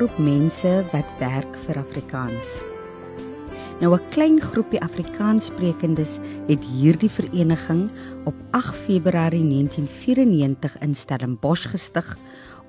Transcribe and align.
groep 0.00 0.18
mense 0.24 0.70
wat 0.94 1.08
werk 1.20 1.56
vir 1.66 1.76
Afrikaans. 1.76 2.62
Nou 3.80 3.92
'n 3.92 4.08
klein 4.08 4.40
groepie 4.40 4.80
Afrikaanssprekendes 4.80 6.18
het 6.48 6.64
hierdie 6.64 7.10
vereniging 7.10 7.90
op 8.24 8.34
8 8.50 8.76
Februarie 8.76 9.44
1994 9.44 10.78
in 10.80 10.94
Stellenbosch 10.94 11.68
gestig 11.68 12.16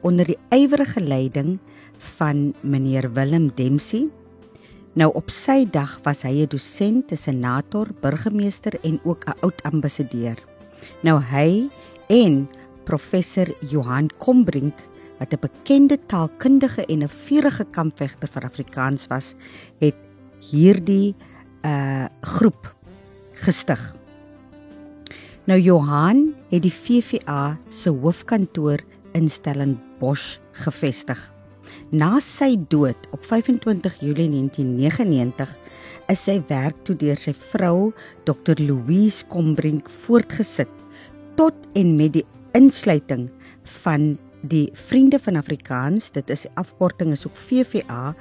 onder 0.02 0.26
die 0.26 0.38
ywerige 0.50 1.00
leiding 1.00 1.60
van 1.98 2.54
meneer 2.62 3.14
Willem 3.14 3.52
Dempsey. 3.56 4.10
Nou 4.94 5.14
op 5.14 5.30
sy 5.30 5.66
dag 5.72 6.00
was 6.04 6.24
hy 6.24 6.44
'n 6.44 6.48
dosent, 6.48 7.12
'n 7.12 7.18
senator, 7.18 7.88
burgemeester 8.02 8.74
en 8.84 9.00
ook 9.04 9.24
'n 9.26 9.40
oud 9.40 9.64
ambassadeur. 9.64 10.36
Nou 11.02 11.22
hy 11.22 11.70
en 12.08 12.50
professor 12.84 13.48
Johan 13.70 14.10
Kombrink 14.18 14.91
wat 15.22 15.34
'n 15.34 15.46
bekende 15.46 15.98
taalkundige 16.10 16.86
en 16.86 17.04
'n 17.04 17.08
vurige 17.08 17.66
kampvegter 17.72 18.28
vir 18.28 18.44
Afrikaans 18.44 19.08
was, 19.08 19.36
het 19.80 19.96
hierdie 20.40 21.16
uh 21.62 22.06
groep 22.22 22.76
gestig. 23.34 23.96
Nou 25.46 25.60
Johan 25.60 26.34
het 26.50 26.62
die 26.62 26.74
VVA 26.74 27.60
se 27.70 27.90
hoofkantoor 27.90 28.80
in 29.14 29.30
Stellenbosch 29.30 30.40
gevestig. 30.52 31.34
Na 31.92 32.20
sy 32.20 32.58
dood 32.68 32.98
op 33.12 33.26
25 33.26 34.00
Julie 34.00 34.30
1999 34.30 35.50
is 36.08 36.24
sy 36.24 36.42
werk 36.48 36.76
toe 36.84 36.96
deur 36.96 37.18
sy 37.18 37.34
vrou 37.34 37.94
Dr 38.24 38.58
Louise 38.58 39.26
Kombrink 39.28 39.90
voortgesit 39.90 40.70
tot 41.36 41.54
en 41.74 41.96
met 41.96 42.14
die 42.14 42.26
insluiting 42.54 43.30
van 43.84 44.18
die 44.42 44.70
Vriende 44.74 45.20
van 45.22 45.36
Afrikaans, 45.36 46.12
dit 46.12 46.30
is 46.30 46.48
afkorting 46.60 47.12
is 47.14 47.26
ook 47.28 47.38
VVA 47.38 48.14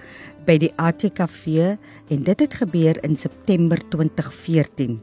by 0.47 0.57
die 0.61 0.73
ATKV 0.77 1.77
en 2.11 2.27
dit 2.27 2.45
het 2.45 2.59
gebeur 2.61 3.01
in 3.05 3.17
September 3.17 3.81
2014. 3.93 4.99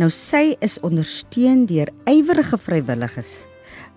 Nou 0.00 0.10
sy 0.10 0.56
is 0.64 0.78
ondersteun 0.86 1.66
deur 1.70 1.90
ywerige 2.10 2.58
vrywilligers 2.58 3.36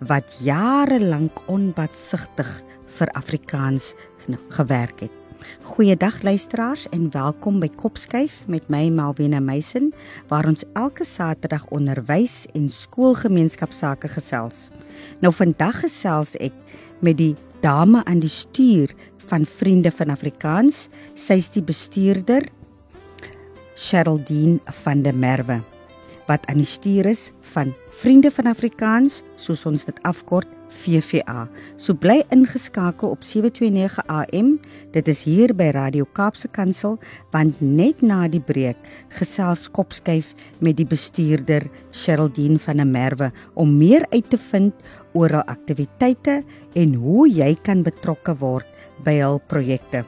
wat 0.03 0.37
jare 0.43 0.99
lank 0.99 1.37
onbatsigtig 1.47 2.49
vir 2.97 3.11
Afrikaans 3.17 3.93
gewerk 4.57 5.05
het. 5.05 5.22
Goeiedag 5.63 6.21
luisteraars 6.21 6.85
en 6.89 7.09
welkom 7.11 7.59
by 7.59 7.67
Kopskuif 7.69 8.43
met 8.47 8.69
my 8.71 8.89
Malwena 8.89 9.39
Meisen 9.43 9.91
waar 10.27 10.47
ons 10.49 10.63
elke 10.73 11.05
Saterdag 11.05 11.65
onderwys 11.75 12.45
en 12.53 12.69
skoolgemeenskapsake 12.69 14.07
gesels. 14.13 14.69
Nou 15.19 15.33
vandag 15.33 15.81
gesels 15.83 16.37
ek 16.43 16.55
met 17.03 17.17
die 17.19 17.33
dame 17.63 18.03
aan 18.05 18.23
die 18.23 18.31
stuur 18.31 18.93
van 19.27 19.45
Vriende 19.45 19.91
van 19.91 20.13
Afrikaans. 20.13 20.87
Sy's 21.13 21.51
die 21.53 21.63
bestuurder 21.63 22.47
Sheraldine 23.75 24.59
van 24.83 25.03
der 25.03 25.15
Merwe 25.15 25.61
wat 26.27 26.45
aan 26.47 26.61
die 26.61 26.67
stuur 26.67 27.05
is 27.05 27.31
van 27.53 27.73
Vriende 27.91 28.31
van 28.31 28.47
Afrikaans, 28.47 29.21
soos 29.35 29.65
ons 29.67 29.83
dit 29.85 29.97
afkort 30.07 30.47
VVA. 30.81 31.45
So 31.77 31.93
bly 31.93 32.23
ingeskakel 32.33 33.13
op 33.13 33.23
729 33.23 33.99
AM. 34.07 34.55
Dit 34.91 35.07
is 35.11 35.23
hier 35.27 35.53
by 35.55 35.69
Radio 35.75 36.07
Kaapse 36.17 36.49
Kansel 36.51 36.97
want 37.31 37.61
net 37.61 38.01
na 38.01 38.23
die 38.27 38.41
breek 38.41 38.79
gesels 39.17 39.67
kopskuif 39.71 40.33
met 40.59 40.77
die 40.79 40.87
bestuurder 40.87 41.69
Sheraldine 41.91 42.59
van 42.59 42.81
der 42.81 42.89
Merwe 42.89 43.31
om 43.53 43.77
meer 43.77 44.07
uit 44.11 44.29
te 44.29 44.39
vind 44.49 44.73
oor 45.13 45.33
hul 45.39 45.47
aktiwiteite 45.53 46.41
en 46.79 46.97
hoe 46.99 47.29
jy 47.29 47.53
kan 47.63 47.85
betrokke 47.85 48.35
word 48.41 48.67
by 49.05 49.19
hul 49.21 49.39
projekte. 49.51 50.03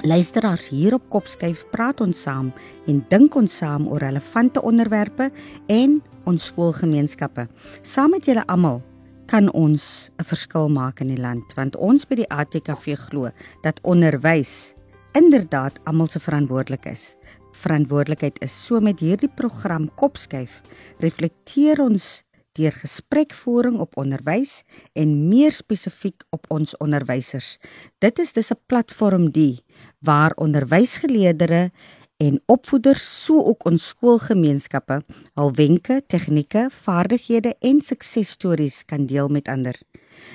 Luisteraars 0.00 0.70
hier 0.72 0.94
op 0.96 1.04
Kopskuif 1.12 1.66
praat 1.70 2.00
ons 2.00 2.22
saam 2.24 2.48
en 2.88 3.02
dink 3.12 3.34
ons 3.36 3.58
saam 3.60 3.84
oor 3.90 4.00
relevante 4.00 4.62
onderwerpe 4.64 5.28
en 5.68 5.98
ons 6.24 6.46
skoolgemeenskappe. 6.48 7.44
Saam 7.82 8.16
met 8.16 8.24
julle 8.26 8.46
almal 8.48 8.80
kan 9.32 9.48
ons 9.56 10.10
'n 10.20 10.24
verskil 10.28 10.68
maak 10.68 11.00
in 11.00 11.08
die 11.08 11.20
land 11.20 11.54
want 11.56 11.76
ons 11.76 12.04
by 12.04 12.18
die 12.20 12.28
ATKV 12.28 12.96
glo 13.08 13.30
dat 13.64 13.80
onderwys 13.82 14.74
inderdaad 15.16 15.80
almal 15.88 16.08
se 16.08 16.20
verantwoordelik 16.20 16.84
is. 16.84 17.16
Verantwoordelikheid 17.52 18.36
is 18.44 18.52
so 18.52 18.80
met 18.80 19.00
hierdie 19.00 19.32
program 19.32 19.88
Kopskuif 19.96 20.60
reflekteer 21.00 21.80
ons 21.80 22.24
deur 22.52 22.72
gesprekvoering 22.72 23.80
op 23.80 23.96
onderwys 23.96 24.62
en 24.92 25.28
meer 25.28 25.52
spesifiek 25.52 26.24
op 26.30 26.44
ons 26.52 26.76
onderwysers. 26.76 27.56
Dit 28.00 28.18
is 28.18 28.32
dis 28.32 28.52
'n 28.52 28.60
platform 28.66 29.30
die 29.30 29.64
waar 30.00 30.32
onderwysgeleerders 30.36 31.70
en 32.22 32.38
opvoeders 32.46 33.02
so 33.24 33.42
ook 33.50 33.64
ons 33.70 33.88
skoolgemeenskappe 33.92 35.00
al 35.34 35.50
wenke, 35.58 36.02
tegnieke, 36.06 36.68
vaardighede 36.84 37.56
en 37.60 37.80
suksesstories 37.82 38.84
kan 38.86 39.08
deel 39.10 39.28
met 39.28 39.50
ander. 39.50 39.78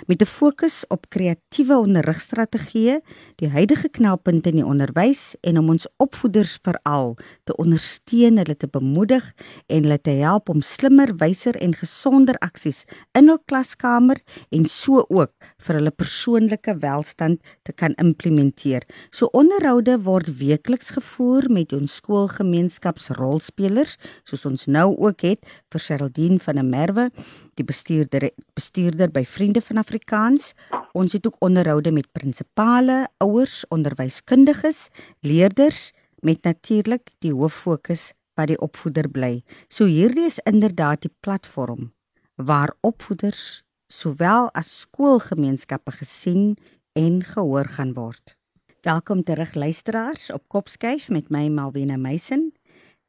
Met 0.06 0.22
'n 0.22 0.26
fokus 0.26 0.84
op 0.88 1.10
kreatiewe 1.10 1.78
onderrigstrategieë, 1.78 3.00
die 3.36 3.50
huidige 3.50 3.90
knelpunte 3.90 4.50
in 4.50 4.56
die 4.56 4.66
onderwys 4.66 5.36
en 5.42 5.58
om 5.58 5.70
ons 5.70 5.88
opvoeders 5.98 6.60
veral 6.62 7.18
te 7.44 7.56
ondersteun, 7.56 8.38
hulle 8.38 8.58
te 8.58 8.68
bemoedig 8.68 9.34
en 9.66 9.84
hulle 9.84 10.02
te 10.02 10.10
help 10.10 10.50
om 10.50 10.62
slimmer, 10.62 11.16
wyser 11.16 11.56
en 11.56 11.74
gesonder 11.74 12.36
aksies 12.36 12.84
in 13.12 13.28
hul 13.28 13.40
klaskamer 13.46 14.22
en 14.50 14.66
so 14.66 15.06
ook 15.08 15.32
vir 15.66 15.80
hulle 15.80 15.92
persoonlike 15.92 16.76
welstand 16.84 17.42
te 17.66 17.74
kan 17.74 17.96
implementeer. 18.02 18.86
So 19.12 19.30
onderhoude 19.38 19.98
word 20.06 20.30
weekliks 20.40 20.92
gevoer 20.98 21.50
met 21.54 21.74
ons 21.74 21.98
skoolgemeenskapsrolspelers, 22.02 23.98
soos 24.28 24.46
ons 24.50 24.68
nou 24.68 24.90
ook 24.96 25.26
het 25.26 25.46
vir 25.74 25.84
Sheraldine 25.84 26.40
van 26.44 26.62
der 26.62 26.68
Merwe 26.68 27.10
die 27.58 27.66
bestuurder 27.66 28.30
bestuurder 28.58 29.10
by 29.14 29.24
Vriende 29.26 29.62
van 29.66 29.82
Afrikaans. 29.82 30.54
Ons 30.98 31.18
het 31.18 31.26
ook 31.28 31.42
onderhoude 31.46 31.92
met 31.94 32.10
prinsipale, 32.14 33.08
ouers, 33.24 33.64
onderwyskundiges, 33.74 34.88
leerders 35.26 35.92
met 36.22 36.44
natuurlik 36.46 37.12
die 37.22 37.34
hoof 37.34 37.54
fokus 37.66 38.12
wat 38.38 38.52
die 38.52 38.60
opvoeder 38.62 39.10
bly. 39.10 39.42
So 39.70 39.90
hierdie 39.90 40.28
is 40.30 40.42
inderdaad 40.46 41.06
die 41.06 41.14
platform 41.22 41.92
waar 42.38 42.76
opvoeders 42.86 43.64
sowel 43.88 44.50
as 44.52 44.68
skoolgemeenskappe 44.84 45.92
gesien 45.92 46.58
en 46.94 47.24
gehoor 47.24 47.68
gaan 47.78 47.94
word. 47.94 48.36
Welkom 48.84 49.24
terug 49.24 49.54
luisteraars 49.56 50.32
op 50.32 50.44
Kopskyf 50.48 51.10
met 51.10 51.30
my 51.30 51.48
Malwena 51.48 51.96
Meisen. 51.98 52.52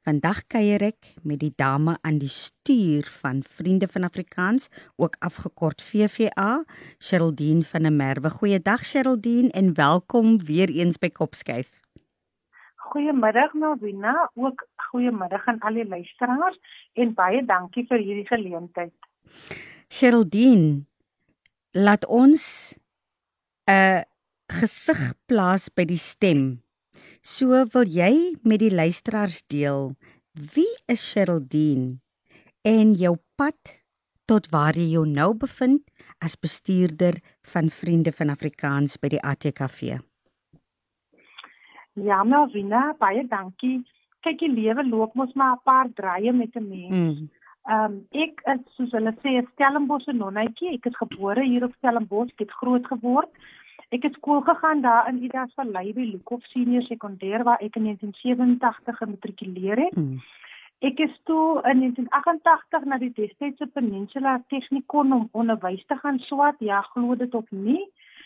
Vandag 0.06 0.46
kuier 0.46 0.82
ek 0.86 1.10
met 1.26 1.42
die 1.42 1.52
dame 1.56 1.98
aan 2.06 2.20
die 2.22 2.30
stuur 2.30 3.10
van 3.20 3.42
Vriende 3.42 3.88
van 3.90 4.06
Afrikaans, 4.06 4.68
ook 4.96 5.18
afgekort 5.18 5.82
VVA, 5.82 6.62
Sheraldine 7.02 7.62
van 7.62 7.82
der 7.82 7.92
Merwe. 7.92 8.30
Goeiedag 8.30 8.84
Sheraldine 8.84 9.50
en 9.50 9.74
welkom 9.74 10.38
weer 10.38 10.70
eens 10.70 10.98
by 10.98 11.10
Kopskyf. 11.10 11.68
Goeiemiddag 12.88 13.52
Navina, 13.52 14.30
ook 14.34 14.66
goeiemiddag 14.76 15.46
aan 15.46 15.58
al 15.58 15.74
die 15.74 15.88
luisteraars 15.88 16.56
en 16.94 17.14
baie 17.14 17.44
dankie 17.44 17.84
vir 17.90 17.98
hierdie 17.98 18.26
geleentheid. 18.30 18.94
Sheraldine, 19.88 20.86
laat 21.72 22.04
ons 22.06 22.78
'n 23.66 24.04
gesig 24.48 25.14
plaas 25.26 25.68
by 25.68 25.84
die 25.84 26.00
stem 26.00 26.62
So 27.28 27.50
wil 27.74 27.88
jy 27.90 28.38
met 28.46 28.62
die 28.62 28.72
luisteraars 28.72 29.42
deel 29.50 29.92
wie 30.54 30.70
is 30.86 31.02
Sheraldine 31.02 31.98
en 32.62 32.94
jou 32.94 33.16
pad 33.36 33.74
tot 34.30 34.46
waar 34.52 34.76
jy 34.78 34.86
jou 34.94 35.04
nou 35.08 35.32
bevind 35.34 35.82
as 36.24 36.38
bestuurder 36.38 37.18
van 37.52 37.70
Vriende 37.74 38.12
van 38.14 38.30
Afrikaans 38.30 38.98
by 39.02 39.10
die 39.16 39.20
ATKV. 39.20 39.98
Ja, 41.98 42.22
Melvina, 42.22 42.92
baie 43.00 43.24
dankie. 43.26 43.80
Kyk, 44.22 44.38
die 44.42 44.52
lewe 44.52 44.84
loop 44.86 45.14
mos 45.18 45.32
maar 45.34 45.56
'n 45.56 45.64
paar 45.64 45.88
draaie 45.94 46.32
met 46.32 46.54
'n 46.56 46.68
mens. 46.68 46.90
Mm. 46.90 47.30
Ehm 47.68 47.84
um, 47.84 48.00
ek 48.12 48.42
is 48.54 48.64
soos 48.76 48.92
hulle 48.96 49.12
sê 49.22 49.36
'n 49.36 49.48
Stellenbosse 49.52 50.12
nonnetjie. 50.12 50.74
Ek 50.78 50.86
is 50.86 50.96
gebore 50.96 51.44
hier 51.44 51.64
op 51.64 51.74
Stellenbosch, 51.78 52.32
ek 52.36 52.46
het 52.46 52.58
groot 52.60 52.86
geword 52.86 53.32
Ek 53.88 54.02
het 54.02 54.14
skool 54.14 54.40
gegaan 54.40 54.80
daar 54.80 55.08
in 55.08 55.22
Idas 55.24 55.54
Vallei 55.56 55.92
by 55.96 56.04
Lukhof 56.04 56.44
Senior 56.52 56.82
Sekondêr 56.84 57.42
waar 57.42 57.62
ek 57.64 57.76
in 57.80 57.86
1987 57.88 58.96
gematrikuleer 58.96 59.80
het. 59.80 59.96
Mm. 59.96 60.18
Ek 60.84 61.00
is 61.00 61.14
toe 61.24 61.62
in 61.70 61.80
1988 61.80 62.84
na 62.84 62.98
die 63.00 63.12
destydse 63.16 63.66
Peninsula 63.66 64.36
Technikon 64.52 65.12
om 65.12 65.28
onderwys 65.32 65.80
te 65.86 65.96
gaan 66.02 66.20
swat. 66.28 66.60
Ja, 66.60 66.82
glo 66.92 67.16
dit 67.16 67.34
of 67.34 67.48
nie. 67.50 67.80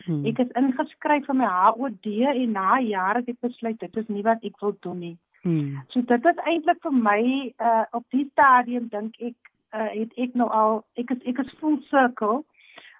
Hmm. 0.05 0.27
Ek 0.27 0.43
is 0.43 0.51
ingeskryf 0.59 1.29
vir 1.31 1.39
my 1.39 1.47
HOD 1.47 2.09
en 2.35 2.53
na 2.59 2.81
jare 2.83 3.23
het 3.23 3.31
ek 3.31 3.47
besluit 3.47 3.79
dit 3.81 3.97
is 3.97 4.09
nie 4.11 4.25
wat 4.27 4.43
ek 4.43 4.59
wil 4.61 4.75
doen 4.83 4.99
nie. 4.99 5.17
Hmm. 5.43 5.83
So 5.89 6.03
dit 6.07 6.25
is 6.25 6.45
eintlik 6.47 6.79
vir 6.83 6.95
my 6.95 7.23
uh 7.59 7.85
op 7.91 8.05
die 8.15 8.29
stadium 8.31 8.89
dink 8.93 9.19
ek 9.19 9.51
uh 9.75 9.91
het 9.91 10.13
ek 10.17 10.35
nou 10.39 10.49
al 10.51 10.85
ek 11.01 11.11
is 11.11 11.23
ek 11.27 11.43
is 11.43 11.55
full 11.61 11.81
circle 11.91 12.45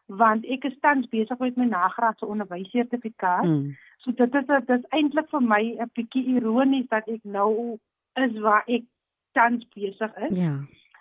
want 0.07 0.45
ek 0.51 0.67
is 0.69 0.77
tans 0.81 1.07
besig 1.09 1.39
met 1.39 1.57
my 1.57 1.69
nagraadse 1.71 2.27
onderwyssertifikaat. 2.27 3.47
Hmm. 3.47 3.77
So 4.03 4.11
dit 4.19 4.35
is 4.35 4.47
dit 4.51 4.75
is 4.77 4.87
eintlik 4.91 5.31
vir 5.31 5.43
my 5.55 5.63
'n 5.79 5.91
bietjie 5.95 6.25
ironies 6.37 6.89
dat 6.91 7.09
ek 7.09 7.23
nou 7.23 7.79
is 8.27 8.39
waar 8.41 8.65
ek 8.67 8.85
tans 9.33 9.67
besig 9.75 10.17
is. 10.27 10.39
Ja. 10.39 10.59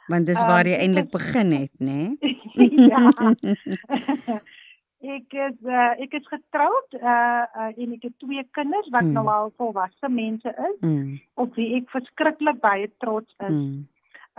Want 0.07 0.25
dis 0.25 0.41
waar 0.41 0.67
jy 0.67 0.75
um, 0.75 0.81
eintlik 0.85 1.11
begin 1.11 1.51
het, 1.51 1.71
né? 1.79 2.17
Nee? 2.19 2.89
ja. 2.91 3.09
ek 5.01 5.33
is 5.33 5.57
uh, 5.65 5.94
ek 6.03 6.13
is 6.13 6.27
getroud 6.30 6.98
uh, 7.00 7.45
uh 7.57 7.71
en 7.71 7.94
ek 7.98 8.03
het 8.07 8.18
twee 8.19 8.44
kinders 8.57 8.89
wat 8.94 9.07
mm. 9.07 9.13
nou 9.18 9.25
al 9.27 9.53
volwasse 9.57 10.09
mense 10.09 10.50
is 10.50 10.77
mm. 10.81 11.19
op 11.42 11.56
wie 11.56 11.75
ek 11.80 11.89
verskriklik 11.89 12.62
baie 12.62 12.89
trots 13.03 13.33
is. 13.39 13.56
Mm. 13.56 13.88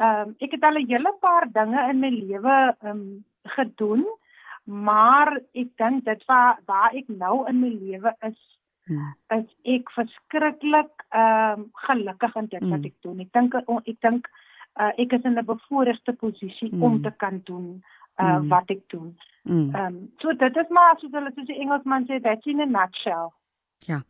Um 0.02 0.34
ek 0.40 0.56
het 0.56 0.64
al 0.64 0.78
'n 0.80 0.88
hele 0.88 1.12
paar 1.20 1.48
dinge 1.52 1.88
in 1.90 2.00
my 2.00 2.10
lewe 2.10 2.76
um 2.82 3.24
gedoen, 3.56 4.06
maar 4.64 5.40
ek 5.54 5.76
dink 5.76 6.04
dit 6.04 6.24
waar 6.26 6.58
waar 6.66 6.94
ek 6.94 7.08
nou 7.08 7.46
in 7.48 7.60
my 7.60 7.68
lewe 7.68 8.14
is 8.20 8.40
Hmm. 8.82 9.14
is 9.30 9.46
ek 9.62 9.90
verskriklik 9.94 11.04
ehm 11.14 11.60
um, 11.60 11.68
gelukkig 11.86 12.34
in 12.34 12.46
dit 12.50 12.64
wat 12.66 12.80
hmm. 12.82 12.88
ek 12.90 12.96
doen. 13.06 13.20
Ek 13.20 13.30
dink 13.32 13.54
ek 13.54 13.98
dink 14.02 14.26
uh, 14.80 14.92
ek 14.98 15.12
is 15.12 15.22
in 15.28 15.38
'n 15.38 15.44
bevoordeelde 15.44 16.12
posisie 16.18 16.70
mm. 16.72 16.82
om 16.82 17.02
te 17.02 17.12
kan 17.16 17.40
doen 17.44 17.84
uh, 18.22 18.38
mm. 18.38 18.48
wat 18.54 18.70
ek 18.70 18.82
doen. 18.94 19.12
Ehm 19.42 19.58
mm. 19.58 19.74
um, 19.74 20.00
so 20.22 20.32
dit 20.38 20.56
is 20.56 20.68
maar 20.70 20.98
soos 21.00 21.14
hulle 21.18 21.32
soos 21.34 21.46
die 21.50 21.60
Engelsman 21.60 22.06
sê 22.06 22.20
that's 22.22 22.46
in 22.46 22.62
a 22.62 22.66
nutshell. 22.66 23.32
Ja. 23.86 24.02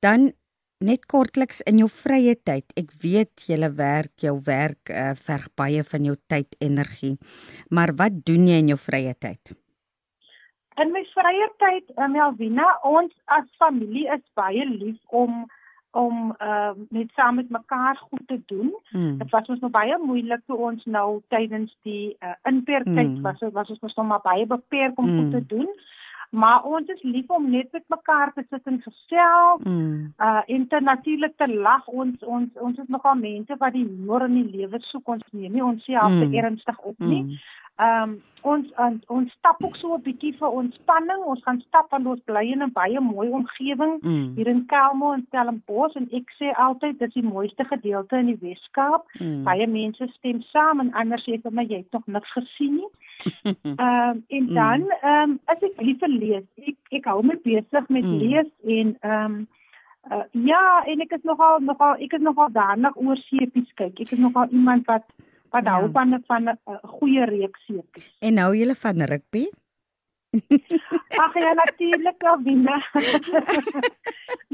Dan 0.00 0.32
net 0.78 1.06
kortliks 1.10 1.60
in 1.66 1.80
jou 1.82 1.88
vrye 1.90 2.34
tyd. 2.46 2.72
Ek 2.78 2.92
weet 3.02 3.46
jy 3.50 3.58
werk, 3.76 4.14
jou 4.22 4.38
werk 4.46 4.90
uh, 4.90 5.14
verg 5.18 5.48
baie 5.58 5.82
van 5.84 6.04
jou 6.04 6.16
tyd, 6.30 6.54
energie. 6.60 7.16
Maar 7.70 7.94
wat 7.98 8.24
doen 8.24 8.46
jy 8.46 8.60
in 8.62 8.70
jou 8.74 8.78
vrye 8.78 9.14
tyd? 9.18 9.54
In 10.78 10.92
my 10.94 11.02
vrye 11.10 11.48
tyd, 11.58 11.90
uh, 11.98 12.06
Melvina, 12.06 12.66
ons 12.86 13.12
as 13.26 13.46
familie 13.58 14.06
is 14.14 14.22
baie 14.38 14.64
lief 14.64 14.98
om 15.10 15.46
om 15.98 16.34
uh, 16.38 16.70
net 16.94 17.10
saam 17.16 17.34
met 17.34 17.50
mekaar 17.50 17.96
goed 17.96 18.26
te 18.26 18.40
doen. 18.46 18.72
Hmm. 18.90 19.18
Dit 19.18 19.30
was 19.30 19.48
ons 19.48 19.60
nog 19.60 19.70
baie 19.74 19.98
moeilik 20.02 20.42
toe 20.46 20.56
ons 20.70 20.84
nou 20.84 21.20
tydens 21.34 21.74
die 21.82 22.16
uh, 22.20 22.34
inperktyd 22.42 23.18
hmm. 23.18 23.22
was, 23.22 23.42
was 23.52 23.78
ons 23.78 23.94
nog 23.94 24.06
maar 24.06 24.22
baie 24.22 24.46
beperk 24.46 24.98
om 24.98 25.08
hmm. 25.08 25.18
goed 25.18 25.30
te 25.30 25.46
doen. 25.54 25.70
Maar 26.30 26.62
ons 26.62 26.88
is 26.88 27.02
lief 27.02 27.30
om 27.32 27.50
net 27.50 27.72
met 27.72 27.84
mekaar 27.88 28.32
te 28.34 28.44
sit 28.50 28.60
en 28.64 28.80
gesels. 28.82 29.62
Mm. 29.62 30.12
Uh 30.18 30.40
en 30.46 30.66
te 30.68 30.80
natuurlik 30.80 31.36
te 31.36 31.48
lag. 31.48 31.86
Ons 31.86 32.24
ons 32.24 32.48
ons 32.54 32.78
is 32.78 32.88
nogal 32.88 33.14
mense 33.14 33.56
wat 33.58 33.72
die 33.72 33.86
humor 33.86 34.26
in 34.26 34.34
die 34.42 34.56
lewe 34.58 34.80
soek. 34.90 35.08
Ons 35.08 35.24
neem 35.30 35.52
nie 35.52 35.64
ons 35.64 35.84
self 35.84 36.12
mm. 36.12 36.20
te 36.20 36.36
ernstig 36.42 36.78
op 36.78 36.98
nie. 36.98 37.22
Mm. 37.22 37.40
Ehm 37.78 38.02
um, 38.02 38.22
ons 38.42 38.70
on, 38.76 38.96
ons 39.06 39.32
stap 39.32 39.64
ook 39.64 39.76
so 39.76 39.94
'n 39.94 40.02
bietjie 40.02 40.32
vir 40.38 40.48
ontspanning. 40.60 41.22
Ons 41.24 41.42
gaan 41.42 41.60
stap 41.60 41.90
want 41.90 42.06
ons 42.06 42.22
bly 42.24 42.44
in 42.52 42.62
'n 42.62 42.72
baie 42.72 43.00
mooi 43.00 43.28
omgewing 43.28 43.98
mm. 44.00 44.32
hier 44.36 44.46
in 44.46 44.66
Kelmo 44.66 45.12
en 45.12 45.24
Stellenbosch 45.26 45.94
en 45.94 46.08
ek 46.10 46.30
sê 46.38 46.50
altyd 46.54 46.98
dis 46.98 47.12
die 47.12 47.22
mooiste 47.22 47.64
gedeelte 47.64 48.16
in 48.16 48.26
die 48.26 48.38
Weskaap. 48.40 49.04
Mm. 49.20 49.42
Baie 49.44 49.66
mense 49.66 50.08
stem 50.16 50.42
saam 50.42 50.80
en 50.80 50.92
ander 50.92 51.18
sê 51.18 51.38
vir 51.42 51.52
my 51.52 51.62
jy 51.62 51.76
het 51.76 51.92
nog 51.92 52.06
niks 52.06 52.32
gesien 52.32 52.74
nie. 52.74 52.90
Ehm 53.62 53.78
um, 53.78 54.24
en 54.28 54.44
mm. 54.48 54.54
dan 54.54 54.90
ehm 55.02 55.30
um, 55.30 55.38
as 55.44 55.62
ek 55.62 55.80
lief 55.80 56.00
lees, 56.00 56.46
ek 56.56 56.76
ek 56.90 57.04
hou 57.04 57.22
my 57.22 57.38
besig 57.44 57.88
met 57.88 58.04
mm. 58.04 58.18
lees 58.18 58.50
en 58.64 58.96
ehm 59.00 59.24
um, 59.24 59.48
uh, 60.10 60.26
ja, 60.32 60.82
en 60.86 61.00
ek 61.00 61.12
is 61.12 61.22
nogal 61.22 61.60
nogal 61.60 61.94
ek 61.94 62.12
is 62.12 62.20
nogal 62.20 62.50
daarna 62.50 62.92
oor 62.94 63.16
seepies 63.16 63.72
kyk. 63.74 64.00
Ek 64.00 64.12
is 64.12 64.18
nogal 64.18 64.48
iemand 64.50 64.86
wat 64.86 65.04
wat 65.50 65.64
ja. 65.64 65.78
hou 65.78 65.90
van 65.92 66.22
van 66.26 66.42
'n 66.42 66.58
uh, 66.66 66.76
goeie 66.98 67.24
reeks 67.24 67.64
seepies. 67.66 68.10
En 68.20 68.34
nou 68.34 68.54
jy 68.56 68.74
van 68.74 69.02
rugby? 69.02 69.48
Ag 71.24 71.34
ja, 71.34 71.52
natuurlik, 71.52 72.22
Wina. 72.44 72.76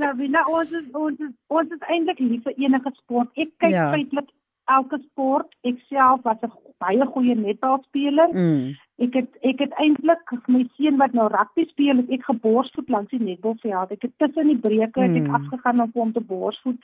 nou, 0.00 0.16
Wina, 0.16 0.44
ons 0.46 0.70
is 0.70 0.86
ons 0.92 1.18
is 1.18 1.34
ons 1.46 1.70
is 1.70 1.82
eintlik 1.88 2.18
lief 2.18 2.42
vir 2.42 2.54
enige 2.56 2.92
sport. 2.94 3.30
Ek 3.34 3.50
kyk 3.58 3.74
ja. 3.74 3.88
feitlik 3.90 4.30
elke 4.70 5.00
sport. 5.10 5.50
Ek 5.66 5.82
self 5.88 6.22
was 6.22 6.38
'n 6.46 6.52
baie 6.78 7.06
goeie 7.06 7.34
netbalspeler. 7.34 8.30
Mm. 8.32 8.76
Ek 9.02 9.14
het 9.18 9.30
ek 9.42 9.58
het 9.66 9.74
eintlik 9.82 10.22
my 10.46 10.62
seun 10.76 10.96
wat 11.02 11.12
nou 11.12 11.26
rugby 11.28 11.66
speel, 11.68 12.04
ek 12.08 12.30
geborsvoet 12.30 12.88
langs 12.88 13.10
die 13.10 13.22
netbalveld. 13.22 13.90
Ek 13.90 14.02
het 14.02 14.14
tussen 14.18 14.46
die 14.46 14.62
breuke 14.68 15.02
mm. 15.02 15.16
ek 15.24 15.32
afgegaan 15.40 15.80
om 15.80 15.90
hom 15.94 16.12
te 16.12 16.20
borsvoet 16.20 16.78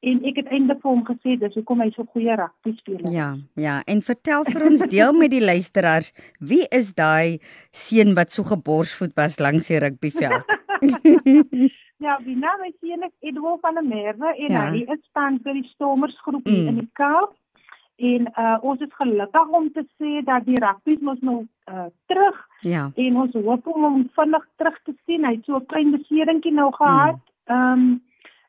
en 0.00 0.20
ek 0.28 0.42
het 0.42 0.50
eintlik 0.52 0.82
vir 0.82 0.90
hom 0.90 1.04
gesê 1.06 1.36
dis 1.40 1.54
hoekom 1.58 1.80
hy 1.80 1.88
so 1.94 2.04
goeie 2.12 2.36
rugby 2.38 2.74
speel. 2.76 3.00
Ja, 3.12 3.30
ja, 3.54 3.78
en 3.88 4.02
vertel 4.04 4.44
vir 4.48 4.66
ons 4.68 4.84
deel 4.92 5.16
met 5.16 5.32
die 5.32 5.42
luisteraars, 5.44 6.12
wie 6.40 6.64
is 6.74 6.92
daai 6.98 7.38
seun 7.72 8.14
wat 8.18 8.34
so 8.34 8.44
geborsvoet 8.46 9.16
was 9.16 9.40
langs 9.40 9.70
die 9.72 9.80
rugbyveld? 9.82 10.54
ja, 12.04 12.18
wie 12.24 12.36
nou 12.36 12.54
my 12.60 12.70
seun 12.80 13.08
is 13.08 13.14
Edward 13.24 13.64
van 13.64 13.80
der 13.80 13.88
Merwe 13.88 14.34
en 14.36 14.52
ja. 14.52 14.68
hy 14.70 14.84
is 14.84 15.02
staan 15.08 15.40
vir 15.44 15.58
die 15.58 15.68
Stormersgroep 15.72 16.44
mm. 16.44 16.70
in 16.72 16.80
die 16.84 16.90
Kaap. 16.98 17.34
En 17.96 18.26
uh, 18.28 18.56
ons 18.60 18.80
is 18.84 18.92
gelukkig 18.92 19.52
om 19.56 19.70
te 19.72 19.82
sê 19.96 20.18
dat 20.24 20.44
die 20.44 20.58
rugby 20.60 20.98
mos 21.00 21.20
nou 21.24 21.38
uh, 21.72 21.86
terug. 22.12 22.42
Ja. 22.60 22.90
En 22.92 23.22
ons 23.22 23.38
hoop 23.38 23.70
om 23.72 23.86
hom 23.86 24.02
vinnig 24.18 24.44
terug 24.60 24.76
te 24.84 24.92
sien. 25.06 25.24
Hy 25.24 25.38
het 25.38 25.48
so 25.48 25.56
'n 25.56 25.70
klein 25.72 25.94
beseringkie 25.96 26.52
nou 26.52 26.68
gehad. 26.76 27.16
Mm. 27.16 27.54
Ehm 27.54 27.78
mm. 27.78 27.86
um, 27.86 28.04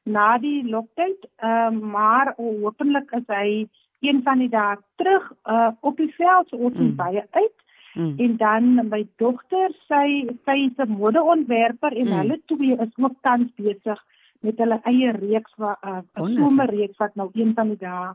na 0.07 0.37
die 0.37 0.63
loktyd, 0.63 1.27
ehm 1.35 1.77
uh, 1.77 1.91
maar 1.93 2.33
hopelik 2.37 3.11
is 3.19 3.27
hy 3.27 3.67
een 3.99 4.21
van 4.23 4.43
die 4.43 4.49
dae 4.49 4.77
terug 5.01 5.31
uh, 5.45 5.71
op 5.81 5.97
die 5.97 6.13
veld 6.15 6.49
so 6.49 6.57
ons 6.69 6.77
mm. 6.77 6.95
baie 6.95 7.23
uit. 7.31 7.55
Mm. 7.97 8.13
En 8.25 8.37
dan 8.37 8.89
my 8.89 9.01
dogter, 9.17 9.73
sy 9.89 10.27
sy 10.45 10.57
is 10.67 10.77
'n 10.77 10.97
modeontwerper 10.99 11.95
en 11.97 12.07
mm. 12.07 12.17
hulle 12.21 12.39
twee 12.45 12.77
is 12.77 12.93
ook 12.95 13.15
tans 13.21 13.49
besig 13.55 14.03
met 14.45 14.57
hulle 14.57 14.79
eie 14.83 15.11
reeks 15.11 15.53
wat 15.57 15.77
'n 15.81 16.05
uh, 16.13 16.29
somerreeks 16.37 16.97
wat 16.97 17.15
nou 17.15 17.29
een 17.33 17.53
van 17.53 17.67
die 17.73 17.81
dae 17.81 18.13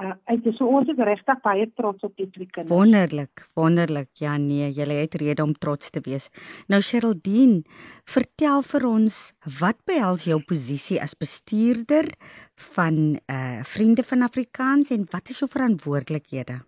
uh, 0.00 0.14
uit 0.30 0.48
so 0.56 0.66
ons 0.66 0.88
is 0.88 0.98
regtig 0.98 1.40
baie 1.44 1.66
trots 1.76 2.06
op 2.06 2.14
die 2.16 2.28
twee 2.30 2.48
kinders. 2.48 2.72
Wonderlik, 2.72 3.44
wonderlik. 3.58 4.10
Ja 4.20 4.36
nee, 4.40 4.70
jy 4.72 4.86
het 4.92 5.14
rede 5.20 5.44
om 5.44 5.52
trots 5.52 5.90
te 5.90 6.02
wees. 6.04 6.30
Nou 6.72 6.80
Sherldien, 6.82 7.62
vertel 8.08 8.64
vir 8.72 8.88
ons 8.88 9.20
wat 9.60 9.80
behels 9.88 10.26
jou 10.28 10.40
posisie 10.48 11.00
as 11.02 11.16
bestuurder 11.18 12.10
van 12.72 13.18
uh 13.26 13.62
Vriende 13.72 14.02
van 14.06 14.22
Afrikaans 14.22 14.90
en 14.94 15.06
wat 15.12 15.30
is 15.30 15.42
jou 15.42 15.48
verantwoordelikhede? 15.50 16.62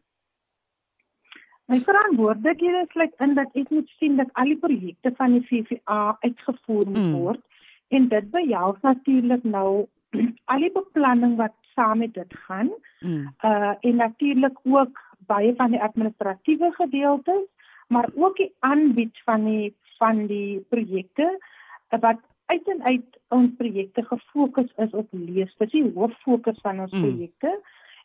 My 1.72 1.78
verantwoordelikhede 1.80 2.84
sluit 2.92 3.14
in 3.24 3.34
dat 3.38 3.54
ek 3.56 3.70
moet 3.72 3.88
sien 3.98 4.18
dat 4.20 4.30
al 4.40 4.52
die 4.52 4.60
projekte 4.60 5.12
van 5.16 5.38
die 5.38 5.44
VVA 5.48 6.16
uitgevoer 6.20 6.90
mm. 6.92 7.12
word 7.16 7.40
en 7.94 8.08
dit 8.08 8.30
behels 8.30 8.80
natuurlik 8.82 9.44
nou 9.44 9.86
al 10.44 10.64
die 10.64 10.72
beplanning 10.72 11.36
wat 11.36 11.54
saam 11.74 11.98
met 11.98 12.14
dit 12.14 12.36
gaan. 12.46 12.70
Mm. 13.00 13.34
Uh 13.44 13.74
en 13.80 13.96
natuurlik 13.96 14.58
ook 14.62 15.00
baie 15.26 15.54
van 15.56 15.70
die 15.70 15.82
administratiewe 15.82 16.72
gedeeltes, 16.72 17.46
maar 17.88 18.08
ook 18.14 18.36
die 18.36 18.52
aanbied 18.58 19.22
van 19.24 19.44
die 19.44 19.74
van 19.98 20.26
die 20.26 20.60
projekte 20.68 21.28
uh, 21.90 22.00
wat 22.00 22.20
uit 22.46 22.68
en 22.68 22.82
uit 22.82 23.18
ons 23.28 23.50
projekte 23.56 24.04
gefokus 24.04 24.72
is 24.76 24.90
op 24.90 25.08
lees. 25.10 25.54
Dit 25.56 25.72
is 25.72 25.80
die 25.80 25.92
hooffokus 25.94 26.60
van 26.60 26.80
ons 26.80 26.92
mm. 26.92 27.00
projekte. 27.00 27.60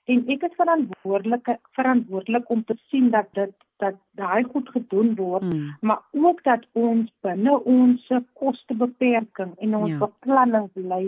En 0.09 0.23
ek 0.33 0.45
is 0.47 0.55
verantwoordelik 0.57 1.49
verantwoordelik 1.77 2.49
om 2.49 2.63
te 2.65 2.75
sien 2.89 3.09
dat 3.09 3.27
dit 3.37 3.53
dat 3.79 3.95
daai 4.19 4.43
goed 4.43 4.69
gedoen 4.69 5.13
word, 5.15 5.43
mm. 5.43 5.75
maar 5.79 6.01
ook 6.11 6.43
dat 6.43 6.65
ons 6.71 7.11
binne 7.23 7.53
ons 7.63 8.07
kostebeperking 8.33 9.53
en 9.57 9.75
ons 9.75 9.93
ja. 9.93 9.99
beplanning 10.01 10.67
bly 10.73 11.03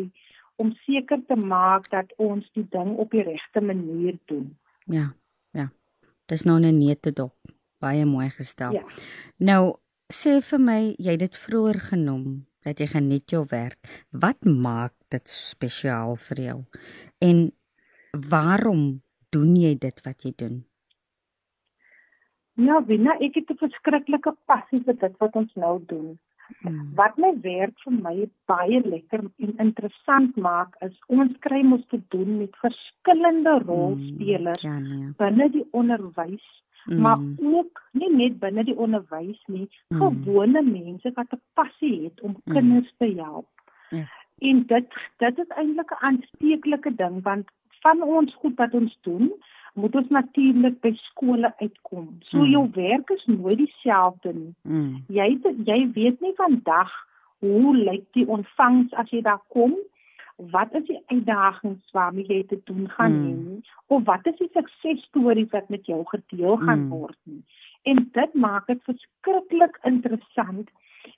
om 0.55 0.73
seker 0.85 1.21
te 1.27 1.35
maak 1.35 1.89
dat 1.89 2.13
ons 2.17 2.49
die 2.53 2.67
ding 2.69 2.97
op 2.97 3.11
die 3.11 3.23
regte 3.23 3.61
manier 3.61 4.17
doen. 4.25 4.57
Ja. 4.85 5.13
Ja. 5.51 5.71
Dis 6.25 6.43
nou 6.43 6.59
'n 6.59 6.77
nette 6.77 7.11
dop. 7.11 7.35
Baie 7.79 8.05
mooi 8.05 8.29
gestel. 8.29 8.71
Ja. 8.71 8.83
Nou 9.37 9.75
sê 10.13 10.41
vir 10.41 10.59
my, 10.59 10.95
jy 10.97 11.11
het 11.11 11.19
dit 11.19 11.35
vroeër 11.35 11.79
genoem 11.79 12.45
dat 12.63 12.79
jy 12.79 12.87
geniet 12.87 13.31
jou 13.31 13.45
werk. 13.49 13.79
Wat 14.11 14.45
maak 14.45 14.93
dit 15.09 15.29
spesiaal 15.29 16.15
vir 16.15 16.41
jou? 16.41 16.59
En 17.19 17.51
waarom 18.29 19.01
doen 19.29 19.55
jy 19.55 19.75
dit 19.77 20.03
wat 20.05 20.23
jy 20.23 20.33
doen? 20.35 20.65
Ja, 22.59 22.81
binne 22.81 23.15
ek 23.19 23.35
het 23.35 23.49
'n 23.49 23.57
verskriklike 23.57 24.35
passie 24.45 24.83
vir 24.83 24.93
dit 24.93 25.17
wat 25.17 25.35
ons 25.35 25.53
nou 25.55 25.79
doen. 25.85 26.19
Mm. 26.59 26.91
Wat 26.95 27.17
my 27.17 27.31
werk 27.41 27.79
vir 27.83 27.93
my 27.93 28.15
baie 28.49 28.81
lekker 28.85 29.23
en 29.45 29.53
interessant 29.63 30.35
maak 30.35 30.75
is 30.85 30.97
ons 31.07 31.31
kry 31.45 31.61
mos 31.65 31.83
te 31.93 31.99
doen 32.13 32.37
met 32.37 32.57
verskillende 32.63 33.53
mm, 33.55 33.67
rolspelers 33.69 34.63
mm, 34.63 34.69
ja, 34.69 34.79
nee. 34.79 35.13
binne 35.17 35.47
die 35.55 35.65
onderwys, 35.71 36.47
mm. 36.85 36.99
maar 37.01 37.23
ook 37.53 37.83
nie 37.91 38.11
net 38.15 38.39
binne 38.43 38.65
die 38.67 38.77
onderwys 38.77 39.39
nie, 39.47 39.67
mm. 39.89 40.01
gewone 40.01 40.61
mense 40.67 41.13
wat 41.15 41.33
'n 41.33 41.41
passie 41.53 41.95
het 42.03 42.21
om 42.21 42.35
mm. 42.35 42.53
kinders 42.53 42.93
te 42.97 43.13
help. 43.15 43.49
Ja. 43.89 44.05
En 44.51 44.65
dit 44.67 44.99
dit 45.17 45.41
is 45.45 45.57
eintlik 45.57 45.91
'n 45.91 46.03
aansteeklike 46.09 46.95
ding 46.95 47.23
want 47.23 47.49
van 47.81 48.01
ons 48.01 48.33
goed 48.33 48.55
wat 48.57 48.73
ons 48.73 48.97
doen, 49.01 49.31
moet 49.73 49.95
ons 49.95 50.09
natuurlik 50.09 50.79
by 50.83 50.91
skole 50.99 51.53
uitkom. 51.59 52.09
So 52.29 52.41
mm. 52.43 52.49
jou 52.51 52.65
werk 52.75 53.09
is 53.09 53.23
nooit 53.25 53.57
dieselfde 53.57 54.33
nie. 54.33 54.53
Mm. 54.61 54.99
Jy 55.07 55.29
jy 55.65 55.79
weet 55.95 56.19
nie 56.21 56.33
vandag 56.39 56.91
hoe 57.41 57.77
lyk 57.77 58.05
die 58.17 58.27
ontvangs 58.27 58.93
as 58.93 59.09
jy 59.09 59.21
daar 59.25 59.41
kom? 59.53 59.73
Wat 60.51 60.73
is 60.77 60.85
die 60.89 60.99
uitdagings 61.13 61.95
waarmee 61.95 62.27
jy 62.27 62.43
te 62.49 62.59
doen 62.65 62.89
gaan 62.97 63.17
mm. 63.17 63.25
hê? 63.31 63.73
Of 63.87 64.05
wat 64.09 64.27
is 64.27 64.37
die 64.41 64.49
suksesstories 64.53 65.51
wat 65.55 65.69
met 65.69 65.85
jou 65.85 66.03
gedeel 66.09 66.57
gaan 66.65 66.87
mm. 66.87 66.89
word 66.89 67.17
nie? 67.23 67.43
En 67.89 68.03
dit 68.13 68.33
maak 68.33 68.67
dit 68.69 68.81
verskriklik 68.85 69.79
interessant 69.87 70.69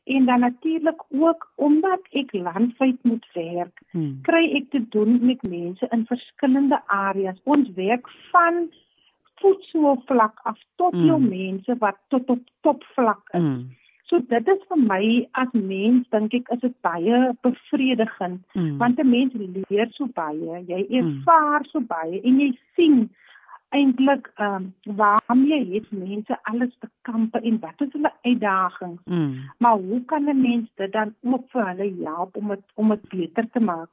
en 0.03 0.25
dan 0.25 0.39
natuurlik 0.39 1.03
ook 1.09 1.51
omdat 1.55 2.01
ek 2.11 2.33
landwyd 2.33 2.97
moet 3.01 3.27
werk, 3.33 3.81
hmm. 3.91 4.19
kry 4.21 4.43
ek 4.59 4.69
te 4.69 4.81
doen 4.89 5.19
met 5.25 5.41
mense 5.47 5.87
in 5.89 6.05
verskillende 6.05 6.81
areas. 6.87 7.39
Ons 7.43 7.69
werk 7.75 8.09
van 8.31 8.67
voedselvlak 9.43 10.39
af 10.43 10.59
tot 10.75 10.93
hmm. 10.93 11.05
jou 11.05 11.21
mense 11.21 11.77
wat 11.79 11.97
tot 12.07 12.29
op 12.29 12.43
topvlak 12.61 13.23
is. 13.31 13.41
Hmm. 13.41 13.71
So 14.11 14.19
dit 14.29 14.47
is 14.51 14.63
vir 14.69 14.81
my 14.83 15.03
as 15.39 15.51
mens 15.55 16.07
dink 16.13 16.35
ek 16.37 16.51
is 16.55 16.61
dit 16.61 16.75
baie 16.85 17.19
bevredigend 17.45 18.41
hmm. 18.53 18.77
want 18.77 18.99
'n 18.99 19.09
mens 19.09 19.33
leer 19.39 19.89
so 19.95 20.07
baie, 20.19 20.63
jy 20.67 20.81
hmm. 20.83 20.99
ervaar 20.99 21.65
so 21.71 21.79
baie 21.79 22.21
en 22.21 22.39
jy 22.39 22.51
sien 22.75 23.09
eintlik 23.73 24.31
ehm 24.35 24.55
um, 24.55 24.95
waarmee 24.95 25.73
het 25.73 25.91
mense 25.91 26.37
alles 26.43 26.75
te 26.79 26.89
kampe 27.01 27.39
en 27.39 27.59
wat 27.59 27.81
is 27.85 27.91
hulle 27.91 28.11
uitdagings? 28.21 29.01
Mm. 29.05 29.49
Maar 29.57 29.77
hoe 29.77 30.05
kan 30.05 30.23
'n 30.29 30.41
mens 30.41 30.69
dit 30.75 30.91
dan 30.91 31.15
ook 31.21 31.49
vir 31.49 31.67
hulle 31.67 32.03
help 32.03 32.35
om 32.37 32.47
dit 32.47 32.65
om 32.73 32.89
dit 32.89 33.09
beter 33.09 33.49
te 33.49 33.59
maak? 33.59 33.89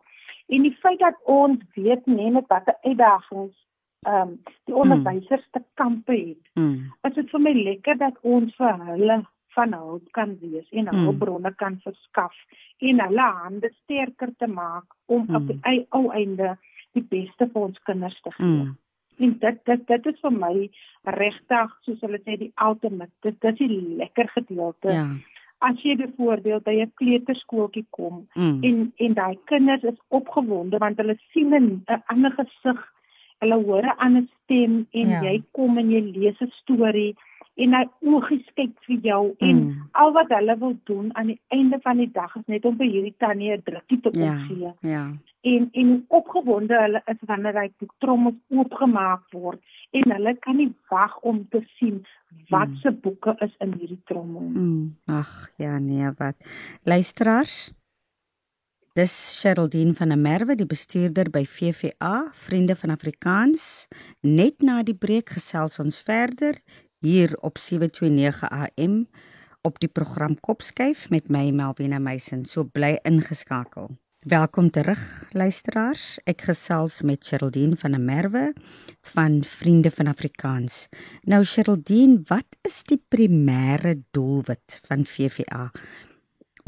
En 0.47 0.63
die 0.63 0.77
feit 0.81 0.99
dat 0.99 1.17
ons 1.25 1.59
weet 1.75 2.07
nee 2.07 2.31
met 2.31 2.47
watter 2.47 2.77
uitdagings 2.83 3.57
ehm 4.01 4.29
um, 4.29 4.41
die 4.65 4.75
onderwysers 4.75 5.47
mm. 5.47 5.51
te 5.51 5.63
kampe 5.75 6.13
het. 6.13 6.45
Mm. 6.55 6.93
Is 7.03 7.15
dit 7.15 7.31
vir 7.31 7.41
my 7.41 7.53
lekker 7.53 7.97
dat 7.97 8.17
ons 8.21 8.57
vir 8.57 8.85
hulle 8.85 9.25
van 9.55 9.73
hulp 9.73 10.11
kan 10.11 10.39
wees 10.41 10.69
en 10.71 10.85
mm. 10.85 11.05
hulpbronne 11.05 11.55
kan 11.55 11.81
verskaf 11.83 12.37
en 12.79 13.01
hulle 13.01 13.27
hande 13.43 13.73
sterker 13.83 14.33
te 14.37 14.47
maak 14.47 14.95
om 15.07 15.25
mm. 15.27 15.35
op 15.35 15.47
die 15.47 15.87
ou 15.89 16.11
einde 16.11 16.57
die 16.93 17.03
beste 17.03 17.49
vir 17.53 17.63
ons 17.63 17.83
kinders 17.83 18.21
te 18.21 18.31
gee. 18.31 18.47
Mm. 18.47 18.77
En 19.21 19.35
dit 19.39 19.59
dit 19.65 19.87
dit 19.87 20.07
is 20.07 20.21
vir 20.25 20.37
my 20.37 20.55
regtig 21.17 21.75
soos 21.87 22.01
hulle 22.07 22.21
sê 22.25 22.37
die 22.41 22.53
ultimate. 22.69 23.13
Dit 23.27 23.41
dis 23.45 23.59
die 23.61 23.81
lekker 24.01 24.31
gedeelte. 24.37 24.95
Ja. 24.97 25.07
As 25.61 25.83
jy 25.85 25.97
byvoorbeeld 26.01 26.65
by 26.65 26.77
'n 26.81 26.93
kleuterskooltjie 27.01 27.87
kom 27.97 28.27
mm. 28.35 28.63
en 28.69 28.93
en 28.97 29.15
daai 29.15 29.37
kinders 29.45 29.83
is 29.83 30.01
opgewonde 30.09 30.79
want 30.79 30.97
hulle 31.03 31.19
sien 31.33 31.53
'n 31.55 31.83
ander 32.07 32.33
gesig, 32.39 32.81
hulle 33.41 33.59
hoor 33.65 33.85
'n 33.85 33.99
ander 34.07 34.27
stem 34.45 34.87
en 34.91 35.09
ja. 35.09 35.21
jy 35.23 35.43
kom 35.53 35.79
en 35.79 35.91
jy 35.91 36.01
lees 36.01 36.41
'n 36.41 36.53
storie 36.63 37.17
en 37.65 37.77
hy 37.79 37.85
oogies 38.13 38.47
kyk 38.59 38.77
vir 38.87 39.01
jou 39.11 39.23
mm. 39.33 39.49
en 39.49 39.91
al 40.03 40.15
wat 40.17 40.33
hulle 40.37 40.57
wil 40.61 40.77
doen 40.91 41.11
aan 41.15 41.33
die 41.35 41.41
einde 41.57 41.81
van 41.85 42.03
die 42.03 42.11
dag 42.13 42.37
is 42.37 42.47
net 42.47 42.65
om 42.69 42.79
vir 42.81 42.93
hierdie 42.95 43.17
tannie 43.19 43.53
'n 43.57 43.67
drukkie 43.67 44.01
te 44.01 44.11
kom 44.11 44.47
gee. 44.49 44.63
Ja. 44.65 44.75
ja 44.97 45.05
en 45.41 45.69
en 45.73 46.05
opgewonde 46.09 46.77
hulle 46.81 47.03
is 47.07 47.21
wanneer 47.21 47.57
hy 47.57 47.69
die 47.81 47.89
trommel 48.05 48.37
oopgemaak 48.53 49.23
word 49.33 49.61
en 49.97 50.13
hulle 50.13 50.35
kan 50.45 50.59
nie 50.61 50.71
wag 50.93 51.17
om 51.27 51.43
te 51.53 51.63
sien 51.79 52.03
wat 52.53 52.69
mm. 52.69 52.81
se 52.83 52.93
boeke 52.93 53.35
is 53.41 53.55
in 53.65 53.73
hierdie 53.79 54.01
trommel. 54.07 54.49
Mm. 54.53 54.97
Ag 55.11 55.51
ja 55.59 55.79
nee 55.79 56.11
wat. 56.19 56.37
Luisteraars 56.85 57.73
Dis 58.99 59.13
Sheraldine 59.39 59.95
van 59.95 60.11
der 60.11 60.19
Merwe, 60.19 60.57
die 60.59 60.67
bestuurder 60.67 61.29
by 61.31 61.45
VVA, 61.47 62.33
Vriende 62.35 62.75
van 62.75 62.91
Afrikaans. 62.91 63.87
Net 64.27 64.65
na 64.67 64.81
die 64.83 64.97
breek 64.99 65.31
gesels 65.31 65.79
ons 65.79 66.01
verder 66.03 66.59
hier 67.01 67.37
op 67.41 67.59
729 67.59 68.51
AM 68.51 69.09
op 69.61 69.79
die 69.81 69.89
program 69.89 70.41
Kopskyf 70.41 71.09
met 71.11 71.29
my 71.29 71.51
Melvina 71.51 71.99
Meisen. 71.99 72.45
So 72.45 72.65
bly 72.65 72.99
ingeskakel. 73.03 73.91
Welkom 74.21 74.69
terug 74.71 75.01
luisteraars. 75.33 76.19
Ek 76.29 76.45
gesels 76.45 77.01
met 77.03 77.25
Sheraldine 77.25 77.77
van 77.81 77.97
der 77.97 78.05
Merwe 78.05 78.53
van 79.15 79.41
Vriende 79.45 79.91
van 79.91 80.13
Afrikaans. 80.13 80.89
Nou 81.25 81.41
Sheraldine, 81.45 82.21
wat 82.29 82.59
is 82.69 82.83
die 82.85 83.01
primêre 83.01 83.97
doelwit 84.13 84.81
van 84.85 85.05
VVA? 85.09 85.71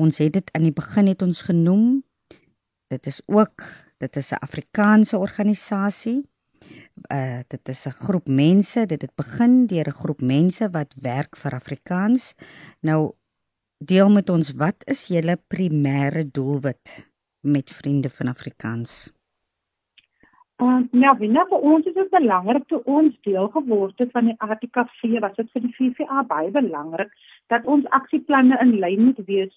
Ons 0.01 0.19
het 0.25 0.33
dit 0.33 0.53
aan 0.57 0.65
die 0.65 0.73
begin 0.73 1.12
het 1.12 1.23
ons 1.23 1.45
genoem. 1.45 2.01
Dit 2.89 3.07
is 3.07 3.21
ook 3.27 3.69
dit 4.01 4.17
is 4.17 4.33
'n 4.33 4.41
Afrikaanse 4.41 5.19
organisasie. 5.19 6.32
Uh 7.12 7.40
dit 7.49 7.69
is 7.69 7.87
'n 7.87 7.99
groep 8.04 8.28
mense. 8.28 8.87
Dit 8.87 9.02
het 9.02 9.14
begin 9.16 9.66
deur 9.66 9.88
'n 9.88 10.00
groep 10.02 10.21
mense 10.21 10.71
wat 10.71 10.95
werk 11.00 11.37
vir 11.37 11.54
Afrikaans. 11.54 12.35
Nou 12.81 13.12
deel 13.78 14.11
met 14.11 14.31
ons 14.31 14.52
wat 14.52 14.85
is 14.87 15.07
julle 15.07 15.37
primêre 15.49 16.31
doelwit? 16.31 17.12
met 17.42 17.71
vriende 17.71 18.11
van 18.11 18.26
Afrikaans? 18.26 19.12
Uh, 20.57 20.78
nou, 20.90 21.16
binne 21.19 21.42
vir 21.49 21.64
ons 21.73 21.87
is 21.90 21.95
dit 21.95 22.11
belangrik 22.11 22.66
toe 22.71 22.78
ons 22.87 23.14
deel 23.26 23.49
geword 23.54 23.99
het 23.99 24.11
van 24.14 24.28
die 24.31 24.37
ATKV, 24.38 25.19
was 25.25 25.35
dit 25.37 25.50
vir 25.54 25.64
die 25.64 25.75
VVA 25.78 26.23
baie 26.31 26.50
belangrik 26.54 27.11
dat 27.50 27.66
ons 27.66 27.88
aksieplanne 27.99 28.59
in 28.62 28.76
lyn 28.85 29.09
moet 29.09 29.19
wees 29.26 29.57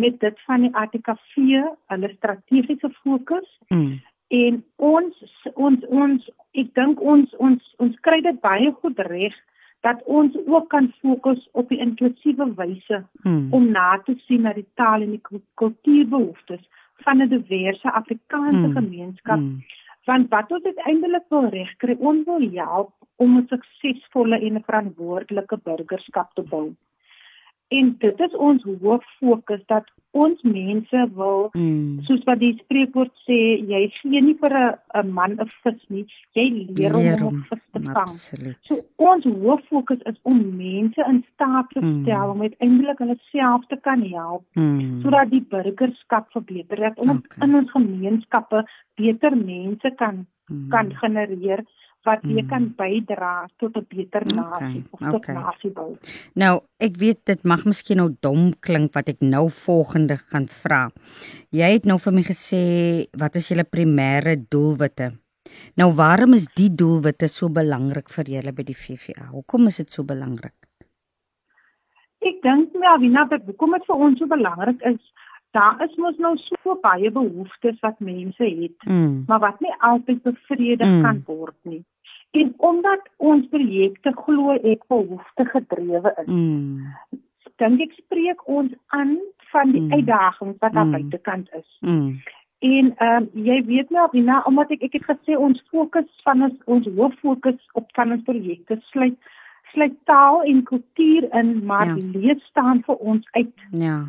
met 0.00 0.18
dit 0.20 0.42
van 0.48 0.64
die 0.66 0.72
ATKV, 0.74 1.60
hulle 1.92 2.10
strategiese 2.16 2.90
fokus. 3.02 3.46
Mm. 3.68 4.00
En 4.30 4.64
ons 4.76 5.22
ons 5.54 5.86
ons 6.02 6.26
ek 6.62 6.74
dink 6.78 7.00
ons 7.12 7.32
ons 7.38 7.70
ons 7.84 7.96
kry 8.06 8.20
dit 8.26 8.40
baie 8.42 8.70
goed 8.82 8.98
reg 9.08 9.34
dat 9.86 10.02
ons 10.04 10.36
ook 10.46 10.68
kan 10.70 10.90
fokus 11.00 11.40
op 11.52 11.70
die 11.72 11.80
inklusiewe 11.80 12.46
wyse 12.58 13.00
mm. 13.24 13.48
om 13.56 13.70
na 13.74 13.96
te 14.04 14.14
sien 14.26 14.44
na 14.46 14.52
die 14.54 14.68
taal 14.78 15.06
en 15.06 15.16
die 15.16 15.40
kultuurbehoeftes 15.62 16.62
van 17.04 17.22
'n 17.22 17.28
diverse 17.32 17.92
Afrikaanse 18.02 18.68
mm. 18.68 18.76
gemeenskap. 18.76 19.38
Mm. 19.38 19.64
Want 20.04 20.28
wat 20.28 20.52
ons 20.52 20.64
uiteindelik 20.64 21.26
wil 21.28 21.48
regkry, 21.48 21.96
ons 21.98 22.24
wil 22.24 22.46
help 22.54 22.92
om 23.16 23.38
'n 23.38 23.46
suksesvolle 23.48 24.38
en 24.40 24.62
verantwoordelike 24.64 25.58
burgerskap 25.64 26.34
te 26.34 26.42
bou. 26.42 26.74
En 27.70 27.90
dit 27.98 28.20
is 28.26 28.36
ons 28.36 28.62
hoof 28.82 29.04
fokus 29.18 29.60
dat 29.70 29.86
ons 30.10 30.40
mense 30.42 31.02
wil 31.14 31.44
mm. 31.54 32.00
soos 32.08 32.24
wat 32.26 32.40
die 32.40 32.56
spreekwoord 32.64 33.12
sê, 33.28 33.38
jy 33.62 33.82
gee 34.00 34.22
nie 34.24 34.34
vir 34.40 34.54
'n 34.58 35.12
man 35.14 35.36
'n 35.38 35.46
vis 35.62 35.84
nie, 35.88 36.06
jy 36.34 36.46
leer 36.74 36.96
hom 36.96 37.28
om 37.28 37.36
'n 37.36 37.44
vis 37.50 37.62
te 37.72 37.80
vang. 37.84 38.10
Absoluut. 38.10 38.56
So 38.66 38.80
ons 38.96 39.24
hoof 39.24 39.62
fokus 39.70 40.02
is 40.10 40.18
om 40.22 40.40
mense 40.56 41.04
in 41.06 41.22
staat 41.34 41.70
te 41.70 41.80
mm. 41.80 42.02
stel 42.02 42.30
om 42.34 42.42
uiteindelik 42.42 42.98
hulle 42.98 43.18
self 43.30 43.66
te 43.66 43.76
kan 43.76 44.02
help 44.02 44.42
mm. 44.54 45.02
sodat 45.02 45.30
die 45.30 45.44
burgerskap 45.54 46.26
verbeter 46.34 46.78
word 46.78 46.98
en 46.98 47.10
okay. 47.10 47.46
in 47.46 47.54
ons 47.54 47.70
gemeenskappe 47.70 48.64
beter 48.96 49.36
mense 49.36 49.94
kan 49.96 50.26
mm. 50.48 50.68
kan 50.74 50.90
genereer 51.02 51.62
wat 52.08 52.22
jy 52.24 52.42
kan 52.48 52.70
mm. 52.70 52.76
bydra 52.78 53.32
tot 53.60 53.76
'n 53.76 53.86
beter 53.88 54.24
nasie 54.32 54.80
okay, 54.80 54.90
of 54.90 55.00
tot 55.00 55.20
okay. 55.20 55.34
nasie 55.34 55.70
bou. 55.70 55.96
Nou, 56.34 56.60
ek 56.80 56.96
weet 56.96 57.20
dit 57.26 57.44
mag 57.44 57.64
miskien 57.64 58.00
nou 58.00 58.10
dom 58.20 58.52
klink 58.60 58.94
wat 58.96 59.08
ek 59.08 59.20
nou 59.20 59.48
volgende 59.50 60.16
gaan 60.16 60.46
vra. 60.46 60.88
Jy 61.52 61.68
het 61.76 61.84
nou 61.84 61.98
vir 61.98 62.12
my 62.12 62.22
gesê 62.22 62.62
wat 63.12 63.36
is 63.36 63.50
julle 63.50 63.64
primêre 63.64 64.36
doelwitte? 64.48 65.12
Nou, 65.76 65.92
waarom 65.92 66.34
is 66.34 66.48
die 66.56 66.70
doelwitte 66.72 67.28
so 67.28 67.48
belangrik 67.48 68.08
vir 68.08 68.24
julle 68.36 68.52
by 68.52 68.64
die 68.64 68.76
VVA? 68.76 69.30
Hoekom 69.34 69.66
is 69.66 69.76
dit 69.76 69.90
so 69.90 70.04
belangrik? 70.04 70.56
Ek 72.20 72.42
dink 72.44 72.74
my 72.76 72.86
Avina, 72.94 73.24
dat 73.24 73.44
hoekom 73.48 73.72
dit 73.76 73.86
vir 73.88 73.96
ons 73.96 74.18
so 74.20 74.28
belangrik 74.28 74.82
is 74.88 75.00
daar 75.50 75.84
is 75.84 75.94
mos 75.96 76.16
nou 76.16 76.36
so 76.36 76.76
baie 76.80 77.10
behoeftes 77.10 77.78
wat 77.80 77.98
mense 77.98 78.44
het, 78.44 78.84
mm. 78.84 79.24
maar 79.26 79.38
wat 79.38 79.60
nie 79.60 79.74
altyd 79.78 80.22
bevredig 80.22 80.86
mm. 80.86 81.02
kan 81.02 81.22
word 81.26 81.56
nie. 81.62 81.84
En 82.30 82.52
omdat 82.56 83.08
ons 83.16 83.48
projekte 83.50 84.12
glo 84.14 84.54
ek 84.54 84.86
behoefte 84.86 85.44
gedrewe 85.44 86.12
is. 86.24 86.28
Mm. 86.30 86.92
Dink 87.62 87.82
ek 87.82 87.96
spreek 87.98 88.46
ons 88.48 88.76
aan 88.94 89.16
van 89.50 89.72
die 89.74 89.82
mm. 89.82 89.96
uitdagings 89.98 90.60
wat 90.62 90.76
daar 90.76 90.86
mm. 90.86 90.98
buitekant 90.98 91.50
is. 91.58 91.66
Mm. 91.80 92.20
En 92.60 92.94
ehm 92.96 93.22
um, 93.22 93.28
jy 93.32 93.58
weet 93.64 93.90
nou 93.90 94.04
Abina, 94.04 94.42
omdat 94.46 94.70
ek 94.76 94.86
ek 94.90 95.00
het 95.00 95.10
gesê 95.10 95.36
ons 95.36 95.62
fokus 95.72 96.08
van 96.28 96.46
ons 96.46 96.64
ons 96.64 96.88
hoof 96.96 97.18
fokus 97.24 97.58
op 97.72 97.90
van 97.98 98.12
ons 98.12 98.22
projekte 98.22 98.78
sluit 98.92 99.18
sluit 99.72 99.94
taal 100.04 100.42
en 100.42 100.62
kultuur 100.66 101.28
in, 101.38 101.50
maar 101.64 101.86
ja. 101.86 101.94
die 101.94 102.18
lees 102.18 102.42
staan 102.50 102.82
vir 102.86 102.96
ons 102.96 103.26
uit. 103.32 103.68
Ja 103.70 104.00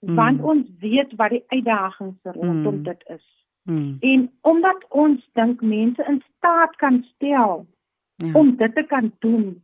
mm. 0.00 0.14
want 0.14 0.40
ons 0.42 0.66
weet 0.80 1.12
wat 1.16 1.30
die 1.30 1.44
uitdagings 1.48 2.18
rondom 2.22 2.74
Mm. 2.74 2.82
dit 2.82 3.02
is. 3.08 3.26
Mm. 3.64 3.96
En 4.00 4.30
omdat 4.40 4.84
ons 4.88 5.28
dink 5.32 5.60
mense 5.62 6.04
in 6.08 6.22
staat 6.36 6.76
kan 6.76 7.04
stel 7.14 7.66
Ja. 8.16 8.32
om 8.32 8.56
dit 8.56 8.74
te 8.74 8.82
kan 8.82 9.12
doen, 9.18 9.62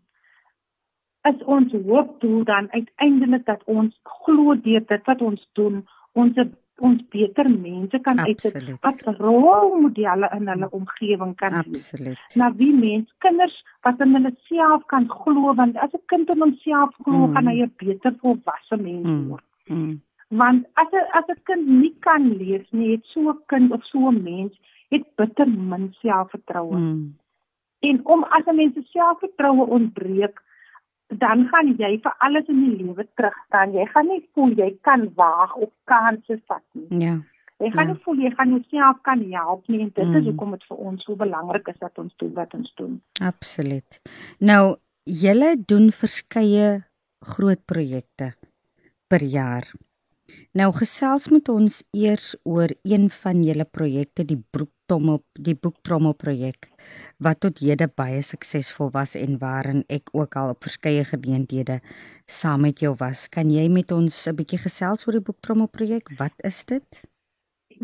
is 1.22 1.42
ons 1.44 1.72
hoopdoel 1.72 2.44
dan 2.44 2.68
uiteindelik 2.72 3.44
dat 3.46 3.62
ons 3.64 4.00
glo 4.02 4.54
deur 4.60 4.84
dit 4.86 5.04
wat 5.04 5.22
ons 5.22 5.48
doen, 5.52 5.86
ons 6.12 6.32
ons 6.78 7.00
beter 7.08 7.48
mense 7.50 7.98
kan 8.04 8.18
uitsit 8.20 8.54
Absoluut. 8.54 8.80
wat 8.80 9.18
rolmodelle 9.18 10.28
in 10.36 10.48
hulle 10.48 10.68
omgewing 10.70 11.34
kan. 11.40 11.52
Absoluut. 11.52 12.18
Na 12.34 12.50
wie 12.54 12.72
mens 12.74 13.14
kinders 13.18 13.64
wat 13.80 14.00
in 14.00 14.12
hulle 14.14 14.34
self 14.48 14.84
kan 14.86 15.08
glo 15.08 15.54
want 15.54 15.76
as 15.76 15.92
'n 15.94 16.02
kind 16.06 16.28
in 16.28 16.38
homself 16.40 16.94
glo, 17.02 17.26
Mm. 17.26 17.32
gaan 17.34 17.46
hy 17.46 17.62
'n 17.62 17.72
beter 17.76 18.14
volwasse 18.20 18.76
mens 18.76 19.06
Mm. 19.06 19.28
word. 19.28 19.44
Mm. 19.66 20.00
Want 20.28 20.66
as 20.74 20.88
'n 20.92 21.06
as 21.18 21.24
'n 21.28 21.40
kind 21.44 21.66
nie 21.68 21.94
kan 22.00 22.36
lees 22.36 22.66
nie, 22.70 22.90
het 22.96 23.04
so 23.04 23.20
'n 23.30 23.38
kind 23.46 23.72
of 23.72 23.84
so 23.84 24.08
'n 24.10 24.22
mens 24.22 24.52
het 24.90 25.04
bitter 25.16 25.48
min 25.48 25.94
selfvertroue. 26.02 26.76
Mm. 26.76 27.16
En 27.80 28.00
om 28.06 28.24
as 28.24 28.44
'n 28.46 28.56
mens 28.56 28.74
se 28.74 28.82
selfvertroue 28.82 29.66
ontbreek, 29.66 30.42
dan 31.08 31.48
gaan 31.48 31.74
jy 31.78 31.98
vir 32.02 32.14
alles 32.18 32.46
in 32.46 32.60
die 32.64 32.84
lewe 32.84 33.06
terugstaan. 33.14 33.72
Jy 33.72 33.86
gaan 33.86 34.06
nie 34.06 34.28
voel 34.34 34.50
jy 34.56 34.78
kan 34.80 35.12
waag 35.14 35.54
of 35.54 35.70
kansse 35.84 36.40
vat 36.46 36.62
nie. 36.72 37.00
Ja. 37.00 37.20
Jy 37.58 37.70
gaan 37.70 37.86
Ja. 37.86 37.92
nie 37.92 38.02
voel 38.02 38.16
jy 38.16 38.30
gaan 38.30 38.48
jouself 38.50 38.96
kan 39.02 39.30
help 39.32 39.68
nie 39.68 39.80
en 39.80 39.90
dit 39.94 40.06
Mm. 40.06 40.14
is 40.14 40.24
hoekom 40.24 40.50
dit 40.50 40.64
vir 40.64 40.76
ons 40.76 41.04
so 41.04 41.16
belangrik 41.16 41.68
is 41.68 41.78
dat 41.78 41.98
ons 41.98 42.16
doen 42.16 42.32
wat 42.34 42.54
ons 42.54 42.72
doen. 42.74 43.02
Absoluut. 43.22 44.00
Nou, 44.38 44.76
julle 45.04 45.56
doen 45.66 45.90
verskeie 45.90 46.84
groot 47.20 47.64
projekte 47.64 48.34
per 49.08 49.22
jaar. 49.22 49.72
Nou 50.56 50.70
gesels 50.72 51.26
met 51.28 51.50
ons 51.52 51.82
eers 51.92 52.30
oor 52.48 52.72
een 52.88 53.10
van 53.12 53.42
julle 53.44 53.66
projekte, 53.68 54.24
die 54.24 54.38
Broektrommel, 54.54 55.18
die 55.36 55.52
Boektrommel 55.52 56.14
projek 56.16 56.70
wat 57.20 57.42
tot 57.44 57.60
hede 57.60 57.90
baie 57.92 58.22
suksesvol 58.24 58.88
was 58.94 59.12
en 59.20 59.36
waarin 59.42 59.82
ek 59.92 60.08
ook 60.16 60.38
al 60.40 60.54
op 60.54 60.64
verskeie 60.64 61.04
geleenthede 61.04 61.76
saam 62.38 62.64
met 62.64 62.80
jou 62.80 62.94
was. 63.02 63.26
Kan 63.28 63.50
jy 63.52 63.68
met 63.68 63.92
ons 63.92 64.26
'n 64.26 64.36
bietjie 64.36 64.62
gesels 64.64 65.06
oor 65.06 65.18
die 65.18 65.26
Boektrommel 65.28 65.68
projek? 65.68 66.08
Wat 66.16 66.32
is 66.44 66.64
dit? 66.64 67.04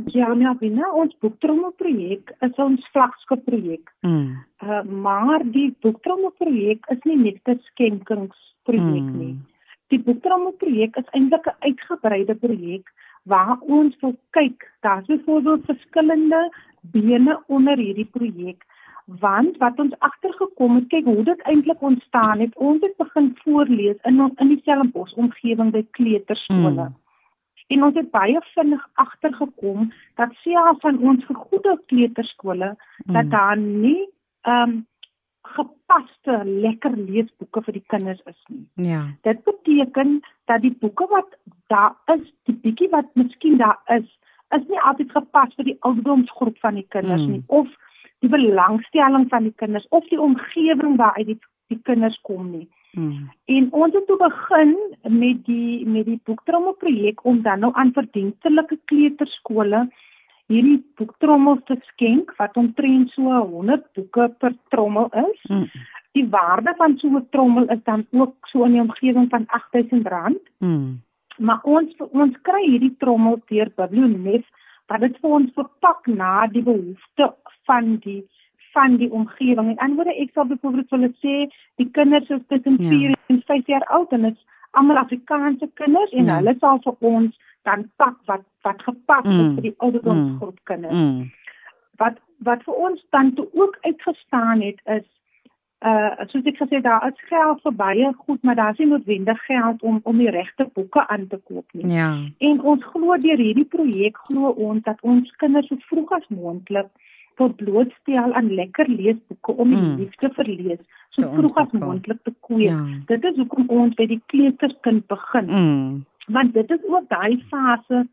Ja, 0.06 0.34
Melvina, 0.34 0.88
ons 0.94 1.14
boektrommel 1.20 1.72
projek 1.76 2.32
is 2.40 2.56
ons 2.56 2.88
vlaggenskap 2.92 3.44
projek. 3.44 3.92
Mm. 4.00 4.44
Uh, 4.62 4.82
maar 4.82 5.44
die 5.44 5.76
boektrommel 5.80 6.30
projek 6.38 6.86
is 6.88 6.98
nie 7.04 7.16
net 7.16 7.40
'n 7.44 7.60
skenkingsprojek 7.60 9.12
Mm. 9.12 9.18
nie. 9.18 9.36
Die 9.92 10.00
boektrommel 10.00 10.54
projek 10.60 10.96
is 10.96 11.08
eintlik 11.16 11.46
'n 11.46 11.56
uitgebreide 11.68 12.34
projek 12.34 12.92
waar 13.22 13.58
ons 13.60 13.96
wil 14.00 14.16
kyk, 14.30 14.72
daar's 14.80 15.06
byvoorbeeld 15.06 15.64
verskillende 15.64 16.52
bene 16.80 17.42
onder 17.46 17.76
hierdie 17.76 18.08
projek. 18.12 18.64
Want 19.06 19.56
wat 19.56 19.78
ons 19.78 19.94
agtergekom 19.98 20.74
het, 20.74 20.88
kyk 20.88 21.04
hoe 21.04 21.24
dit 21.24 21.40
eintlik 21.42 21.82
ontstaan 21.82 22.40
het. 22.40 22.56
Ons 22.56 22.80
het 22.80 22.96
begin 22.96 23.36
voorlees 23.44 23.96
in 24.02 24.20
on- 24.20 24.36
in 24.36 24.48
die 24.48 24.58
Stellenbosch 24.60 25.14
omgewing 25.14 25.70
by 25.70 25.86
kleuterskole. 25.90 26.88
Mm. 26.88 26.96
En 27.66 27.82
ons 27.84 27.94
het 27.94 28.10
baie 28.10 28.40
vinnig 28.54 28.88
agtergekom 28.94 29.92
dat 30.14 30.32
selfs 30.32 30.80
van 30.80 30.98
ons 30.98 31.24
vergoede 31.24 31.80
kleuterskole 31.86 32.76
dat 33.04 33.24
Mm. 33.24 33.30
daar 33.30 33.56
nie 33.56 34.08
ehm 34.42 34.68
um, 34.70 34.86
gepaste 35.42 36.42
lekker 36.44 36.94
leesboeke 36.96 37.62
vir 37.66 37.72
die 37.78 37.84
kinders 37.86 38.20
is 38.30 38.42
nie. 38.48 38.88
Ja. 38.88 39.02
Dit 39.26 39.42
beteken 39.44 40.20
dat 40.50 40.62
die 40.62 40.74
boeke 40.80 41.06
wat 41.10 41.36
daar 41.72 41.96
is, 42.14 42.32
die 42.48 42.54
bietjie 42.54 42.88
wat 42.90 43.10
miskien 43.14 43.58
daar 43.58 43.80
is, 43.86 44.06
is 44.56 44.66
nie 44.68 44.80
altyd 44.80 45.10
gepas 45.10 45.54
vir 45.56 45.72
die 45.72 45.78
ouderdomsgroep 45.80 46.58
van 46.60 46.74
die 46.74 46.86
kinders 46.88 47.22
Mm. 47.22 47.30
nie 47.30 47.42
of 47.46 47.68
die 48.20 48.28
belangstelling 48.28 49.28
van 49.28 49.42
die 49.42 49.56
kinders 49.56 49.86
of 49.88 50.06
die 50.08 50.20
omgewing 50.20 50.96
waaruit 50.96 51.26
die, 51.26 51.38
die 51.66 51.80
kinders 51.82 52.18
kom 52.22 52.50
nie. 52.50 52.68
Mm. 52.92 53.30
En 53.44 53.68
ons 53.72 53.94
het 53.94 54.06
toe 54.06 54.18
begin 54.20 54.76
met 55.08 55.44
die 55.44 55.86
met 55.86 56.04
die 56.06 56.20
boektrommel 56.24 56.72
projek 56.72 57.24
om 57.24 57.42
dan 57.42 57.64
nou 57.64 57.72
aan 57.74 57.92
verdienstelike 57.92 58.78
kleuterskole 58.84 59.88
hierdie 60.52 60.80
boektrommels 61.00 61.64
te 61.68 61.76
skenk 61.92 62.34
wat 62.38 62.56
omtrent 62.60 63.10
so 63.16 63.30
100 63.40 63.86
boeke 63.96 64.28
per 64.38 64.54
trommel 64.74 65.08
is. 65.24 65.40
Mm. 65.48 65.66
Die 66.18 66.26
waarde 66.28 66.74
van 66.76 66.98
so 67.00 67.08
'n 67.08 67.26
trommel 67.30 67.68
is 67.74 67.82
dan 67.84 68.06
ook 68.10 68.48
so 68.52 68.64
in 68.64 68.72
die 68.76 68.80
omgewing 68.80 69.28
van 69.30 69.46
R8000. 69.60 70.42
Mm. 70.58 71.00
Maar 71.38 71.60
ons 71.62 71.94
ons 72.10 72.36
kry 72.42 72.64
hierdie 72.66 72.96
trommels 72.98 73.40
deur 73.48 73.72
Biblionef 73.76 74.44
wat 74.86 75.00
dit 75.00 75.18
vir 75.20 75.30
ons 75.30 75.52
verpak 75.54 76.06
na 76.06 76.46
die 76.46 76.62
behoefte 76.62 77.34
van 77.66 77.96
die 78.04 78.22
van 78.72 78.96
die 78.96 79.10
omgewing. 79.12 79.68
En 79.70 79.78
anderswoorde 79.84 80.20
ek 80.22 80.30
sal 80.32 80.46
byvoorbeeld 80.48 80.90
wil 80.90 81.08
sê 81.20 81.34
die 81.76 81.90
kinders 81.90 82.28
is 82.28 82.44
tussen 82.48 82.76
Ja. 82.80 82.88
4 82.88 83.16
en 83.26 83.42
5 83.46 83.66
jaar 83.66 83.84
oud 83.84 84.12
en 84.12 84.22
dit 84.22 84.36
is 84.36 84.46
almal 84.70 84.96
Afrikaanse 84.96 85.68
kinders 85.74 86.12
en 86.12 86.24
Ja. 86.24 86.36
hulle 86.36 86.56
sal 86.60 86.80
vir 86.84 86.96
ons 87.00 87.38
dan 87.64 87.90
pak 87.96 88.16
wat 88.26 88.44
wat 88.62 88.82
gepas 88.82 89.24
is 89.24 89.32
Mm. 89.32 89.54
vir 89.54 89.62
die 89.62 89.74
ouderdomsgroep 89.78 90.58
kinders. 90.64 90.94
Mm. 90.94 91.30
Wat 91.96 92.18
wat 92.38 92.62
vir 92.62 92.74
ons 92.74 93.04
dan 93.10 93.34
toe 93.34 93.48
ook 93.52 93.76
uitgestaan 93.80 94.60
het 94.60 94.80
is 94.84 95.06
uh 95.84 96.14
soos 96.30 96.44
ek 96.46 96.56
gesê 96.62 96.80
daar 96.82 97.06
is 97.08 97.18
geld 97.28 97.60
vir 97.62 97.72
baie 97.74 98.12
goed, 98.18 98.42
maar 98.42 98.54
daar 98.54 98.70
is 98.72 98.78
nie 98.78 98.86
noodwendig 98.86 99.40
geld 99.46 99.82
om 99.82 100.00
om 100.02 100.18
die 100.18 100.30
regte 100.30 100.68
boeke 100.74 101.06
aan 101.08 101.26
te 101.26 101.36
koop 101.44 101.64
nie. 101.72 101.86
Ja. 101.94 102.18
En 102.38 102.60
ons 102.60 102.84
glo 102.84 103.16
deur 103.18 103.38
hierdie 103.38 103.64
projek 103.64 104.16
glo 104.28 104.48
ons 104.50 104.82
dat 104.82 104.98
ons 105.02 105.30
kinders 105.36 105.66
so 105.68 105.76
vroeg 105.88 106.12
as 106.12 106.28
moontlik 106.28 106.86
tot 107.36 107.56
blootstel 107.56 108.32
aan 108.34 108.54
lekker 108.54 108.88
leesboeke 108.88 109.52
om 109.56 109.68
die 109.70 109.76
Mm. 109.80 109.96
liefde 109.98 110.30
vir 110.34 110.44
lees 110.44 110.78
so 111.10 111.22
vroeg 111.34 111.56
as 111.56 111.70
moontlik 111.72 112.22
te 112.22 112.34
kweek. 112.40 112.70
Ja. 112.70 112.86
Dit 113.06 113.24
is 113.24 113.36
hoekom 113.36 113.64
ons 113.68 113.94
by 113.94 114.06
die 114.06 114.20
kleuterskind 114.26 115.06
begin, 115.06 115.46
Mm. 115.50 116.04
Want 116.26 116.54
dit 116.54 116.70
is 116.70 116.84
ook 116.88 117.08
daai 117.08 117.44
fase 117.48 118.08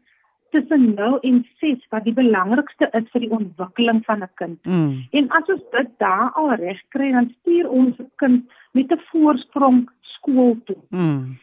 tussen 0.49 0.93
0 0.93 1.19
en 1.19 1.47
6 1.57 1.85
wat 1.89 2.03
die 2.03 2.13
belangrikste 2.13 2.89
is 2.91 3.09
vir 3.13 3.25
die 3.25 3.31
ontwikkeling 3.31 4.01
van 4.05 4.23
'n 4.23 4.31
kind. 4.33 4.65
Mm. 4.65 5.07
En 5.11 5.29
as 5.29 5.49
ons 5.53 5.63
dit 5.71 5.89
daar 5.97 6.31
al 6.31 6.53
reg 6.53 6.81
kry, 6.87 7.11
dan 7.11 7.33
stuur 7.39 7.69
ons 7.69 7.97
'n 7.97 8.11
kind 8.15 8.51
met 8.71 8.91
'n 8.91 9.01
voorsprong 9.11 9.89
skool 10.01 10.57
toe. 10.65 10.81
Mm. 10.89 11.37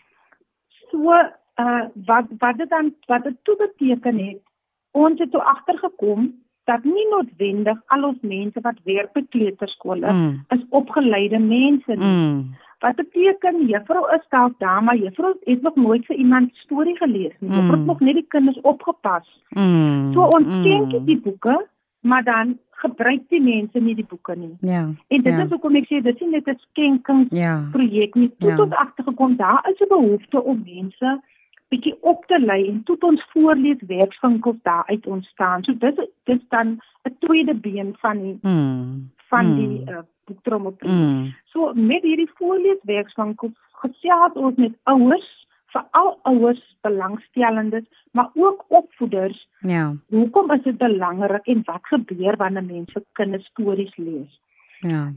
So 0.91 1.13
uh 1.57 1.85
wat 1.95 2.27
wat 2.39 2.59
dit 2.59 2.71
dan 2.71 2.95
wat 3.07 3.25
dit 3.25 3.37
toe 3.43 3.57
beteken 3.57 4.19
het, 4.19 4.43
ons 4.91 5.19
het 5.19 5.31
toe 5.31 5.43
agtergekom 5.43 6.35
dat 6.67 6.85
nie 6.85 7.07
noodwendig 7.11 7.79
al 7.95 8.05
ons 8.11 8.23
mense 8.27 8.61
wat 8.63 8.79
werk 8.85 9.13
by 9.15 9.23
kleuterskole 9.31 10.13
Mm. 10.13 10.45
is 10.55 10.65
opgeleide 10.71 11.39
mense 11.39 11.95
nie. 11.95 12.05
Mm. 12.07 12.55
Wat 12.83 12.97
beteken 12.97 13.67
juffrou 13.67 14.05
is 14.15 14.27
dalk 14.29 14.59
daar, 14.59 14.83
maar 14.83 14.97
juffrou 14.97 15.35
het 15.45 15.63
nog 15.63 15.77
nooit 15.77 16.05
vir 16.07 16.17
iemand 16.17 16.55
storie 16.55 16.97
gelees 16.97 17.33
nie. 17.41 17.51
Juffrou 17.51 17.71
het 17.71 17.81
Mm. 17.81 17.87
nog 17.87 18.01
net 18.01 18.15
die 18.15 18.27
kinders 18.29 18.61
opgepas. 18.61 19.27
Mm. 19.49 20.13
So 20.13 20.21
ons 20.23 20.47
Mm. 20.47 20.61
skenk 20.65 21.07
die 21.07 21.21
boeke, 21.21 21.67
maar 22.01 22.25
dan 22.25 22.59
gebruik 22.71 23.29
die 23.29 23.41
mense 23.41 23.79
nie 23.81 23.95
die 23.95 24.05
boeke 24.09 24.37
nie. 24.37 24.57
Ja. 24.61 24.81
En 25.09 25.23
dit 25.23 25.35
ja. 25.35 25.43
is 25.45 25.51
hoekom 25.51 25.75
ek 25.75 25.85
sê 25.85 26.03
dit 26.03 26.21
is 26.21 26.29
net 26.31 26.47
'n 26.49 26.59
skenking 26.71 27.27
Ja. 27.31 27.65
nie. 27.73 28.31
Toe 28.39 28.49
Ja. 28.51 28.57
tot 28.57 28.75
agtergekom 28.75 29.37
daar 29.37 29.69
is 29.73 29.81
'n 29.81 29.89
behoefte 29.89 30.43
om 30.45 30.63
mense 30.65 31.21
bietjie 31.69 31.97
op 32.01 32.25
te 32.27 32.39
lei 32.41 32.69
en 32.69 32.83
toe 32.83 32.97
ons 33.01 33.25
voorlees 33.33 33.83
werkswinkels 33.87 34.57
daar 34.63 34.87
uit 34.87 35.07
ontstaan. 35.07 35.65
So 35.65 35.77
dit 35.79 36.09
dis 36.25 36.43
dan 36.49 36.81
'n 37.05 37.17
tweede 37.19 37.55
been 37.55 37.95
van 37.99 38.23
die 38.23 38.39
Mm. 38.43 39.11
van 39.17 39.47
Mm. 39.47 39.57
die 39.57 39.91
uh, 39.91 39.99
boektrommel. 40.25 40.77
Mm. 40.79 41.35
So 41.45 41.73
met 41.75 42.03
hierdie 42.03 42.31
voorleeswerkswinkels 42.35 43.53
gesels 43.73 44.33
ons 44.33 44.57
met 44.57 44.73
ouers, 44.83 45.47
veral 45.67 46.19
ouers 46.23 46.77
belangstellendes, 46.81 47.85
maar 48.11 48.31
ook 48.35 48.65
opvoeders. 48.69 49.49
Ja. 49.61 49.95
Hoekom 50.09 50.51
is 50.53 50.63
dit 50.63 50.79
belangrik 50.79 51.47
en 51.47 51.63
wat 51.65 51.83
gebeur 51.83 52.37
wanneer 52.37 52.65
mense 52.65 53.05
kinderstories 53.13 53.97
lees? 53.97 54.41
Ja. 54.81 55.13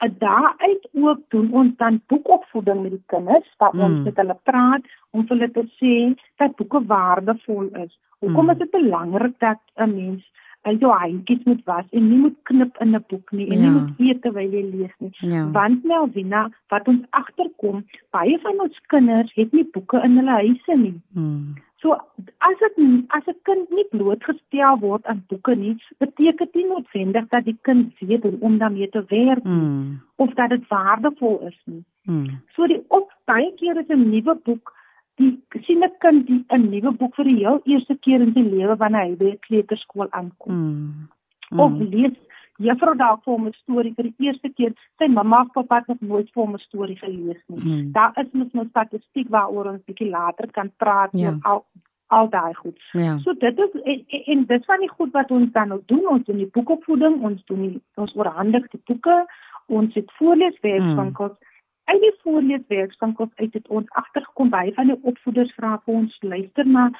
En 0.00 0.14
daaruit 0.18 0.88
ook 0.92 1.18
doen 1.28 1.52
ons 1.52 1.76
dan 1.76 2.00
boekopvoeding 2.06 2.82
met 2.82 2.90
die 2.90 3.02
kinders, 3.06 3.48
waar 3.58 3.74
Mm. 3.74 3.80
ons 3.80 4.04
met 4.04 4.16
hulle 4.16 4.36
praat 4.42 4.82
om 5.10 5.26
vir 5.26 5.36
hulle 5.36 5.50
te 5.50 5.64
sê 5.78 5.94
dat 6.36 6.56
boeke 6.56 6.80
waardevol 6.86 7.68
is. 7.84 7.98
Hoekom 8.20 8.44
Mm. 8.44 8.50
is 8.50 8.58
dit 8.58 8.70
belangrik 8.70 9.34
dat 9.38 9.58
'n 9.76 9.94
mens 9.94 10.24
uh, 10.64 10.78
jou 10.80 10.92
handjies 10.92 11.44
moet 11.44 11.64
was 11.64 11.84
en 11.90 12.08
nie 12.08 12.18
moet 12.18 12.36
knip 12.42 12.76
in 12.80 12.94
'n 12.96 13.04
boek 13.08 13.30
nie 13.32 13.46
en 13.50 13.60
nie 13.60 13.66
Ja. 13.66 13.72
moet 13.72 13.90
eet 13.98 14.22
terwyl 14.22 14.50
jy 14.50 14.62
lees 14.70 14.94
nie. 14.98 15.10
Ja. 15.18 15.50
Want 15.50 15.84
Melvina, 15.84 16.50
wat 16.68 16.88
ons 16.88 17.04
agterkom, 17.10 17.84
baie 18.10 18.38
van 18.42 18.60
ons 18.60 18.80
kinders 18.86 19.32
het 19.34 19.52
nie 19.52 19.64
boeke 19.72 20.00
in 20.02 20.16
hulle 20.16 20.30
huise 20.30 20.76
nie. 20.76 21.00
Mm. 21.14 21.54
So 21.80 21.92
as 22.38 22.56
dit 22.60 23.04
as 23.08 23.26
'n 23.26 23.38
kind 23.42 23.70
nie 23.70 23.86
blootgestel 23.90 24.78
word 24.80 25.06
aan 25.06 25.24
boeke 25.28 25.54
nie, 25.56 25.76
beteken 25.98 26.48
dit 26.52 26.68
noodwendig 26.68 27.28
dat 27.28 27.44
die 27.44 27.56
kind 27.62 27.94
weet 27.98 28.22
hoe 28.22 28.36
om 28.40 28.58
daarmee 28.58 28.88
te 28.88 29.04
werk 29.08 29.44
Mm. 29.44 30.00
of 30.16 30.34
dat 30.34 30.50
dit 30.50 30.68
waardevol 30.68 31.40
is 31.46 31.60
nie. 31.64 31.84
Mm. 32.02 32.26
So 32.54 32.66
die 32.66 32.82
op 32.88 33.12
baie 33.24 33.52
keer 33.54 33.76
is 33.76 33.88
'n 33.88 34.10
nuwe 34.10 34.34
boek 34.44 34.72
die 35.16 35.42
sien 35.66 35.82
'n 35.84 35.92
kind 35.98 36.26
die 36.26 36.44
'n 36.48 36.68
nuwe 36.70 36.92
boek 36.92 37.14
vir 37.14 37.24
die 37.24 37.36
heel 37.36 37.60
eerste 37.64 37.96
keer 38.00 38.20
in 38.20 38.32
sy 38.34 38.42
lewe 38.42 38.76
wanneer 38.76 39.04
hy 39.04 39.16
by 39.16 39.36
kleuterskool 39.40 40.10
aankom. 40.10 40.52
Mm. 40.54 41.08
Mm. 41.50 41.60
Of 41.60 41.72
lees 41.72 42.16
juffrou 42.60 42.94
dalk 42.96 43.24
vir 43.24 43.34
hom 43.34 43.46
'n 43.48 43.56
storie 43.62 43.94
vir 43.96 44.08
die 44.10 44.26
eerste 44.26 44.48
keer. 44.48 44.72
Sy 44.98 45.08
mamma 45.08 45.42
of 45.42 45.52
pappa 45.52 45.78
het 45.78 45.88
nog 45.88 46.00
nooit 46.00 46.30
vir 46.32 46.42
hom 46.42 46.54
'n 46.54 46.66
storie 46.68 46.96
gelees 46.96 47.42
nie. 47.46 47.64
Mm. 47.64 47.92
Daar 47.92 48.12
is 48.16 48.32
mos 48.32 48.52
nou 48.52 48.66
statistiek 48.68 49.28
waaroor 49.28 49.72
ons 49.72 49.84
bietjie 49.84 50.10
later 50.10 50.50
kan 50.50 50.70
praat 50.76 51.10
ja. 51.12 51.28
oor 51.28 51.38
al 51.42 51.64
al 52.10 52.28
daai 52.28 52.54
goed. 52.54 52.78
Ja. 52.92 53.18
So 53.18 53.32
dit 53.32 53.58
is 53.58 53.72
en, 53.82 54.04
en, 54.08 54.22
en 54.32 54.44
dit 54.46 54.64
van 54.64 54.80
die 54.80 54.90
goed 54.90 55.12
wat 55.12 55.30
ons 55.30 55.52
dan 55.52 55.68
nou 55.68 55.80
doen, 55.86 56.08
ons 56.08 56.24
doen 56.24 56.36
die 56.36 56.50
boekopvoeding, 56.56 57.22
ons 57.22 57.44
doen 57.44 57.60
die, 57.68 57.82
ons 57.94 58.14
oorhandig 58.14 58.66
die 58.68 58.82
boeke, 58.84 59.26
ons 59.66 59.94
het 59.94 60.10
voorleeswerkswinkels. 60.18 61.36
Mm. 61.38 61.48
Uit 61.84 62.00
die 62.00 62.16
voorleeswerkswinkels 62.22 63.30
uit 63.34 63.54
het 63.54 63.68
ons 63.68 63.86
agtergekom 64.02 64.50
by 64.50 64.72
van 64.74 64.86
die 64.86 64.98
opvoeders 65.02 65.54
vra 65.54 65.76
vir 65.84 65.94
ons 66.02 66.18
luister 66.20 66.66
maar 66.66 66.90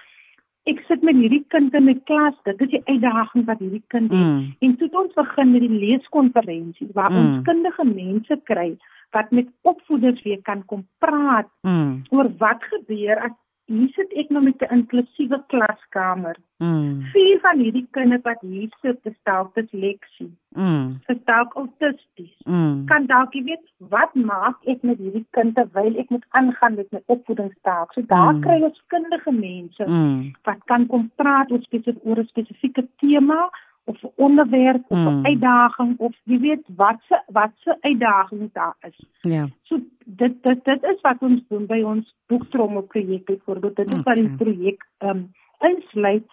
ek 0.71 0.85
sit 0.89 1.03
met 1.07 1.19
hierdie 1.19 1.43
kind 1.53 1.75
in 1.75 1.89
my 1.89 1.97
klas, 2.09 2.37
dit 2.47 2.63
is 2.67 2.73
die 2.77 2.83
uitdaging 2.87 3.47
wat 3.49 3.59
hierdie 3.63 3.85
kind 3.93 4.13
het. 4.15 4.21
Mm. 4.21 4.55
En 4.67 4.77
toe 4.77 4.89
het 4.89 4.97
ons 5.03 5.19
begin 5.19 5.53
met 5.53 5.67
die 5.67 5.81
leeskonferensie 5.85 6.89
waar 6.97 7.11
mm. 7.11 7.21
ons 7.21 7.45
kundige 7.49 7.87
mense 7.91 8.41
kry 8.51 8.71
wat 9.11 9.31
met 9.35 9.49
opvoeders 9.67 10.23
weer 10.23 10.39
kan 10.47 10.63
kom 10.71 10.87
praat 11.03 11.49
mm. 11.67 12.03
oor 12.15 12.31
wat 12.39 12.63
gebeur 12.71 13.19
as 13.27 13.35
hier 13.71 13.91
sit 13.95 14.13
ek 14.19 14.31
nou 14.35 14.43
met 14.43 14.63
'n 14.63 14.75
inklusiewe 14.77 15.39
klaskamer. 15.53 16.37
Mm. 16.59 17.03
Vier 17.13 17.39
van 17.41 17.59
hierdie 17.59 17.87
kinders 17.97 18.23
wat 18.23 18.41
hier 18.41 18.69
sit, 18.83 18.99
is 19.11 19.19
dalk 19.23 19.55
disleksie. 19.55 20.31
Mm. 20.57 20.99
Dalk 21.25 21.55
autisties. 21.55 22.35
Mm. 22.45 22.85
Kan 22.91 23.07
dalk 23.07 23.33
jy 23.35 23.43
weet 23.45 23.67
wat 23.79 24.15
maak 24.15 24.59
ek 24.67 24.83
met 24.83 24.99
hierdie 24.99 25.27
kind 25.31 25.55
terwyl 25.55 25.97
ek 25.97 26.11
moet 26.11 26.27
aangaan 26.31 26.75
met 26.75 26.91
my 26.91 27.03
opvoedingstaak? 27.07 27.93
So 27.93 28.03
daar 28.07 28.35
mm. 28.35 28.41
kry 28.41 28.61
ons 28.63 28.83
kundige 28.87 29.33
mense 29.33 29.85
mm. 29.87 30.33
wat 30.43 30.61
kan 30.65 30.87
kom 30.87 31.11
praat 31.17 31.51
oor 31.51 31.63
spesifiek 31.63 32.05
oor 32.05 32.19
'n 32.19 32.33
spesifieke 32.35 32.89
tema 32.99 33.51
of 33.85 34.03
'n 34.03 34.13
onderwerp 34.17 34.85
of 34.89 34.99
'n 34.99 35.19
mm. 35.19 35.27
uitdaging 35.27 35.99
of 35.99 36.15
jy 36.25 36.39
weet 36.39 36.65
wat 36.77 36.99
se 37.09 37.23
wat 37.27 37.51
se 37.55 37.77
uitdaging 37.81 38.53
daar 38.53 38.77
is. 38.81 39.05
Ja. 39.21 39.49
So 39.63 39.79
dit 40.05 40.43
dit 40.43 40.65
dit 40.65 40.83
is 40.83 41.01
wat 41.01 41.17
ons 41.21 41.43
doen 41.49 41.67
by 41.67 41.83
ons 41.83 42.15
boektrommel 42.27 42.83
projek 42.83 43.25
byvoorbeeld. 43.25 43.77
Dit 43.77 43.95
is 43.95 44.01
okay. 44.01 44.15
wat 44.15 44.25
die 44.25 44.37
projek 44.37 44.87
ehm 44.99 45.17
um, 45.17 45.33
insluit. 45.59 46.25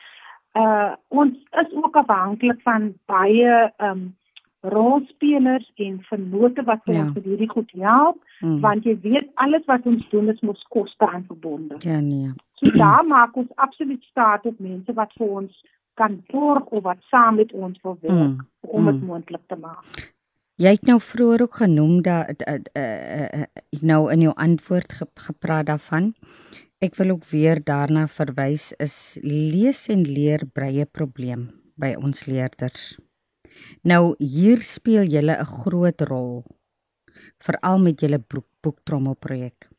Uh 0.53 0.93
ons 1.07 1.33
is 1.51 1.73
ook 1.73 1.95
afhanklik 1.95 2.61
van 2.61 2.93
baie 3.05 3.73
ehm 3.77 3.89
um, 3.89 4.15
rolspelers 4.61 5.71
en 5.75 6.01
vennote 6.01 6.63
wat 6.63 6.81
vir 6.85 6.95
ja. 6.95 7.03
ons 7.03 7.13
vir 7.13 7.23
hierdie 7.23 7.49
goed 7.49 7.71
help 7.71 8.17
mm. 8.39 8.59
want 8.59 8.83
jy 8.83 8.95
weet 9.01 9.29
alles 9.43 9.65
wat 9.65 9.85
ons 9.85 10.09
doen 10.09 10.29
is 10.33 10.41
mos 10.41 10.63
koste 10.73 11.07
aan 11.07 11.23
verbonde. 11.27 11.75
Ja 11.85 11.99
nee. 11.99 12.33
So 12.57 12.71
daar 12.71 13.05
maak 13.05 13.35
ons 13.37 13.53
absoluut 13.55 14.03
staat 14.03 14.45
op 14.45 14.59
mense 14.59 14.93
wat 14.93 15.13
vir 15.13 15.27
ons 15.27 15.65
kan 15.97 16.21
borg 16.31 16.69
of 16.75 16.83
wat 16.85 17.01
saam 17.11 17.39
met 17.41 17.51
ons 17.53 17.81
wil 17.83 17.97
werk 18.01 18.37
mm. 18.37 18.37
om 18.61 18.85
dit 18.85 18.99
mm. 18.99 19.09
moontlik 19.09 19.43
te 19.47 19.57
maak. 19.59 20.05
Jy 20.57 20.71
het 20.73 20.87
nou 20.89 20.97
vroeër 21.01 21.43
ook 21.45 21.59
genoem 21.61 21.99
dat 22.01 22.41
uh, 22.41 22.55
uh, 22.73 23.25
uh, 23.41 23.43
nou 23.85 23.99
in 24.13 24.23
jou 24.25 24.33
antwoord 24.33 24.93
ge, 24.99 25.05
gepraat 25.27 25.67
daarvan. 25.69 26.13
Ek 26.81 26.97
wil 26.97 27.13
ook 27.15 27.25
weer 27.29 27.61
daarna 27.63 28.07
verwys 28.09 28.71
is 28.81 29.17
lees 29.21 29.85
en 29.93 30.01
leer 30.05 30.45
breie 30.53 30.85
probleem 30.85 31.49
by 31.77 31.93
ons 31.97 32.25
leerders. 32.25 32.95
Nou 33.85 34.15
hier 34.17 34.61
speel 34.65 35.05
julle 35.09 35.37
'n 35.37 35.51
groot 35.61 36.01
rol 36.01 36.43
veral 37.41 37.79
met 37.79 38.01
julle 38.01 38.21
boektrommel 38.61 39.15
projek. 39.15 39.69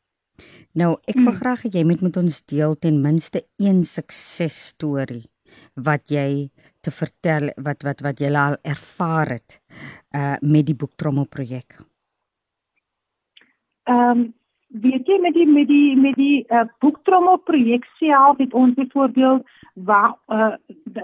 Nou 0.74 0.98
ek 1.06 1.18
wil 1.18 1.32
mm. 1.34 1.40
graag 1.42 1.62
hê 1.62 1.70
jy 1.74 1.84
moet 1.84 2.00
met 2.00 2.16
ons 2.16 2.42
deel 2.46 2.78
ten 2.78 3.02
minste 3.02 3.42
een 3.58 3.82
suksesstorie 3.84 5.26
wat 5.74 6.10
jy 6.10 6.48
te 6.80 6.90
vertel 6.90 7.52
wat 7.56 7.82
wat 7.86 8.02
wat 8.06 8.20
jy 8.20 8.32
al 8.32 8.58
ervaar 8.62 9.36
het 9.38 9.60
uh 10.16 10.36
met 10.40 10.66
die 10.66 10.76
boektrommel 10.76 11.26
projek. 11.26 11.78
Ehm 13.88 14.10
um, 14.10 14.26
weet 14.68 15.06
jy 15.08 15.16
met 15.20 15.34
die 15.34 15.46
met 15.46 15.68
die 15.68 15.96
met 15.96 16.14
die 16.14 16.44
uh, 16.52 16.66
boektrommel 16.84 17.38
projek 17.48 17.86
self 17.98 18.38
het 18.38 18.54
ons 18.54 18.74
byvoorbeeld 18.74 19.46
waar 19.74 20.14
uh 20.28 20.54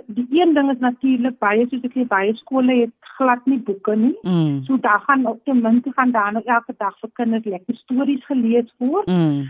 die 0.06 0.26
een 0.30 0.54
ding 0.54 0.70
is 0.70 0.78
natuurlik 0.78 1.38
baie 1.38 1.66
soos 1.68 1.84
ek 1.88 1.96
sê 1.96 2.06
baie 2.06 2.34
skole 2.36 2.76
het 2.82 2.92
glad 3.16 3.46
nie 3.46 3.58
boeke 3.58 3.96
nie. 3.96 4.16
Mm. 4.22 4.62
So 4.64 4.76
daar 4.76 5.00
gaan 5.06 5.26
op 5.26 5.44
ten 5.44 5.62
minste 5.62 5.92
gaan 5.92 6.10
daar 6.10 6.32
nou 6.32 6.44
elke 6.44 6.74
dag 6.78 6.98
vir 7.00 7.10
kinders 7.12 7.44
lekker 7.44 7.76
stories 7.76 8.24
gelees 8.26 8.74
word. 8.78 9.06
Mm. 9.06 9.48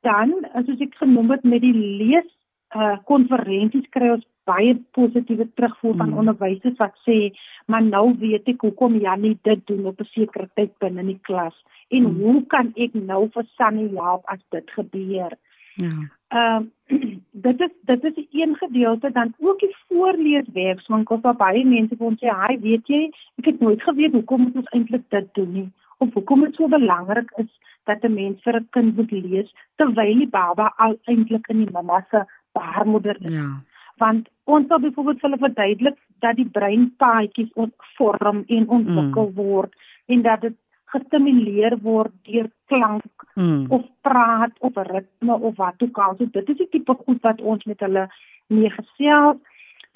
Dan 0.00 0.34
soos 0.66 0.80
ek 0.80 0.94
genoem 0.94 1.30
het 1.30 1.44
met 1.44 1.60
die 1.60 1.74
lees 1.74 2.28
uh 2.76 2.96
konferensies 3.04 3.88
kry 3.90 4.14
ons 4.16 4.26
baie 4.44 4.74
positiewe 4.96 5.46
terugvoer 5.54 5.96
van 5.96 6.10
mm. 6.10 6.18
onderwysers 6.18 6.78
wat 6.78 6.96
sê 7.08 7.18
maar 7.66 7.82
nou 7.82 8.06
weet 8.18 8.48
ek 8.54 8.64
hoekom 8.66 8.98
Jannie 9.00 9.38
dit 9.42 9.66
doen 9.66 9.86
op 9.86 10.00
'n 10.00 10.10
sekere 10.14 10.48
tyd 10.54 10.72
binne 10.78 11.00
in 11.00 11.12
die 11.14 11.22
klas 11.28 11.56
en 11.88 12.02
mm. 12.08 12.20
hoe 12.20 12.46
kan 12.54 12.72
ek 12.74 12.94
nou 12.94 13.22
vir 13.34 13.46
Sunny 13.56 13.88
help 13.94 14.22
as 14.34 14.40
dit 14.54 14.70
gebeur. 14.78 15.36
Ja. 15.74 15.94
Ehm 16.28 16.68
uh, 16.88 17.00
dit 17.46 17.60
is 17.66 17.72
dit 17.90 18.04
is 18.04 18.26
een 18.30 18.56
gedeelte 18.56 19.10
dan 19.12 19.34
ook 19.38 19.58
die 19.60 19.76
voorleeswerkswinkels 19.88 21.20
waar 21.20 21.36
baie 21.36 21.64
mense 21.64 21.96
vir 21.96 22.06
ons 22.06 22.20
sê, 22.20 22.28
"Haai, 22.28 22.58
weet 22.60 22.86
jy, 22.86 23.02
ek 23.40 23.50
het 23.50 23.60
nooit 23.60 23.82
geweet 23.82 24.12
hoekom 24.12 24.50
ons 24.54 24.72
eintlik 24.76 25.04
dit 25.08 25.28
doen 25.34 25.52
nie 25.52 25.70
of 25.98 26.12
hoekom 26.14 26.40
dit 26.44 26.54
so 26.54 26.68
belangrik 26.68 27.32
is 27.36 27.50
dat 27.84 28.04
'n 28.04 28.14
mens 28.14 28.42
vir 28.42 28.56
'n 28.56 28.68
kind 28.70 28.96
moet 28.96 29.10
lees 29.10 29.54
terwyl 29.76 30.18
die 30.18 30.28
baba 30.28 30.72
al 30.76 30.96
eintlik 31.04 31.48
in 31.48 31.64
die 31.64 31.72
mamma 31.72 32.06
se 32.10 32.24
baarmoeder 32.52 33.16
is." 33.20 33.34
Ja 33.34 33.50
want 33.96 34.28
ons 34.44 34.66
wil 34.68 34.80
byvoorbeeld 34.80 35.20
hulle 35.20 35.38
verduidelik 35.38 35.98
dat 36.18 36.36
die 36.36 36.48
breinpaadjies 36.48 37.52
ontvorm 37.54 38.44
en 38.46 38.68
ontwikkel 38.68 39.28
mm. 39.28 39.34
word 39.34 39.74
en 40.06 40.22
dat 40.22 40.40
dit 40.40 40.56
gestimuleer 40.92 41.78
word 41.82 42.12
deur 42.28 42.50
klank 42.70 43.26
mm. 43.34 43.66
of 43.68 43.86
praat 44.00 44.52
of 44.60 44.76
ritme 44.76 45.34
of 45.34 45.56
wat 45.56 45.82
ook 45.82 45.98
al. 45.98 46.16
So 46.18 46.28
dit 46.32 46.48
is 46.48 46.60
die 46.64 46.68
tipe 46.76 46.96
goed 47.04 47.22
wat 47.22 47.40
ons 47.40 47.64
met 47.64 47.80
hulle 47.80 48.06
mee 48.52 48.70
gesels. 48.70 49.40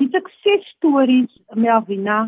Die 0.01 0.09
suksesstories 0.13 1.33
Melvina 1.55 2.27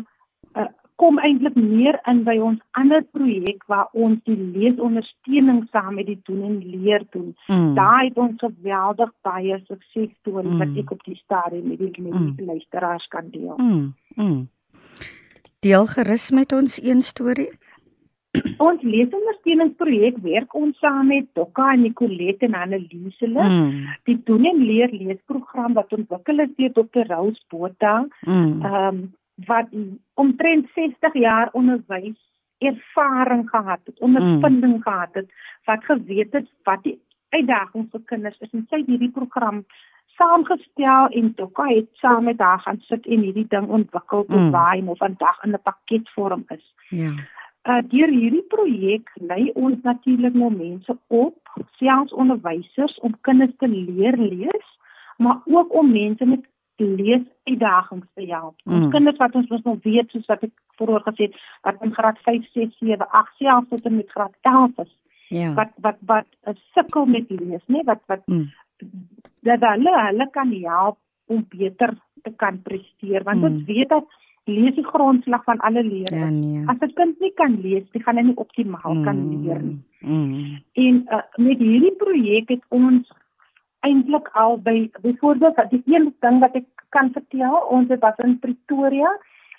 uh, 0.57 0.69
kom 0.99 1.19
eintlik 1.23 1.55
meer 1.55 1.95
in 2.11 2.23
by 2.27 2.35
ons 2.43 2.59
ander 2.79 3.03
projek 3.15 3.63
waar 3.71 3.87
ons 4.05 4.19
die 4.27 4.35
leesondersteuning 4.35 5.61
saam 5.71 5.95
met 5.95 6.09
die 6.09 6.19
doen 6.27 6.43
en 6.49 6.57
leer 6.73 7.05
doen. 7.15 7.31
Mm. 7.47 7.71
Daai 7.77 8.09
het 8.09 8.19
ons 8.19 8.43
geweldig 8.43 9.13
baie 9.23 9.61
suksesstories 9.69 10.51
mm. 10.51 10.59
wat 10.59 10.81
ek 10.83 10.91
op 10.97 11.05
die 11.07 11.15
stadium 11.21 11.71
met 11.71 11.79
die, 11.79 11.93
met 12.03 12.17
die 12.17 12.33
mm. 12.33 12.51
luisteraars 12.51 13.07
kan 13.15 13.31
deel. 13.31 13.55
Mm. 13.57 13.93
Mm. 14.15 14.41
Deel 15.63 15.89
gerus 15.95 16.29
met 16.35 16.55
ons 16.55 16.79
een 16.83 17.03
storie. 17.03 17.51
ons 18.67 18.83
leesondersteuningsprojek 18.85 20.19
werk 20.21 20.53
ons 20.55 20.77
saam 20.83 21.07
met 21.09 21.29
Dokka 21.33 21.71
en 21.73 21.81
Nicolette 21.87 22.45
en 22.45 22.59
Anneliese. 22.59 23.31
Mm. 23.31 23.87
Die 24.05 24.19
doen 24.27 24.45
en 24.51 24.59
leer 24.65 24.91
leesprogram 24.93 25.73
wat 25.79 25.95
ontwikkel 25.95 26.43
is 26.45 26.51
deur 26.59 26.75
Dr. 26.75 27.07
Rose 27.13 27.41
Botha. 27.47 28.03
Mm. 28.27 28.59
Ehm 28.65 28.99
um, 28.99 29.01
wat 29.45 29.67
omtrent 30.13 30.69
60 30.75 31.13
jaar 31.13 31.49
onderwys 31.51 32.17
ervaring 32.59 33.49
gehad 33.49 33.79
het, 33.83 33.99
ondervinding 33.99 34.75
mm. 34.75 34.81
gehad 34.81 35.09
het, 35.13 35.29
wat 35.65 35.83
geweet 35.83 36.33
het 36.33 36.47
wat 36.63 36.83
die 36.83 36.99
uitdagings 37.29 37.91
vir 37.91 38.01
kinders 38.05 38.39
is 38.39 38.51
en 38.51 38.65
sy 38.69 38.81
het 38.81 38.91
hierdie 38.91 39.13
program 39.15 39.63
saamgestel 40.19 41.13
en 41.15 41.33
Tokka 41.35 41.67
het 41.69 41.89
saam 42.01 42.23
met 42.23 42.39
haar 42.39 42.59
gaan 42.59 42.79
sit 42.87 43.05
en 43.05 43.23
hierdie 43.23 43.47
ding 43.47 43.67
ontwikkel 43.67 44.25
tot 44.25 44.39
mm. 44.39 44.51
waar 44.55 44.73
hy 44.73 44.81
nou 44.83 44.97
vandag 44.99 45.43
in 45.43 45.53
'n 45.55 45.61
paketvorm 45.63 46.43
is. 46.55 46.65
Ja. 46.89 47.11
Uh 47.69 47.81
deur 47.93 48.11
hierdie 48.11 48.45
projek 48.55 49.11
lei 49.13 49.51
ons 49.53 49.77
natuurlik 49.83 50.33
nou 50.33 50.51
mense 50.55 50.97
op, 51.07 51.37
selfs 51.77 52.13
onderwysers 52.13 52.99
om 52.99 53.19
kinders 53.21 53.55
te 53.57 53.67
leer 53.67 54.17
lees, 54.17 54.67
maar 55.17 55.41
ook 55.45 55.73
om 55.73 55.91
mense 55.91 56.25
met 56.25 56.47
lees 56.83 57.25
uitdagings 57.43 58.07
te 58.13 58.25
help. 58.29 58.55
Mm. 58.63 58.75
Ons 58.75 58.93
kinders 58.93 59.17
wat 59.17 59.35
ons 59.35 59.49
mos 59.49 59.65
nog 59.65 59.83
weet 59.83 60.11
soos 60.11 60.25
wat 60.31 60.43
ek 60.47 60.53
vroeër 60.79 61.05
gesê 61.07 61.27
het, 61.27 61.35
wat 61.67 61.83
in 61.85 61.93
graad 61.93 62.21
5, 62.27 62.47
6, 62.53 62.77
7, 62.79 63.09
8 63.21 63.35
self 63.43 63.67
tot 63.69 63.85
en 63.85 63.95
met 63.95 64.15
graad 64.15 64.35
11 64.41 64.83
is. 64.85 64.95
Ja. 65.29 65.53
Wat 65.53 65.73
wat 65.85 65.99
wat 66.05 66.29
'n 66.47 66.57
sukkel 66.73 67.05
met 67.05 67.29
lees, 67.29 67.65
né? 67.67 67.83
Wat 67.85 68.01
wat 68.07 68.25
mm. 68.25 68.47
dat 69.45 69.61
hulle 69.61 69.93
hulle 70.05 70.29
kan 70.31 70.53
help 70.53 70.97
om 71.25 71.45
beter 71.49 71.93
te 72.23 72.31
kan 72.35 72.61
presteer 72.61 73.23
want 73.23 73.41
mm. 73.41 73.45
ons 73.45 73.63
weet 73.65 73.89
dat 73.89 74.05
lees 74.49 74.75
die 74.75 74.85
grondslag 74.85 75.43
van 75.43 75.59
alle 75.59 75.83
leer. 75.83 76.13
Ja, 76.15 76.29
nee. 76.29 76.63
As 76.65 76.79
'n 76.79 76.93
kind 76.93 77.19
nie 77.19 77.33
kan 77.33 77.61
lees, 77.61 77.85
dan 77.91 78.01
gaan 78.01 78.17
hy 78.17 78.23
nie 78.23 78.35
optimaal 78.35 78.93
mm. 78.93 79.03
kan 79.03 79.17
leer 79.29 79.61
nie. 79.61 79.79
Mm. 79.99 80.63
En 80.73 80.95
uh, 81.05 81.21
met 81.35 81.57
hierdie 81.57 81.95
projek 81.95 82.49
het 82.49 82.63
ons 82.67 83.11
eintlik 83.79 84.29
al 84.33 84.57
by 84.57 84.89
byvoorbeeld 85.01 85.69
die 85.69 85.83
een 85.85 86.15
ding 86.19 86.39
wat 86.39 86.55
ek 86.55 86.67
kan 86.89 87.11
vertel, 87.11 87.55
ons 87.69 87.87
was 87.99 88.17
in 88.17 88.39
Pretoria 88.39 89.11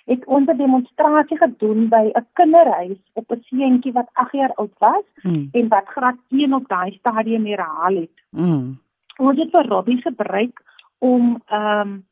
het 0.05 0.25
ons 0.25 0.47
'n 0.49 0.57
demonstrasie 0.57 1.37
gedoen 1.37 1.87
by 1.89 2.11
'n 2.13 2.25
kinderhuis 2.33 3.01
op 3.13 3.31
'n 3.31 3.43
seentjie 3.49 3.91
wat 3.91 4.09
8 4.13 4.31
jaar 4.31 4.53
oud 4.53 4.73
was 4.77 5.05
mm. 5.21 5.47
en 5.51 5.67
wat 5.67 5.87
graad 5.87 6.17
1 6.29 6.53
op 6.53 6.67
daai 6.67 6.91
stadium 6.91 7.45
herhaal 7.45 7.95
het. 7.95 8.17
Mm. 8.29 8.79
ons 9.17 9.39
het 9.39 9.49
vir 9.51 9.67
Robbie 9.67 10.01
gebruik 10.01 10.63
om 10.97 11.41
ehm 11.45 11.87
um, 11.87 12.05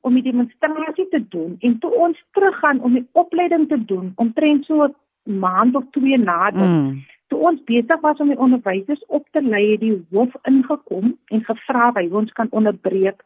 om 0.00 0.14
die 0.14 0.22
demonstrasie 0.22 1.08
te 1.08 1.28
doen 1.28 1.56
en 1.58 1.78
toe 1.78 1.90
ons 1.94 2.24
teruggaan 2.30 2.80
om 2.80 2.92
die 2.92 3.08
opleiding 3.12 3.68
te 3.68 3.84
doen 3.84 4.12
omtrent 4.16 4.64
so 4.64 4.84
'n 4.84 4.94
maand 5.38 5.74
of 5.74 5.84
twee 5.90 6.18
nader. 6.18 6.66
Mm. 6.66 7.04
Toe 7.32 7.40
ons 7.48 7.60
besig 7.64 8.00
was 8.04 8.18
om 8.20 8.28
die 8.28 8.38
onderwysers 8.44 9.04
op 9.08 9.24
te 9.32 9.40
lei, 9.40 9.70
het 9.70 9.80
die 9.80 9.94
hoof 10.12 10.34
ingekom 10.48 11.14
en 11.32 11.44
gevra 11.46 11.88
of 11.88 11.96
hy 11.96 12.10
ons 12.12 12.32
kan 12.36 12.50
onderbreek 12.52 13.22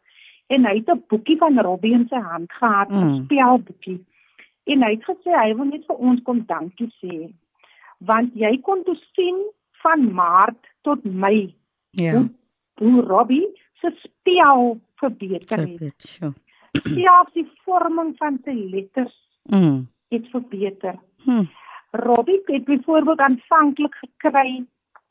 en 0.55 0.67
hy 0.69 0.75
het 0.77 0.93
'n 0.93 1.03
boekie 1.11 1.37
van 1.41 1.59
Robbie 1.59 1.95
in 1.95 2.07
sy 2.09 2.21
hand 2.23 2.53
gehad, 2.53 2.91
'n 2.91 3.03
mm. 3.03 3.25
spelboekie. 3.25 3.99
En 4.67 4.83
hy 4.83 4.91
het 4.95 5.05
gesê 5.11 5.35
hy 5.35 5.55
wil 5.55 5.65
net 5.65 5.85
vir 5.87 5.97
ons 5.97 6.23
kom 6.23 6.45
dankie 6.47 6.93
sê. 7.03 7.33
Want 7.99 8.35
jy 8.35 8.61
kon 8.63 8.85
toe 8.85 8.97
sien 9.15 9.43
van 9.83 10.13
Maart 10.15 10.63
tot 10.83 11.05
Mei. 11.05 11.55
Ja. 11.91 12.13
Hoe, 12.13 12.31
hoe 12.79 13.03
Robbie 13.03 13.49
se 13.81 13.91
spel 14.03 14.81
verbeter 14.95 15.67
het. 15.67 16.03
Selfs 16.83 17.33
die 17.33 17.49
vorming 17.65 18.15
van 18.17 18.39
sy 18.45 18.55
letters 18.71 19.17
mm. 19.43 19.87
het 20.09 20.31
verbeter. 20.31 20.95
Mm. 21.25 21.49
Robbie 21.99 22.41
het 22.45 22.65
byvoorbeeld 22.65 23.19
aanvanklik 23.19 23.95
gekry 23.95 24.65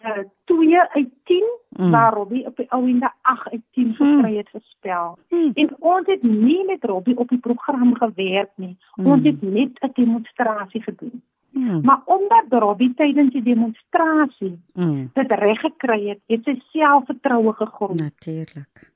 uh, 0.06 0.24
2 0.44 0.82
uit 0.82 1.10
10, 1.24 1.44
mm. 1.70 1.90
maar 1.90 2.14
Robbie 2.14 2.46
op 2.46 2.56
die 2.56 2.72
ouende 2.72 3.12
8 3.22 3.52
uit 3.52 3.62
10 3.72 3.88
mm. 3.88 3.94
gekry 3.94 4.36
het 4.38 4.50
vir 4.50 4.62
spel. 4.64 5.18
Mm. 5.30 5.52
En 5.54 5.76
ons 5.80 6.08
het 6.08 6.24
nie 6.24 6.66
met 6.66 6.84
Robbie 6.84 7.18
op 7.18 7.30
die 7.30 7.40
program 7.40 7.96
gewerk 7.96 8.52
nie. 8.56 8.78
Mm. 8.96 9.06
Ons 9.06 9.24
het 9.24 9.42
net 9.42 9.80
'n 9.80 9.92
demonstrasie 9.94 10.82
gedoen. 10.82 11.24
Mm. 11.52 11.82
Maar 11.84 12.02
omdat 12.06 12.46
Robbie 12.50 12.94
tydens 12.94 13.32
die 13.32 13.44
demonstrasie 13.44 14.62
mm. 14.74 15.10
dit 15.14 15.32
reg 15.32 15.60
gekry 15.60 16.08
het, 16.08 16.20
het 16.28 16.44
sy 16.44 16.62
selfvertroue 16.72 17.54
gegroei. 17.54 17.96
Natuurlik. 17.96 18.94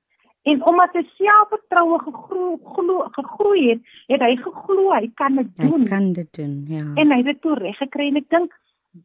En 0.49 0.63
omdat 0.65 0.95
hy 0.97 1.03
selfvertroue 1.17 1.99
gegroei 2.05 2.97
gegroei 3.17 3.63
het, 3.67 3.93
het 4.13 4.23
hy 4.25 4.33
geglo 4.39 4.89
hy 4.95 5.09
kan 5.19 5.37
dit 5.39 5.51
doen. 5.59 5.83
Hy 5.83 5.91
kan 5.91 6.11
dit 6.17 6.29
doen, 6.37 6.55
ja. 6.69 6.85
En 6.95 7.13
hy 7.13 7.19
het 7.21 7.29
dit 7.33 7.41
toe 7.43 7.57
reg 7.59 7.77
gekry 7.81 8.09
en 8.09 8.19
ek 8.21 8.29
dink 8.33 8.55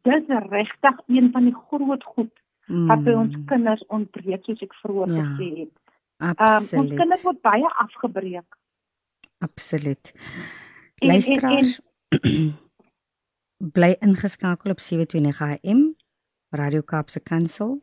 dis 0.07 0.35
regtig 0.49 1.01
een 1.07 1.31
van 1.33 1.49
die 1.49 1.55
groot 1.55 2.03
goed 2.15 2.33
mm. 2.67 2.85
wat 2.89 3.03
by 3.05 3.15
ons 3.19 3.35
kinders 3.49 3.83
ontbreek 3.93 4.45
soos 4.47 4.63
ek 4.65 4.77
vroeër 4.81 5.13
ja, 5.13 5.25
gesê 5.31 5.49
het. 5.63 5.73
Absoluut. 6.17 6.71
Um, 6.73 6.79
ons 6.81 7.01
kinders 7.01 7.25
word 7.27 7.41
baie 7.45 7.73
afgebreek. 7.85 8.59
Absoluut. 9.45 10.13
Luisteraars 11.03 11.79
bly 13.75 13.91
ingeskakel 13.99 14.71
op 14.71 14.79
729 14.79 15.59
AM 15.59 15.83
Radio 16.55 16.81
Kaapse 16.81 17.19
Kansel 17.19 17.77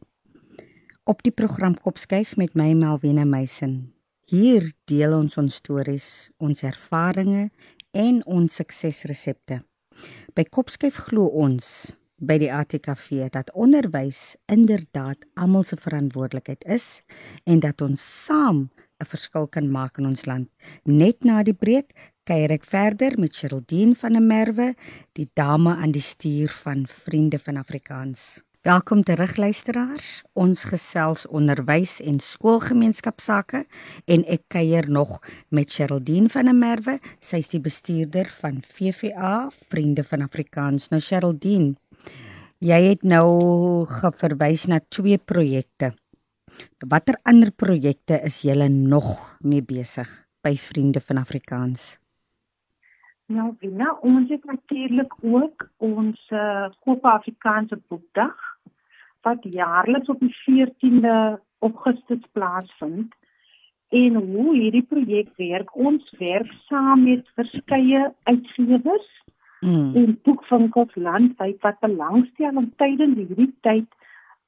op 1.05 1.23
die 1.23 1.33
program 1.35 1.75
Kopskyf 1.75 2.37
met 2.39 2.55
my 2.55 2.73
Melvina 2.79 3.25
Meisen. 3.27 3.91
Hier 4.31 4.69
deel 4.87 5.15
ons 5.17 5.35
ons 5.41 5.55
stories, 5.59 6.07
ons 6.39 6.63
ervarings 6.63 7.51
en 7.91 8.21
ons 8.31 8.55
suksesresepte. 8.61 9.59
By 10.37 10.45
Kopskyf 10.47 11.01
glo 11.09 11.27
ons 11.27 11.91
by 12.23 12.37
die 12.39 12.53
ATKV 12.55 13.27
dat 13.35 13.51
onderwys 13.59 14.37
inderdaad 14.47 15.27
almal 15.35 15.67
se 15.67 15.77
verantwoordelikheid 15.83 16.63
is 16.71 17.03
en 17.51 17.59
dat 17.61 17.83
ons 17.83 17.99
saam 17.99 18.71
'n 19.03 19.11
verskil 19.11 19.47
kan 19.49 19.71
maak 19.71 19.99
in 19.99 20.07
ons 20.07 20.25
land. 20.27 20.49
Net 20.85 21.25
na 21.25 21.43
die 21.43 21.55
breek 21.55 21.91
kuier 22.25 22.51
ek 22.51 22.65
verder 22.65 23.19
met 23.19 23.37
Geraldine 23.37 23.95
van 23.95 24.13
der 24.13 24.23
Merwe, 24.23 24.75
die 25.13 25.29
dame 25.35 25.75
aan 25.75 25.91
die 25.91 26.01
stuur 26.01 26.49
van 26.49 26.87
Vriende 26.87 27.39
van 27.39 27.57
Afrikaans. 27.57 28.43
Welkom 28.63 29.01
terug 29.03 29.33
luisteraars. 29.43 30.23
Ons 30.39 30.61
gesels 30.71 31.25
onderwys 31.27 31.97
en 31.99 32.21
skoolgemeenskapsake 32.23 33.65
en 34.07 34.21
ek 34.31 34.45
kuier 34.55 34.87
nog 34.87 35.17
met 35.51 35.73
Geraldine 35.75 36.31
van 36.31 36.47
der 36.47 36.55
Merwe. 36.55 36.95
Sy 37.19 37.41
is 37.43 37.51
die 37.51 37.59
bestuurder 37.65 38.31
van 38.31 38.61
VVA 38.63 39.49
Vriende 39.73 40.05
van 40.07 40.23
Afrikaans. 40.23 40.93
Nou 40.93 41.01
Geraldine, 41.03 41.73
jy 42.63 42.79
het 42.85 43.03
nou 43.03 43.83
geverwys 43.97 44.69
na 44.71 44.79
twee 44.95 45.19
projekte. 45.19 45.91
Watter 46.87 47.19
ander 47.27 47.51
projekte 47.51 48.21
is 48.23 48.45
julle 48.47 48.71
nog 48.71 49.11
mee 49.43 49.67
besig 49.67 50.07
by 50.47 50.55
Vriende 50.55 51.03
van 51.03 51.19
Afrikaans? 51.19 51.97
Nou, 53.27 53.57
Wina, 53.59 53.91
ons 54.07 54.31
het 54.31 54.45
natuurlik 54.45 55.19
ook 55.25 55.67
ons 55.83 56.31
uh, 56.31 56.71
Koop 56.85 57.05
Afrikaanse 57.11 57.81
Boekdag 57.89 58.52
wat 59.23 59.47
jaarliks 59.55 60.09
op 60.09 60.21
die 60.21 60.35
14de 60.45 61.41
Augustus 61.59 62.25
plaasvind. 62.33 63.15
En 63.89 64.15
hoe 64.15 64.55
hierdie 64.57 64.87
projek 64.89 65.29
werk, 65.37 65.77
ons 65.77 66.15
werk 66.19 66.53
saam 66.69 67.05
met 67.05 67.29
verskeie 67.35 68.07
uitgewers 68.23 69.09
mm. 69.61 69.95
en 69.95 70.19
boekwinkels 70.23 70.95
landwyd 70.95 71.61
wat 71.61 71.81
belangstel 71.81 72.57
om 72.57 72.73
tydens 72.77 73.19
hierdie 73.21 73.53
tyd 73.61 73.89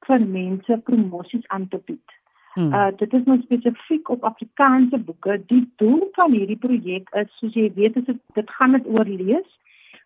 vir 0.07 0.27
mense 0.27 0.79
promosies 0.89 1.49
aan 1.49 1.69
te 1.69 1.81
bied. 1.85 2.21
Hmm. 2.55 2.73
Uh 2.73 2.91
dit 2.97 3.15
is 3.19 3.25
nou 3.27 3.41
spesifiek 3.43 4.09
op 4.15 4.25
Afrikaanse 4.25 4.99
boeke. 4.99 5.41
Die 5.51 5.65
doel 5.83 6.09
van 6.15 6.33
hierdie 6.33 6.61
projek 6.61 7.09
is 7.19 7.33
soos 7.41 7.57
jy 7.59 7.71
weet, 7.75 7.97
is 7.99 8.07
dit 8.07 8.21
dit 8.39 8.51
gaan 8.59 8.77
dit 8.77 8.87
oor 8.87 9.09
lees 9.11 9.49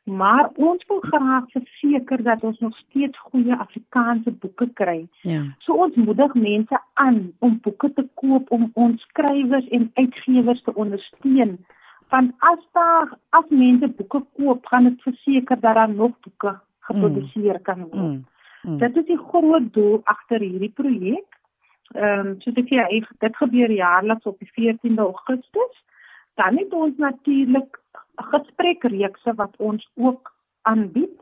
maar 0.08 0.50
ons 0.54 0.84
wil 0.86 1.00
graag 1.00 1.44
verseker 1.50 2.22
dat 2.22 2.42
ons 2.42 2.58
nog 2.58 2.76
steeds 2.76 3.18
goeie 3.18 3.54
Afrikaanse 3.54 4.30
boeke 4.30 4.68
kry. 4.72 5.08
Ja. 5.20 5.42
So 5.58 5.72
ons 5.72 5.94
moedig 5.94 6.34
mense 6.34 6.80
aan 6.94 7.32
om 7.38 7.58
boeke 7.62 7.92
te 7.92 8.06
koop 8.14 8.50
om 8.50 8.70
ons 8.72 9.02
skrywers 9.02 9.68
en 9.68 9.90
uitgewers 9.94 10.62
te 10.62 10.74
ondersteun. 10.74 11.58
Want 12.08 12.32
as 12.38 12.60
daar 12.72 13.18
as 13.30 13.48
mense 13.48 13.88
boeke 13.88 14.24
koop, 14.36 14.66
gaan 14.66 14.84
dit 14.84 15.02
verseker 15.02 15.60
dat 15.60 15.74
daar 15.74 15.94
nog 15.94 16.20
boeke 16.20 16.58
geproduseer 16.80 17.60
kan 17.60 17.80
word. 17.80 17.94
Mm. 17.94 18.24
Mm. 18.62 18.78
Dit 18.78 18.96
is 18.96 19.04
die 19.04 19.18
groot 19.18 19.72
doel 19.72 20.00
agter 20.04 20.40
hierdie 20.40 20.72
projek. 20.74 21.36
Ehm 21.92 22.26
um, 22.26 22.40
so 22.40 22.52
dit 22.52 22.68
hier 22.68 23.08
dit 23.18 23.36
gebeur 23.36 23.70
jaarliks 23.70 24.24
op 24.24 24.38
die 24.38 24.50
14de 24.52 25.04
Augustus. 25.04 25.84
Dan 26.38 26.56
het 26.56 26.72
ons 26.72 26.96
natuurlik 26.96 27.80
gesprekreekse 28.14 29.34
wat 29.34 29.56
ons 29.56 29.90
ook 29.94 30.32
aanbied. 30.62 31.16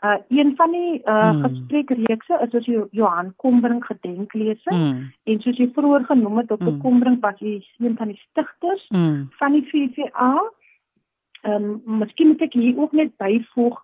Uh 0.00 0.14
een 0.28 0.52
van 0.56 0.70
die 0.70 1.00
uh 1.04 1.30
hmm. 1.30 1.42
gesprekreekse 1.42 2.48
is 2.50 2.66
jy 2.66 2.84
Johan 2.90 3.32
Kombrink 3.36 3.84
gedenklese 3.84 4.70
hmm. 4.74 5.10
en 5.24 5.40
soos 5.40 5.58
jy 5.58 5.70
vroeër 5.74 6.04
genoem 6.04 6.36
het 6.38 6.52
op 6.54 6.62
hmm. 6.62 6.78
Kombrink 6.84 7.24
was 7.24 7.40
hy 7.42 7.56
een 7.78 7.96
van 7.96 8.12
die 8.12 8.20
stigters 8.28 8.84
hmm. 8.88 9.26
van 9.40 9.56
die 9.56 9.64
VVA. 9.72 10.32
Ehm 11.42 11.64
um, 11.64 11.98
miskien 12.04 12.30
moet 12.30 12.46
ek 12.46 12.54
hier 12.54 12.78
ook 12.78 12.92
net 12.92 13.16
byvoeg 13.16 13.82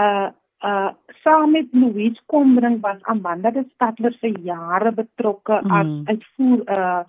uh 0.00 0.30
uh 0.66 0.90
saam 1.22 1.54
met 1.54 1.70
Louise 1.70 2.20
Kombrink 2.26 2.82
was 2.82 3.02
Amanda 3.02 3.50
de 3.50 3.64
Stadler 3.74 4.16
vir 4.20 4.38
jare 4.42 4.92
betrokke 4.92 5.60
hmm. 5.62 5.78
as 5.78 6.14
uitvoer 6.16 6.66
uh, 6.66 7.02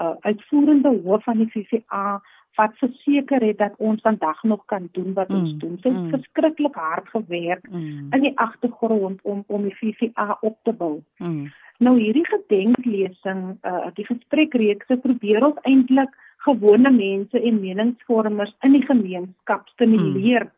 uh 0.00 0.16
uitvoerende 0.20 0.96
hoof 1.04 1.24
van 1.24 1.44
die 1.44 1.50
VVA 1.52 2.20
wat 2.58 2.74
verseker 2.82 3.44
het 3.46 3.58
dat 3.58 3.78
ons 3.78 4.02
vandag 4.02 4.42
nog 4.42 4.64
kan 4.66 4.88
doen 4.92 5.12
wat 5.14 5.30
ons 5.30 5.52
mm, 5.52 5.58
doen. 5.62 5.78
Sy 5.82 5.88
het 5.88 6.02
mm. 6.02 6.10
verskriklik 6.14 6.74
hard 6.74 7.08
gewerk 7.14 7.64
mm. 7.70 8.10
in 8.16 8.26
die 8.26 8.34
agtergrond 8.34 9.22
om 9.22 9.44
om 9.46 9.66
die 9.68 9.76
VVA 9.78 10.38
op 10.40 10.58
te 10.66 10.74
bou. 10.82 10.98
Mm. 11.22 11.48
Nou 11.78 11.94
hierdie 12.00 12.26
gedenklesing, 12.26 13.42
uh 13.62 13.90
die 13.94 14.06
gesprekreekse 14.10 14.98
probeer 15.04 15.46
ons 15.46 15.62
eintlik 15.70 16.14
gewone 16.46 16.90
mense 16.90 17.40
en 17.40 17.60
meningsvormers 17.62 18.54
in 18.66 18.74
die 18.74 18.86
gemeenskap 18.86 19.68
stimuleer. 19.74 20.48
Mm. 20.48 20.54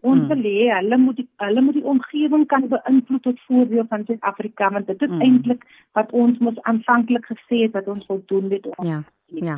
Ons 0.00 0.22
mm. 0.22 0.28
wil 0.32 0.46
hê 0.46 0.70
hulle 0.72 0.98
moet 1.02 1.18
die, 1.20 1.28
hulle 1.42 1.62
moet 1.66 1.76
die 1.76 1.88
omgewing 1.92 2.46
kan 2.48 2.68
beïnvloed 2.70 3.26
tot 3.26 3.46
voordeel 3.48 3.86
van 3.90 4.06
Suid-Afrika 4.06 4.70
want 4.76 4.86
dit 4.86 5.02
is 5.02 5.12
mm. 5.12 5.24
eintlik 5.26 5.66
wat 5.98 6.12
ons 6.16 6.38
mos 6.38 6.62
aanvanklik 6.70 7.26
gesê 7.34 7.64
het 7.66 7.74
wat 7.76 7.90
ons 7.90 8.06
wil 8.08 8.22
doen 8.32 8.48
met 8.48 8.70
ons. 8.76 8.86
Ja. 8.86 9.02
Ja. 9.30 9.56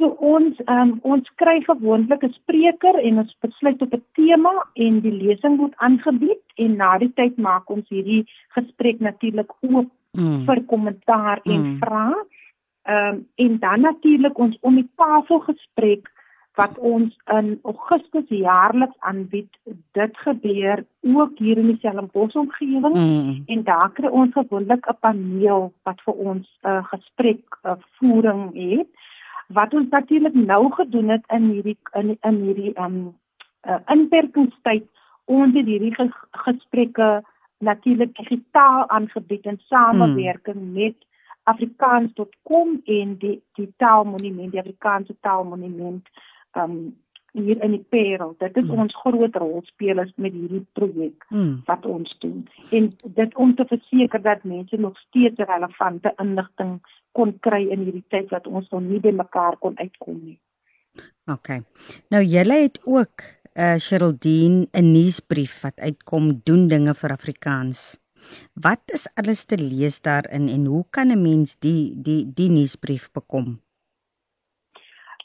So 0.00 0.08
ons 0.18 0.60
um, 0.66 0.92
ons 1.02 1.28
kry 1.40 1.60
gewoonlik 1.66 2.24
'n 2.24 2.32
spreker 2.34 2.96
en 2.98 3.18
ons 3.22 3.36
besluit 3.40 3.82
op 3.82 3.94
'n 3.94 4.04
tema 4.18 4.54
en 4.74 5.00
die 5.00 5.16
lesing 5.22 5.58
word 5.58 5.74
aangebied 5.76 6.44
en 6.56 6.76
na 6.76 6.98
die 6.98 7.12
tyd 7.12 7.36
maak 7.36 7.70
ons 7.70 7.88
hierdie 7.88 8.24
gesprek 8.56 9.00
natuurlik 9.00 9.52
oop 9.60 9.90
mm. 10.16 10.44
vir 10.46 10.64
kommentaar 10.64 11.40
en 11.44 11.62
mm. 11.62 11.78
vrae. 11.78 12.18
Ehm 12.82 13.14
um, 13.14 13.26
en 13.34 13.58
dan 13.58 13.80
natuurlik 13.80 14.38
ons 14.38 14.56
om 14.60 14.74
die 14.74 14.90
tafel 14.96 15.38
gesprek 15.40 16.10
wat 16.54 16.78
ons 16.78 17.16
in 17.32 17.58
Augustus 17.62 18.28
jaarliks 18.28 18.96
aanbied. 18.98 19.48
Dit 19.92 20.16
gebeur 20.16 20.84
ook 21.00 21.38
hier 21.38 21.58
in 21.58 21.66
die 21.66 21.76
Stellenbosch 21.76 22.34
omgewing 22.36 22.96
mm. 22.96 23.42
en 23.46 23.62
daar 23.62 23.92
kry 23.92 24.08
ons 24.08 24.32
gewoonlik 24.32 24.88
'n 24.88 24.98
paneel 25.00 25.72
wat 25.82 26.00
vir 26.04 26.14
ons 26.14 26.46
'n 26.62 26.68
uh, 26.68 26.84
gesprek 26.84 27.42
uh, 27.62 27.76
voering 27.98 28.52
het 28.54 28.88
wat 29.48 29.74
ons 29.74 29.88
natuurlik 29.90 30.34
nou 30.34 30.72
gedoen 30.72 31.08
het 31.08 31.24
in 31.28 31.50
hierdie 31.50 31.78
in 31.92 32.16
in 32.20 32.40
hierdie 32.42 32.72
um 32.78 33.16
uh, 33.68 33.78
inperkingstyd 33.86 34.86
ons 35.24 35.54
het 35.54 35.66
hierdie 35.66 35.94
gesprekke 36.30 37.22
natuurlik 37.58 38.16
digitaal 38.16 38.88
aangebied 38.88 39.44
in 39.46 39.60
samewerking 39.68 40.60
mm. 40.60 40.72
met 40.72 40.94
afrikaans.com 41.42 42.80
en 42.84 43.16
die 43.18 43.42
die 43.52 43.72
taalmonument, 43.76 44.50
die 44.52 44.60
Afrikaanse 44.60 45.16
taalmonument 45.20 46.08
um 46.52 46.96
hier 47.32 47.62
in 47.64 47.76
die 47.76 47.84
Parel. 47.88 48.34
Dit 48.38 48.56
is 48.60 48.68
mm. 48.68 48.78
ons 48.84 48.96
groot 49.04 49.36
rolspelers 49.40 50.12
met 50.16 50.34
hierdie 50.36 50.64
projek 50.76 51.24
mm. 51.28 51.62
wat 51.68 51.86
ons 51.88 52.16
doen. 52.24 52.42
En 52.70 52.90
dit 53.20 53.36
om 53.36 53.54
te 53.56 53.64
verseker 53.68 54.22
dat 54.22 54.44
mense 54.44 54.76
nog 54.76 54.98
steeds 55.08 55.40
relevante 55.40 56.12
inligting 56.22 56.78
kon 57.16 57.34
kry 57.44 57.64
in 57.68 57.84
hierdie 57.86 58.04
tyd 58.12 58.32
wat 58.32 58.46
ons 58.46 58.68
nog 58.72 58.84
nie 58.84 59.00
by 59.00 59.14
mekaar 59.16 59.56
kon 59.64 59.78
uitkom 59.78 60.20
nie. 60.20 60.38
OK. 61.32 61.62
Nou 62.12 62.22
julle 62.24 62.58
het 62.66 62.80
ook 62.84 63.24
'n 63.56 63.60
uh, 63.60 63.78
Sheraldine 63.78 64.66
'n 64.72 64.92
nuusbrief 64.92 65.60
wat 65.62 65.80
uitkom 65.80 66.40
doen 66.44 66.68
dinge 66.68 66.94
vir 66.94 67.10
Afrikaans. 67.10 67.98
Wat 68.54 68.82
is 68.86 69.08
alles 69.14 69.44
te 69.44 69.58
lees 69.58 70.00
daarin 70.00 70.48
en 70.48 70.64
hoe 70.66 70.84
kan 70.90 71.08
'n 71.08 71.22
mens 71.22 71.56
die 71.58 71.94
die 71.96 72.32
die 72.34 72.50
nuusbrief 72.50 73.10
bekom? 73.12 73.60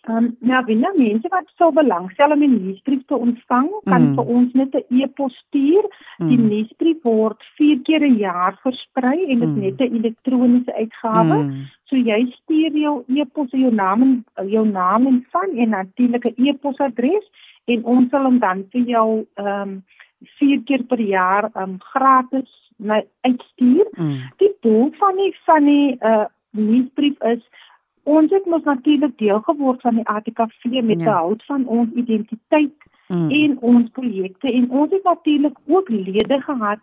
Ehm 0.07 0.17
um, 0.17 0.27
nou 0.39 0.59
binne 0.63 0.89
mense 0.95 1.27
wat 1.31 1.49
sou 1.59 1.67
belangstel 1.75 2.31
om 2.31 2.43
'n 2.43 2.53
nuusbrief 2.65 3.01
te 3.05 3.15
ontvang, 3.15 3.67
kan 3.83 4.01
mm. 4.01 4.13
vir 4.15 4.25
ons 4.35 4.53
net 4.53 4.75
'n 4.75 5.01
e-pos 5.01 5.35
stuur. 5.47 5.85
Mm. 6.17 6.27
Die 6.27 6.37
nuusbrief 6.37 7.01
word 7.03 7.43
4 7.57 7.81
keer 7.83 8.03
'n 8.07 8.15
jaar 8.17 8.55
versprei 8.63 9.25
en 9.27 9.39
dit 9.39 9.49
mm. 9.49 9.59
net 9.59 9.81
'n 9.81 9.95
elektroniese 9.99 10.73
uitgawe. 10.73 11.37
Mm. 11.43 11.65
So 11.89 11.95
jy 11.95 12.21
stuur 12.31 12.71
jou 12.71 13.03
e-pos 13.07 13.51
jou 13.51 13.73
naam 13.73 14.01
en 14.01 14.47
jou 14.47 14.65
naam 14.67 15.07
en 15.07 15.25
van 15.31 15.49
en 15.57 15.69
natuurlik 15.69 16.25
'n 16.25 16.47
e-posadres 16.47 17.27
en 17.65 17.83
ons 17.83 18.09
sal 18.09 18.23
hom 18.23 18.39
dan 18.39 18.63
vir 18.71 18.81
jou 18.81 19.25
ehm 19.35 19.61
um, 19.61 19.83
4 20.39 20.63
keer 20.63 20.83
per 20.83 21.01
jaar 21.01 21.49
ehm 21.53 21.63
um, 21.63 21.77
gratis 21.79 22.71
na 22.77 23.03
uitstuur. 23.21 23.87
Mm. 23.91 24.19
Die 24.37 24.55
doel 24.61 24.91
van 24.99 25.15
die 25.15 25.35
van 25.45 25.63
die 25.65 25.97
uh 25.99 26.25
nuusbrief 26.51 27.21
is 27.21 27.43
ons 28.07 28.31
het 28.31 28.45
mos 28.45 28.63
natuurlik 28.63 29.17
deel 29.19 29.39
geword 29.45 29.81
van 29.81 29.99
die 29.99 30.07
ATKV 30.07 30.81
met 30.81 31.01
ja. 31.01 31.05
behoud 31.05 31.43
van 31.45 31.65
ons 31.65 31.89
identiteit 31.93 32.87
mm. 33.07 33.31
en 33.41 33.57
ons 33.71 33.89
projekte 33.99 34.51
en 34.51 34.69
ons 34.69 34.91
het 34.91 35.03
natuurlik 35.03 35.57
ook 35.65 35.89
lede 35.89 36.41
gehad 36.41 36.79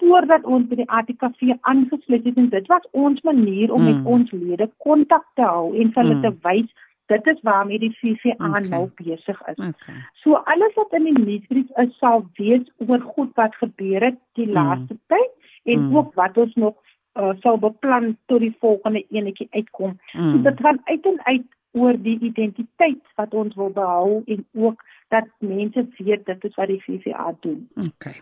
voordat 0.00 0.44
ons 0.44 0.66
by 0.68 0.80
die 0.80 0.90
ATKV 0.90 1.58
aangesluit 1.60 2.24
het 2.24 2.40
en 2.40 2.48
dit 2.48 2.72
was 2.72 2.88
ons 2.90 3.20
manier 3.28 3.72
om 3.72 3.84
mm. 3.84 3.92
met 3.92 4.10
ons 4.16 4.32
lede 4.32 4.70
kontak 4.86 5.26
te 5.34 5.46
hou 5.46 5.74
en 5.74 5.92
vir 5.92 6.02
hulle 6.02 6.18
mm. 6.18 6.24
te 6.26 6.48
wys 6.48 6.90
dit 7.12 7.26
is 7.26 7.40
waarmee 7.44 7.78
die 7.78 7.92
VVA 7.98 8.48
okay. 8.48 8.62
nou 8.68 8.86
besig 8.96 9.40
is. 9.52 9.58
Okay. 9.60 9.96
So 10.22 10.40
alles 10.48 10.72
wat 10.74 10.94
in 10.96 11.04
die 11.10 11.18
nuusbrief 11.18 11.68
is 11.82 11.92
sal 12.00 12.24
wees 12.40 12.64
oor 12.86 13.02
goed 13.16 13.34
wat 13.40 13.56
gebeur 13.60 14.08
het 14.08 14.16
die 14.40 14.48
mm. 14.48 14.56
laaste 14.56 14.96
tyd 15.12 15.50
en 15.64 15.86
mm. 15.88 15.96
ook 15.96 16.14
wat 16.14 16.40
ons 16.40 16.54
nog 16.54 16.74
uh, 17.14 17.32
sal 17.40 17.58
beplan 17.58 18.16
tot 18.26 18.40
die 18.40 18.54
volgende 18.60 19.04
enetjie 19.10 19.48
uitkom. 19.50 19.98
Mm. 20.12 20.32
So 20.32 20.42
dit 20.42 20.60
gaan 20.60 20.80
uit 20.84 21.06
en 21.06 21.20
uit 21.24 21.46
oor 21.74 21.96
die 21.98 22.18
identiteit 22.20 23.02
wat 23.18 23.34
ons 23.34 23.54
wil 23.58 23.70
behou 23.74 24.22
en 24.26 24.46
ook 24.52 24.84
dat 25.08 25.26
mense 25.38 25.86
weet 25.98 26.26
dit 26.26 26.44
is 26.44 26.54
wat 26.54 26.70
die 26.70 26.82
VVA 26.82 27.34
doen. 27.40 27.68
OK. 27.86 28.12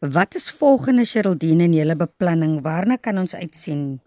Wat 0.00 0.34
is 0.34 0.50
volgende 0.50 1.04
Sheraldine 1.04 1.66
in 1.66 1.74
julle 1.74 1.96
beplanning? 1.96 2.60
Waarna 2.62 2.96
kan 2.96 3.18
ons 3.18 3.34
uitsien? 3.34 3.98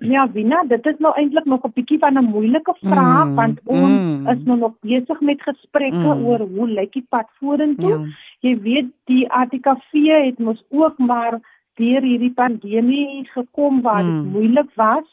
Ja, 0.00 0.24
Wina, 0.32 0.62
dit 0.68 0.86
is 0.86 0.98
nou 0.98 1.12
eintlik 1.16 1.44
nog 1.44 1.64
'n 1.66 1.72
bietjie 1.74 1.98
van 1.98 2.18
'n 2.18 2.24
moeilike 2.24 2.74
vraag 2.80 3.26
mm, 3.26 3.34
want 3.34 3.60
ons 3.64 3.90
mm. 3.90 4.28
is 4.28 4.42
nou 4.44 4.58
nog 4.58 4.74
besig 4.80 5.20
met 5.20 5.42
gesprekke 5.42 6.14
mm. 6.14 6.24
oor 6.24 6.40
hoe 6.40 6.68
lyk 6.68 6.92
die 6.92 7.06
pad 7.08 7.28
vorentoe. 7.38 7.98
Ja. 7.98 8.06
Jy 8.40 8.60
weet 8.60 8.88
die 9.04 9.30
ATKV 9.30 9.90
het 10.24 10.38
mos 10.38 10.64
ook 10.68 10.98
maar 10.98 11.40
deur 11.80 12.04
hierdie 12.04 12.32
pandemie 12.36 13.24
gekom 13.32 13.82
waar 13.82 14.02
dit 14.02 14.12
hmm. 14.12 14.32
moeilik 14.34 14.70
was. 14.74 15.06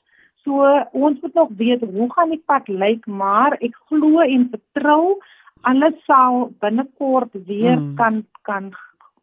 So 0.43 0.65
ons 0.91 1.19
moet 1.21 1.33
nog 1.33 1.49
weet 1.57 1.83
hoe 1.83 2.09
gaan 2.13 2.33
die 2.33 2.43
pad 2.45 2.67
lyk, 2.67 3.07
maar 3.07 3.57
ek 3.59 3.75
glo 3.91 4.23
en 4.23 4.49
vertrou 4.51 5.19
alles 5.67 5.95
sal 6.07 6.49
binnekort 6.63 7.33
weer 7.45 7.75
hmm. 7.77 7.95
kan 7.95 8.23
kan 8.47 8.71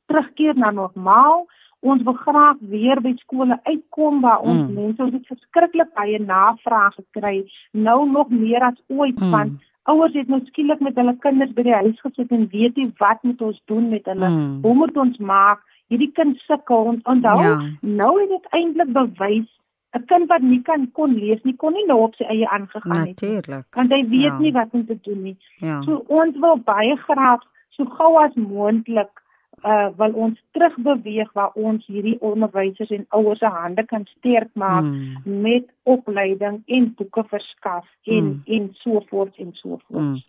terugkeer 0.06 0.56
na 0.56 0.70
normaal. 0.70 1.46
Ons 1.80 2.02
wil 2.02 2.16
graag 2.18 2.56
weer 2.60 3.00
by 3.04 3.12
skole 3.20 3.58
uitkom 3.64 4.20
waar 4.24 4.44
ons 4.44 4.64
hmm. 4.64 4.74
mense 4.74 5.02
ons 5.02 5.30
verskriklik 5.30 5.92
baie 5.94 6.18
navraag 6.18 6.96
gekry 6.98 7.38
nou 7.72 8.04
nog 8.10 8.32
meer 8.32 8.64
as 8.72 8.78
ooit 8.88 9.18
hmm. 9.18 9.30
want 9.30 9.64
ouers 9.86 10.16
het 10.18 10.28
nou 10.28 10.40
skielik 10.48 10.80
met 10.82 10.96
hulle 10.98 11.14
kinders 11.22 11.52
by 11.54 11.62
die 11.68 11.76
huis 11.76 12.00
gesit 12.02 12.32
en 12.34 12.48
weet 12.50 12.78
nie 12.80 12.88
wat 13.02 13.22
moet 13.22 13.42
ons 13.48 13.60
doen 13.70 13.88
met 13.92 14.08
hulle 14.10 14.30
hmm. 14.30 14.58
hoe 14.64 14.74
moet 14.80 14.96
ons 15.04 15.20
maak 15.32 15.62
hierdie 15.92 16.12
kind 16.12 16.38
sukkel 16.46 16.92
en 16.92 17.00
onthou 17.04 17.42
ja. 17.42 17.58
nou 17.80 18.12
het 18.20 18.28
dit 18.28 18.48
eintlik 18.58 18.92
bewys 18.92 19.50
'n 19.96 20.04
kind 20.06 20.28
wat 20.28 20.42
nie 20.42 20.62
kan 20.62 20.88
kon 20.92 21.14
lees 21.14 21.42
nie 21.42 21.56
kon 21.56 21.72
nie 21.72 21.86
nou 21.86 22.00
op 22.06 22.14
sy 22.14 22.24
eie 22.24 22.48
aangegaan 22.48 22.98
het 22.98 23.14
natuurlik 23.14 23.66
want 23.74 23.92
hy 23.92 24.02
weet 24.08 24.32
ja. 24.32 24.38
nie 24.38 24.52
wat 24.52 24.68
om 24.72 24.86
te 24.86 24.98
doen 25.02 25.22
nie 25.22 25.36
ja. 25.58 25.82
so 25.82 26.02
ons 26.06 26.38
wil 26.46 26.56
baie 26.56 26.96
graag 26.96 27.46
so 27.76 27.84
gou 27.84 28.16
as 28.24 28.34
moontlik 28.34 29.22
uh 29.64 29.88
wil 29.96 30.12
ons 30.12 30.40
terugbeweeg 30.52 31.30
waar 31.32 31.52
ons 31.54 31.86
hierdie 31.86 32.16
onderwysers 32.20 32.90
en 32.90 33.06
ouers 33.18 33.38
se 33.38 33.48
hande 33.50 33.84
kan 33.88 34.04
sterk 34.18 34.50
maak 34.52 34.84
mm. 34.84 35.40
met 35.42 35.70
opleiding 35.82 36.62
en 36.66 36.90
boeke 36.98 37.24
verskaf 37.30 37.86
en 38.02 38.24
mm. 38.24 38.42
en 38.44 38.68
so 38.82 39.00
voort 39.08 39.36
en 39.36 39.50
so 39.52 39.78
voort. 39.86 40.02
Mm. 40.02 40.22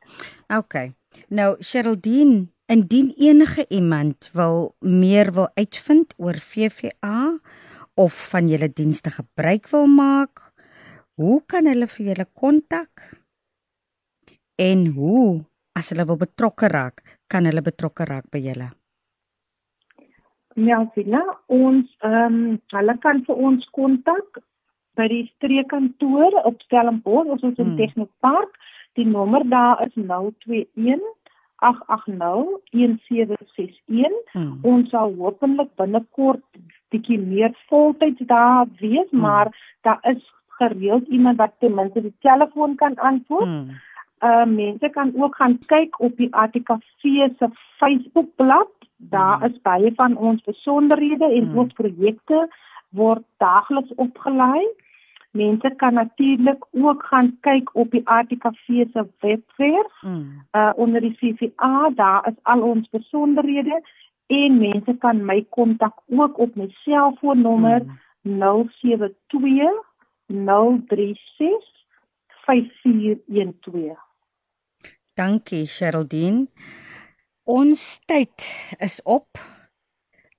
Okay. 0.58 0.94
Nou 1.28 1.56
Sheraldine 1.60 2.48
Indien 2.68 3.14
enige 3.16 3.66
iemand 3.70 4.30
wil 4.34 4.74
meer 4.80 5.30
wil 5.32 5.48
uitvind 5.56 6.14
oor 6.18 6.36
VVA 6.36 7.40
of 7.96 8.16
van 8.32 8.50
julle 8.52 8.68
dienste 8.68 9.10
gebruik 9.10 9.70
wil 9.72 9.86
maak, 9.88 10.42
hoe 11.16 11.38
kan 11.48 11.70
hulle 11.72 11.88
vir 11.88 12.10
julle 12.10 12.26
kontak? 12.34 13.06
En 14.60 14.84
hoe 14.98 15.46
as 15.80 15.94
hulle 15.94 16.04
wil 16.10 16.20
betrokke 16.20 16.68
raak, 16.74 17.00
kan 17.32 17.48
hulle 17.48 17.64
betrokke 17.64 18.04
raak 18.10 18.28
by 18.36 18.42
julle? 18.50 18.68
Ja, 20.68 20.82
Sina, 20.92 21.24
ons 21.48 21.88
ehm 22.04 22.36
um, 22.36 22.58
hulle 22.76 22.98
kan 23.00 23.24
vir 23.30 23.46
ons 23.48 23.64
kontak 23.78 24.42
by 25.00 25.08
die 25.08 25.24
streekkantoor 25.38 26.36
op 26.44 26.60
Stellenbosch 26.68 27.32
of 27.32 27.48
ons 27.48 27.64
in 27.64 27.72
hmm. 27.72 27.80
Technopark. 27.80 28.60
Die 29.00 29.08
nommer 29.08 29.48
daar 29.48 29.86
is 29.88 29.96
021 29.96 31.00
0891-1761. 31.66 31.66
Hmm. 34.32 34.60
Ons 34.62 34.90
sal 34.94 35.14
hopelik 35.18 35.72
binnekort 35.80 36.44
bietjie 36.94 37.20
meer 37.20 37.52
voltyds 37.68 38.22
daar 38.30 38.66
wees, 38.80 39.10
hmm. 39.10 39.20
maar 39.20 39.48
daar 39.82 40.00
is 40.02 40.34
gereeld 40.60 41.08
iemand 41.08 41.38
wat 41.38 41.54
ten 41.60 41.74
minste 41.74 42.02
die 42.02 42.16
telefoon 42.20 42.76
kan 42.76 42.96
antwoord. 42.96 43.44
Hmm. 43.44 43.70
Uh 44.20 44.46
mense 44.46 44.90
kan 44.90 45.12
ook 45.16 45.36
gaan 45.36 45.60
kyk 45.66 46.00
op 46.02 46.18
die 46.18 46.36
ATKV 46.36 47.02
se 47.38 47.50
Facebookblad. 47.78 48.70
Daar 48.98 49.38
hmm. 49.38 49.46
is 49.46 49.62
baie 49.62 49.92
van 49.96 50.18
ons 50.18 50.44
besonderhede 50.44 51.26
en 51.26 51.48
hmm. 51.48 51.58
ons 51.58 51.74
projekte 51.74 52.48
word 52.90 53.24
daagliks 53.38 53.96
opgelaai. 53.96 54.66
Mense 55.38 55.70
kan 55.76 55.94
natuurlik 55.94 56.66
ook 56.72 57.04
gaan 57.04 57.38
kyk 57.40 57.76
op 57.76 57.92
die 57.92 58.02
ATKV 58.08 58.66
se 58.94 59.08
webwerf. 59.20 60.02
Mm. 60.02 60.46
Uh 60.52 60.72
onder 60.76 61.02
die 61.02 61.16
CVA, 61.16 61.90
daar 61.96 62.28
is 62.28 62.38
al 62.44 62.62
ons 62.62 62.90
besonderhede 62.90 63.82
en 64.28 64.58
mense 64.58 64.96
kan 65.00 65.26
my 65.26 65.46
kontak 65.50 66.02
ook 66.06 66.38
op 66.38 66.56
my 66.56 66.68
selfoonnommer 66.84 67.84
mm. 67.84 68.68
072 68.82 69.86
036 70.28 71.76
5412. 72.46 73.98
Dankie 75.14 75.66
Sheraldine. 75.66 76.48
Ons 77.44 78.00
tyd 78.06 78.44
is 78.78 79.02
op. 79.04 79.28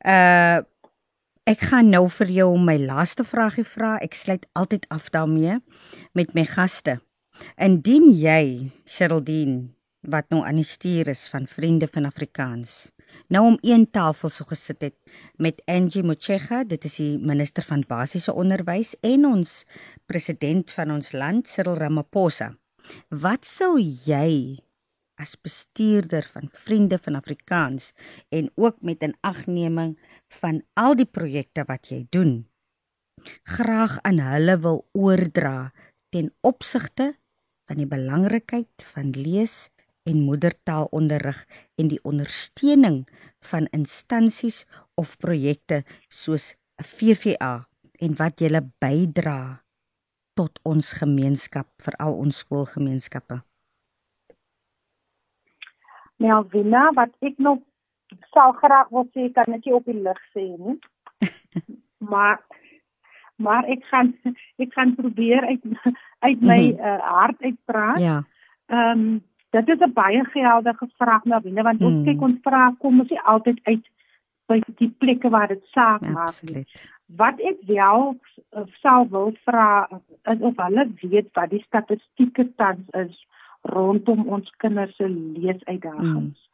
Uh 0.07 0.59
Ek 1.49 1.63
gaan 1.71 1.87
nou 1.89 2.03
vir 2.13 2.29
jou 2.29 2.49
my 2.61 2.75
laaste 2.77 3.25
vragie 3.25 3.63
vra. 3.65 3.95
Ek 4.05 4.13
sluit 4.13 4.43
altyd 4.59 4.83
af 4.93 5.07
daarmee 5.15 5.55
met 6.13 6.35
my 6.37 6.43
gaste. 6.45 6.99
Indien 7.57 8.11
jy, 8.13 8.69
Sheraldine, 8.85 9.71
wat 10.05 10.29
nou 10.29 10.43
aan 10.45 10.61
die 10.61 10.67
stuur 10.69 11.09
is 11.09 11.25
van 11.33 11.49
Vriende 11.49 11.89
van 11.89 12.05
Afrikaans, 12.05 12.91
nou 13.33 13.47
om 13.55 13.59
een 13.65 13.89
tafel 13.89 14.29
so 14.29 14.45
gesit 14.51 14.85
het 14.91 14.97
met 15.41 15.65
Angie 15.65 16.05
Motshega, 16.05 16.67
dit 16.69 16.85
is 16.85 17.01
die 17.01 17.17
minister 17.17 17.65
van 17.65 17.87
basiese 17.89 18.37
onderwys 18.37 18.93
en 19.01 19.25
ons 19.33 19.63
president 20.05 20.69
van 20.77 20.99
ons 20.99 21.15
land, 21.17 21.49
Cyril 21.49 21.81
Ramaphosa. 21.81 22.53
Wat 23.09 23.49
sou 23.49 23.79
jy 23.81 24.59
as 25.19 25.37
bestuurder 25.41 26.25
van 26.33 26.49
Vriende 26.53 26.99
van 26.99 27.15
Afrikaans 27.15 27.93
en 28.29 28.51
ook 28.55 28.83
met 28.83 29.03
'n 29.03 29.19
agneming 29.21 29.99
van 30.41 30.63
al 30.75 30.97
die 30.97 31.11
projekte 31.11 31.65
wat 31.67 31.89
jy 31.91 32.07
doen 32.11 32.49
graag 33.43 33.99
aan 34.07 34.21
hulle 34.23 34.57
wil 34.63 34.85
oordra 34.97 35.73
ten 36.15 36.31
opsigte 36.47 37.13
van 37.69 37.81
die 37.81 37.89
belangrikheid 37.89 38.85
van 38.93 39.13
lees 39.17 39.69
en 40.09 40.25
moedertaalonderrig 40.25 41.43
en 41.77 41.91
die 41.93 42.01
ondersteuning 42.09 43.03
van 43.45 43.69
instansies 43.77 44.65
of 44.97 45.17
projekte 45.21 45.83
soos 46.09 46.55
'n 46.81 46.85
VVA 46.85 47.69
en 48.01 48.15
wat 48.17 48.41
julle 48.41 48.63
bydra 48.81 49.65
tot 50.35 50.59
ons 50.63 50.93
gemeenskap, 50.93 51.67
veral 51.83 52.15
ons 52.15 52.39
skoolgemeenskappe? 52.39 53.48
Melvina, 56.19 56.89
wat 56.99 57.15
ek 57.25 57.39
nog 57.39 57.63
sou 58.35 58.53
graag 58.59 58.91
wil 58.95 59.07
sê, 59.15 59.29
kan 59.33 59.53
ek 59.55 59.67
nie 59.67 59.75
op 59.77 59.87
die 59.89 59.99
lig 59.99 60.21
sê 60.35 60.47
nie. 60.59 60.79
maar 62.13 62.41
maar 63.39 63.67
ek 63.71 63.85
gaan 63.91 64.15
ek 64.59 64.73
gaan 64.75 64.95
probeer 64.99 65.47
uit 65.47 65.63
uit 66.27 66.41
my 66.41 66.61
mm 66.71 66.77
-hmm. 66.77 66.87
uh, 66.87 66.99
hart 66.99 67.43
uitpraat. 67.43 68.01
Ja. 68.01 68.23
Ehm 68.67 68.99
um, 68.99 69.23
dit 69.51 69.69
is 69.69 69.81
'n 69.81 69.93
baie 69.93 70.25
geldige 70.25 70.89
vraag 70.97 71.25
na 71.25 71.41
binne 71.41 71.63
want 71.63 71.83
ons 71.83 71.95
mm. 71.95 72.05
kyk 72.05 72.21
ons 72.21 72.39
vra 72.43 72.75
kom 72.79 73.01
ons 73.01 73.11
nie 73.11 73.21
altyd 73.21 73.61
uit 73.63 73.87
by 74.47 74.61
die 74.81 74.91
plekke 74.99 75.29
waar 75.29 75.49
dit 75.49 75.65
saak 75.71 76.01
maak 76.01 76.43
nie. 76.43 76.67
Wat 77.07 77.41
ek 77.41 77.57
wel 77.67 78.17
uh, 78.57 78.67
sou 78.83 79.09
wil 79.09 79.33
vra 79.45 79.89
is 80.23 80.41
of 80.41 80.57
hulle 80.57 80.85
weet 81.01 81.29
wat 81.33 81.51
die 81.51 81.63
statistieke 81.67 82.55
tans 82.55 82.89
is 83.05 83.27
rondom 83.75 84.27
ons 84.29 84.53
kinders 84.59 84.97
se 84.97 85.09
leesuitdagings. 85.09 86.39
Mm 86.39 86.49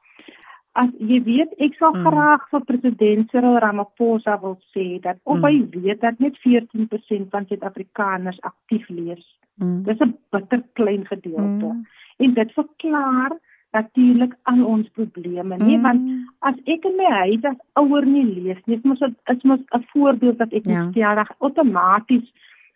as 0.74 0.90
jy 0.98 1.20
weet 1.22 1.54
ek 1.62 1.76
sal 1.78 1.94
mm. 1.94 2.02
graag 2.08 2.44
vir 2.50 2.66
president 2.66 3.30
Cyril 3.30 3.58
Ramaphosa 3.62 4.36
wil 4.42 4.56
sê 4.74 4.98
dat 5.02 5.20
op 5.22 5.38
mm. 5.38 5.46
hy 5.46 5.54
weet 5.76 6.00
dat 6.02 6.18
net 6.22 6.38
14% 6.42 7.30
van 7.30 7.46
Suid-Afrikaners 7.50 8.40
aktief 8.42 8.88
lees. 8.90 9.22
Mm. 9.62 9.84
Dis 9.86 10.02
'n 10.02 10.16
bitter 10.34 10.62
klein 10.74 11.06
gedeelte. 11.06 11.70
Mm. 11.70 11.84
En 12.18 12.34
dit 12.34 12.54
verklaar 12.58 13.36
natuurlik 13.74 14.34
al 14.50 14.64
ons 14.64 14.88
probleme, 14.94 15.56
nee, 15.58 15.78
mm. 15.78 15.82
want 15.82 16.02
as 16.46 16.58
ek 16.70 16.84
in 16.86 16.94
my 16.98 17.10
huis 17.22 17.46
as 17.50 17.58
ouer 17.74 18.06
nie 18.06 18.26
lees 18.26 18.60
nie, 18.66 18.78
is 18.78 18.84
mos 18.86 19.02
is 19.02 19.42
mos 19.42 19.62
'n 19.70 19.86
voorbeeld 19.94 20.38
dat 20.38 20.52
ek 20.52 20.66
ja. 20.66 20.90
net 20.90 21.34
outomaties 21.38 22.26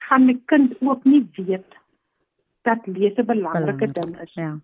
gaan 0.07 0.27
my 0.27 0.39
kind 0.47 0.75
ook 0.81 1.05
nie 1.05 1.27
weet 1.35 1.79
dat 2.63 2.87
lees 2.87 3.17
'n 3.17 3.25
belangrike 3.25 3.93
ding 3.93 4.21
is. 4.21 4.35
Ja. 4.35 4.61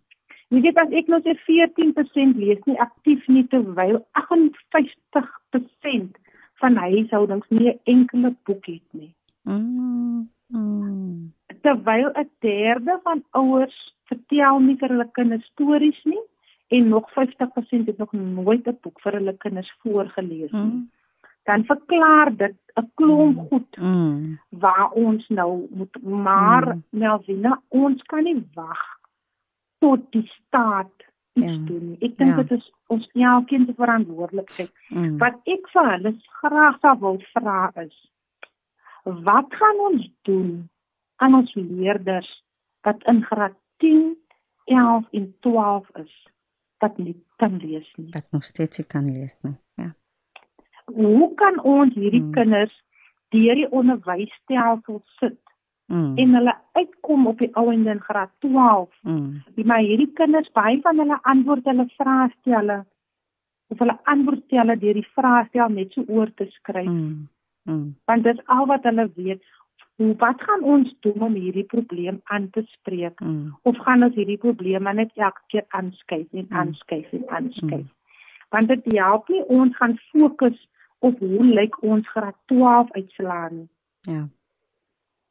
Jy 0.48 0.60
weet 0.60 0.78
as 0.78 0.92
ek 0.92 1.08
nou 1.08 1.20
sê 1.24 1.34
14% 1.46 2.36
lees 2.36 2.64
nie 2.68 2.80
aktief 2.80 3.28
nie 3.28 3.46
terwyl 3.48 4.06
58% 4.12 6.16
van 6.62 6.76
huishoudings 6.76 7.48
nie 7.48 7.70
'n 7.70 7.80
enkele 7.84 8.36
boek 8.44 8.66
het 8.66 8.82
nie. 8.90 9.14
Mm. 9.42 10.30
mm. 10.48 11.32
Terwyl 11.62 12.10
'n 12.14 12.30
derde 12.40 13.00
van 13.02 13.24
ouers 13.30 13.94
vertel 14.04 14.58
nie 14.58 14.76
vir 14.76 14.88
hulle 14.88 15.10
kinders 15.12 15.46
stories 15.52 16.04
nie 16.04 16.22
en 16.68 16.88
nog 16.88 17.12
50% 17.12 17.86
het 17.86 17.98
nog 17.98 18.12
nooit 18.12 18.66
'n 18.66 18.78
boek 18.80 19.00
vir 19.00 19.12
hulle 19.12 19.36
kinders 19.36 19.76
voorgeles 19.82 20.52
nie. 20.52 20.60
Mm. 20.60 20.90
Dan 21.44 21.64
verklaar 21.68 22.32
dit 22.36 22.56
'n 22.74 22.90
klomp 22.94 23.36
mm. 23.36 23.46
goed 23.48 23.76
mm. 23.76 24.38
waar 24.48 24.90
ons 24.90 25.28
nou 25.28 25.66
moet 25.70 26.02
maar 26.02 26.66
mm. 26.74 26.82
Melvina 26.90 27.62
ons 27.68 28.02
kan 28.02 28.24
nie 28.24 28.48
wag 28.54 28.84
tot 29.78 30.00
die 30.12 30.26
staat 30.26 31.04
iets 31.32 31.52
ja. 31.52 31.66
doen. 31.66 31.96
Ek 32.00 32.16
dink 32.18 32.30
ja. 32.30 32.42
dit 32.42 32.50
is 32.58 32.72
ons 32.86 33.08
elkeen 33.12 33.66
se 33.66 33.74
verantwoordelikheid. 33.76 34.72
Mm. 34.88 35.18
Wat 35.18 35.38
ek 35.44 35.68
vir 35.72 35.90
hulle 35.90 36.14
graag 36.40 36.78
sou 36.80 36.98
wil 36.98 37.20
vra 37.32 37.70
is 37.84 37.96
wat 39.04 39.54
gaan 39.60 39.80
ons 39.90 40.10
doen 40.22 40.70
aan 41.16 41.34
ons 41.34 41.54
leerders 41.54 42.30
wat 42.80 43.02
in 43.10 43.22
graad 43.24 43.56
10, 43.76 44.16
11 44.64 45.04
en 45.10 45.34
12 45.40 45.90
is 46.04 46.14
wat 46.78 46.96
nie 46.98 47.16
kan 47.36 47.56
lees 47.56 47.92
nie. 47.96 48.10
Wat 48.12 48.30
nog 48.30 48.44
steeds 48.44 48.78
nie 48.78 48.86
kan 48.86 49.12
lees 49.12 49.38
nie. 49.42 49.56
Ja. 49.80 49.94
Hoe 50.84 51.34
kan 51.34 51.60
ons 51.62 51.94
hierdie 51.94 52.22
mm. 52.22 52.32
kinders 52.32 52.74
deur 53.34 53.58
die 53.58 53.70
onderwysstelsel 53.70 55.02
sit 55.18 55.40
mm. 55.86 56.16
en 56.16 56.34
hulle 56.38 56.54
uitkom 56.72 57.26
op 57.26 57.38
die 57.38 57.50
ouende 57.56 57.90
in 57.90 58.00
graad 58.00 58.30
12. 58.38 58.90
Mm. 59.02 59.42
Maar 59.64 59.82
hierdie 59.84 60.10
kinders 60.12 60.50
baie 60.52 60.80
van 60.82 60.98
hulle 61.02 61.18
antwoord 61.22 61.64
hulle 61.64 61.88
vraestelle 61.96 62.84
of 63.72 63.78
hulle 63.78 63.98
antwoordstelle 64.10 64.78
deur 64.78 65.00
die 65.00 65.10
vraestel 65.16 65.72
net 65.72 65.92
so 65.96 66.04
oor 66.06 66.30
te 66.34 66.46
skryf. 66.58 66.90
Mm. 66.90 67.28
Mm. 67.64 67.94
Want 68.04 68.24
dit 68.24 68.38
is 68.38 68.46
al 68.46 68.66
wat 68.70 68.86
hulle 68.88 69.10
weet. 69.16 69.42
Hoe 69.94 70.14
wat 70.18 70.42
gaan 70.42 70.62
ons 70.66 70.90
doen 71.06 71.22
om 71.22 71.34
hierdie 71.38 71.66
probleem 71.70 72.20
aan 72.24 72.48
te 72.50 72.64
spreek? 72.66 73.20
Mm. 73.20 73.54
Of 73.62 73.78
gaan 73.86 74.02
ons 74.02 74.14
hierdie 74.14 74.40
probleme 74.42 74.92
net 74.92 75.12
elke 75.14 75.42
keer 75.46 75.64
aanskuif 75.68 76.26
en 76.32 76.46
mm. 76.48 76.56
aanskuif 76.60 77.12
en 77.12 77.28
aanskuif? 77.28 77.86
Mm. 77.86 77.92
Want 78.54 78.68
dit 78.68 78.92
help 78.98 79.28
nie 79.28 79.44
ons 79.50 79.76
gaan 79.76 79.98
fokus 80.10 80.58
op 81.04 81.18
hoe 81.18 81.44
lyk 81.44 81.76
ons 81.82 82.08
graad 82.08 82.36
12 82.52 82.92
uitslaan. 83.00 83.68
Ja 84.00 84.24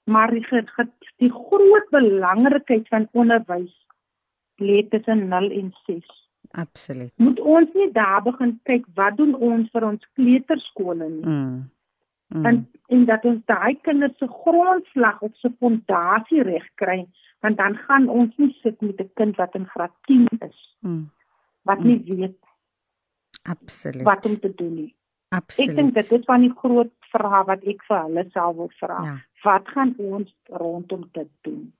maar 0.04 0.32
die, 0.32 0.66
die 1.16 1.32
groot 1.32 1.90
belangrikheid 1.90 2.88
van 2.88 3.08
onderwys 3.12 3.88
lê 4.56 4.88
tussen 4.90 5.28
0 5.28 5.52
en 5.52 5.74
6. 5.86 6.30
Absoluut. 6.52 7.12
Moet 7.16 7.40
ons 7.40 7.70
nie 7.74 7.92
daar 7.92 8.22
begin 8.24 8.60
kyk 8.64 8.86
wat 8.94 9.18
doen 9.18 9.34
ons 9.36 9.70
vir 9.72 9.86
ons 9.88 10.10
kleuterskole 10.14 11.10
nie. 11.10 11.26
Mm. 11.26 11.72
Mm. 12.28 12.46
En 12.46 12.62
en 12.94 13.06
dat 13.10 13.26
ons 13.26 13.42
daai 13.50 13.80
kinders 13.82 14.18
se 14.18 14.28
grondslag 14.28 15.22
of 15.22 15.32
se 15.42 15.50
fondasie 15.60 16.44
reg 16.44 16.66
kry, 16.76 17.06
want 17.42 17.58
dan 17.58 17.78
gaan 17.88 18.10
ons 18.10 18.36
nie 18.38 18.52
sit 18.62 18.82
met 18.82 19.02
'n 19.02 19.10
kind 19.14 19.36
wat 19.36 19.56
in 19.56 19.66
graad 19.66 19.94
10 20.06 20.28
is. 20.40 20.78
Mm. 20.80 21.10
Wat 21.62 21.84
nie 21.84 21.98
mm. 21.98 22.16
weet 22.16 22.38
Absoluut. 23.44 24.04
Wat 24.04 24.26
om 24.26 24.40
te 24.40 24.54
doen 24.56 24.74
nie. 24.74 24.96
Absoluut. 25.34 25.70
Ek 25.70 25.78
dink 25.82 25.94
dit 25.98 26.18
is 26.20 26.26
van 26.30 26.46
die 26.46 26.54
groot 26.56 26.94
vrae 27.14 27.44
wat 27.50 27.70
ek 27.74 27.86
vir 27.90 28.04
hulle 28.06 28.28
self 28.34 28.58
wil 28.62 28.74
vra. 28.80 28.98
Ja 29.10 29.20
wat 29.44 29.68
gaan 29.76 29.94
ons 29.98 30.34
rondom 30.48 31.08
dit 31.12 31.30
doen? 31.42 31.72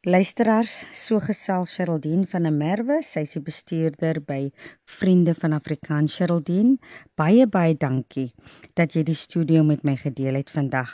Luisteraars, 0.00 0.86
so 0.96 1.20
gesels 1.20 1.74
Sherldien 1.76 2.22
van 2.24 2.46
der 2.48 2.54
Merwe, 2.56 3.02
sy 3.04 3.26
is 3.26 3.34
die 3.36 3.42
bestuurder 3.44 4.22
by 4.24 4.46
Vriende 4.88 5.34
van 5.36 5.52
Afrikaans 5.52 6.14
Sherldien. 6.16 6.78
Baie 7.20 7.44
baie 7.44 7.76
dankie 7.76 8.30
dat 8.80 8.96
jy 8.96 9.04
die 9.04 9.18
studio 9.18 9.60
met 9.66 9.84
my 9.84 9.98
gedeel 10.00 10.40
het 10.40 10.48
vandag. 10.54 10.88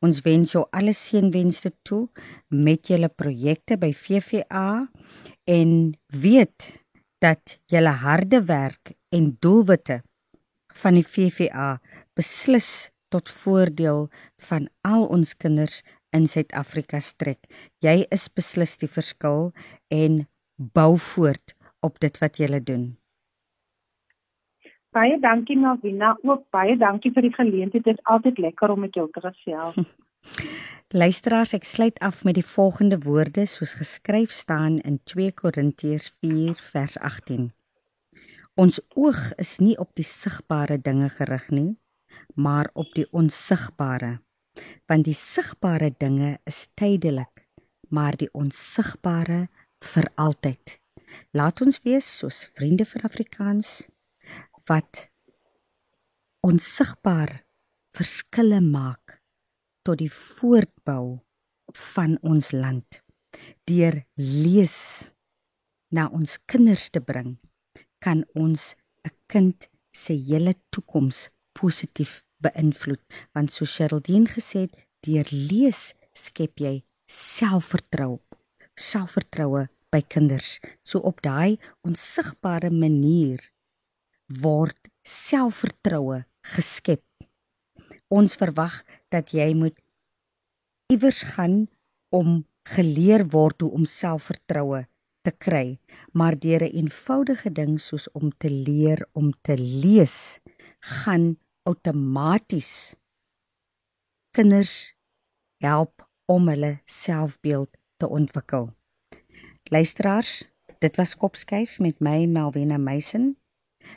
Ons 0.00 0.22
wens 0.24 0.56
jou 0.56 0.64
alle 0.72 0.96
seënwense 0.96 1.74
toe 1.84 2.06
met 2.48 2.88
julle 2.88 3.12
projekte 3.12 3.76
by 3.76 3.92
VVA 3.92 4.86
en 5.52 5.76
weet 6.16 6.72
dat 7.20 7.58
julle 7.68 7.92
harde 8.06 8.40
werk 8.48 8.96
en 9.12 9.34
doelwitte 9.36 10.00
van 10.82 10.98
die 10.98 11.06
VVA 11.06 11.78
beslis 12.16 12.90
tot 13.14 13.30
voordeel 13.30 14.06
van 14.48 14.68
al 14.82 15.06
ons 15.06 15.34
kinders 15.36 15.82
in 16.16 16.26
Suid-Afrika 16.26 17.00
strek. 17.00 17.46
Jy 17.84 18.04
is 18.14 18.28
beslis 18.32 18.76
die 18.80 18.90
verskil 18.90 19.52
en 19.92 20.24
bou 20.56 20.96
voort 21.12 21.56
op 21.84 22.00
dit 22.00 22.18
wat 22.22 22.40
jy 22.40 22.60
doen. 22.60 22.96
Baie 24.96 25.18
dankie 25.20 25.58
Navina, 25.60 26.14
ook 26.24 26.46
baie 26.50 26.76
dankie 26.80 27.12
vir 27.12 27.26
die 27.26 27.34
geleentheid. 27.34 27.84
Dit 27.84 27.98
is 27.98 28.04
altyd 28.08 28.38
lekker 28.38 28.72
om 28.72 28.80
met 28.86 28.94
jou 28.96 29.08
te 29.12 29.20
gesels. 29.20 29.76
Luisteraars, 31.02 31.52
ek 31.52 31.66
sluit 31.66 31.98
af 31.98 32.22
met 32.24 32.38
die 32.38 32.46
volgende 32.46 32.98
woorde 33.04 33.44
soos 33.50 33.74
geskryf 33.76 34.32
staan 34.32 34.78
in 34.86 35.00
2 35.04 35.34
Korintiërs 35.36 36.08
4 36.22 36.54
vers 36.72 36.96
18. 36.98 37.50
Ons 38.56 38.78
oog 38.96 39.18
is 39.36 39.58
nie 39.60 39.74
op 39.76 39.90
die 39.98 40.06
sigbare 40.08 40.78
dinge 40.80 41.10
gerig 41.12 41.50
nie, 41.52 41.76
maar 42.40 42.70
op 42.72 42.94
die 42.96 43.04
onsigbare. 43.12 44.14
Want 44.88 45.04
die 45.04 45.16
sigbare 45.16 45.90
dinge 46.00 46.38
is 46.48 46.62
tydelik, 46.72 47.44
maar 47.92 48.16
die 48.16 48.30
onsigbare 48.32 49.50
vir 49.84 50.08
altyd. 50.16 50.78
Laat 51.36 51.60
ons 51.60 51.82
wees 51.84 52.08
soos 52.22 52.46
vriende 52.56 52.86
vir 52.88 53.04
Afrikaans 53.04 53.90
wat 54.70 55.10
onsigbaar 56.40 57.42
verskille 57.92 58.62
maak 58.64 59.18
tot 59.84 60.00
die 60.00 60.12
voortbou 60.12 61.18
van 61.92 62.16
ons 62.24 62.54
land 62.56 63.02
deur 63.68 64.00
lees 64.16 64.78
na 65.92 66.08
ons 66.08 66.38
kinders 66.48 66.88
te 66.94 67.04
bring 67.04 67.36
kan 67.98 68.24
ons 68.34 68.74
'n 69.04 69.10
kind 69.26 69.68
se 69.92 70.12
hele 70.12 70.54
toekoms 70.70 71.28
positief 71.52 72.24
beïnvloed. 72.44 73.02
Want 73.32 73.50
so 73.50 73.64
Sherldien 73.64 74.26
gesê 74.26 74.58
het 74.66 74.76
deur 75.00 75.26
lees 75.30 75.94
skep 76.12 76.58
jy 76.58 76.84
selfvertroue 77.06 78.20
selfvertroue 78.76 79.66
by 79.92 80.02
kinders. 80.04 80.58
So 80.84 81.00
op 81.00 81.22
daai 81.24 81.56
onsigbare 81.86 82.70
manier 82.70 83.40
word 84.42 84.90
selfvertroue 85.06 86.24
geskep. 86.54 87.04
Ons 88.12 88.36
verwag 88.38 88.82
dat 89.10 89.32
jy 89.34 89.52
moet 89.58 89.78
iewers 90.92 91.24
gaan 91.34 91.66
om 92.14 92.44
geleer 92.76 93.26
word 93.32 93.62
hoe 93.62 93.72
om 93.74 93.86
selfvertroue 93.88 94.84
te 95.26 95.34
kry 95.46 95.78
maar 96.12 96.38
deur 96.46 96.62
'n 96.62 96.76
eenvoudige 96.82 97.52
ding 97.52 97.80
soos 97.80 98.06
om 98.12 98.30
te 98.38 98.50
leer 98.50 99.08
om 99.12 99.32
te 99.42 99.56
lees 99.58 100.40
gaan 100.80 101.34
outomaties 101.62 102.94
kinders 104.36 104.96
help 105.64 106.08
om 106.26 106.48
hulle 106.48 106.80
selfbeeld 106.84 107.76
te 107.96 108.08
ontwikkel. 108.08 108.74
Luisteraars, 109.64 110.44
dit 110.78 110.96
was 110.96 111.16
Kopskyf 111.16 111.78
met 111.78 112.00
my 112.00 112.26
Melvina 112.26 112.76
Meisen. 112.76 113.36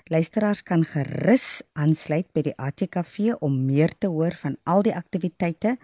Luisteraars 0.09 0.63
kan 0.63 0.83
gerus 0.83 1.61
aansluit 1.73 2.27
by 2.33 2.43
die 2.49 2.55
ATKV 2.57 3.35
om 3.45 3.55
meer 3.65 3.93
te 3.97 4.09
hoor 4.11 4.35
van 4.41 4.57
al 4.63 4.83
die 4.85 4.95
aktiwiteite 4.95 5.75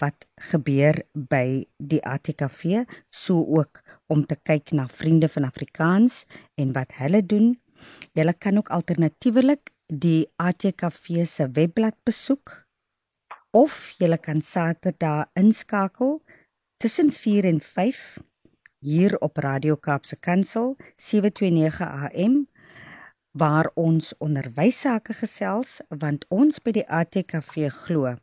wat 0.00 0.26
gebeur 0.50 1.02
by 1.14 1.64
die 1.76 2.00
ATKV, 2.04 2.84
so 3.10 3.40
ook 3.44 3.82
om 4.08 4.24
te 4.26 4.36
kyk 4.36 4.72
na 4.72 4.86
vriende 4.88 5.28
van 5.28 5.44
Afrikaans 5.48 6.24
en 6.56 6.72
wat 6.76 6.96
hulle 7.00 7.22
doen. 7.26 7.52
Jy 8.14 8.32
kan 8.38 8.58
ook 8.60 8.70
alternatiefelik 8.70 9.72
die 9.90 10.28
ATKV 10.36 11.24
se 11.26 11.48
webblad 11.52 11.96
besoek 12.04 12.64
of 13.50 13.94
jy 13.98 14.16
kan 14.22 14.42
Saterdag 14.42 15.26
inskakel 15.34 16.20
tussen 16.78 17.10
4 17.10 17.44
en 17.44 17.60
5 17.60 18.18
hier 18.80 19.18
op 19.18 19.36
Radio 19.36 19.76
Kaapse 19.76 20.16
Kansel 20.16 20.76
729 20.96 21.80
AM 21.80 22.46
waar 23.32 23.70
ons 23.74 24.12
onderwys 24.18 24.80
sake 24.80 25.14
gesels 25.14 25.78
want 25.88 26.24
ons 26.28 26.58
by 26.58 26.74
die 26.74 26.86
ATKV 26.86 27.68
glo 27.82 28.16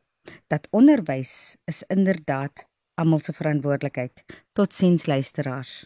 dat 0.51 0.67
onderwys 0.75 1.55
is 1.65 1.83
inderdaad 1.87 2.65
almal 2.97 3.19
se 3.19 3.33
verantwoordelikheid. 3.33 4.23
Totsiens 4.53 5.05
luisteraars. 5.05 5.85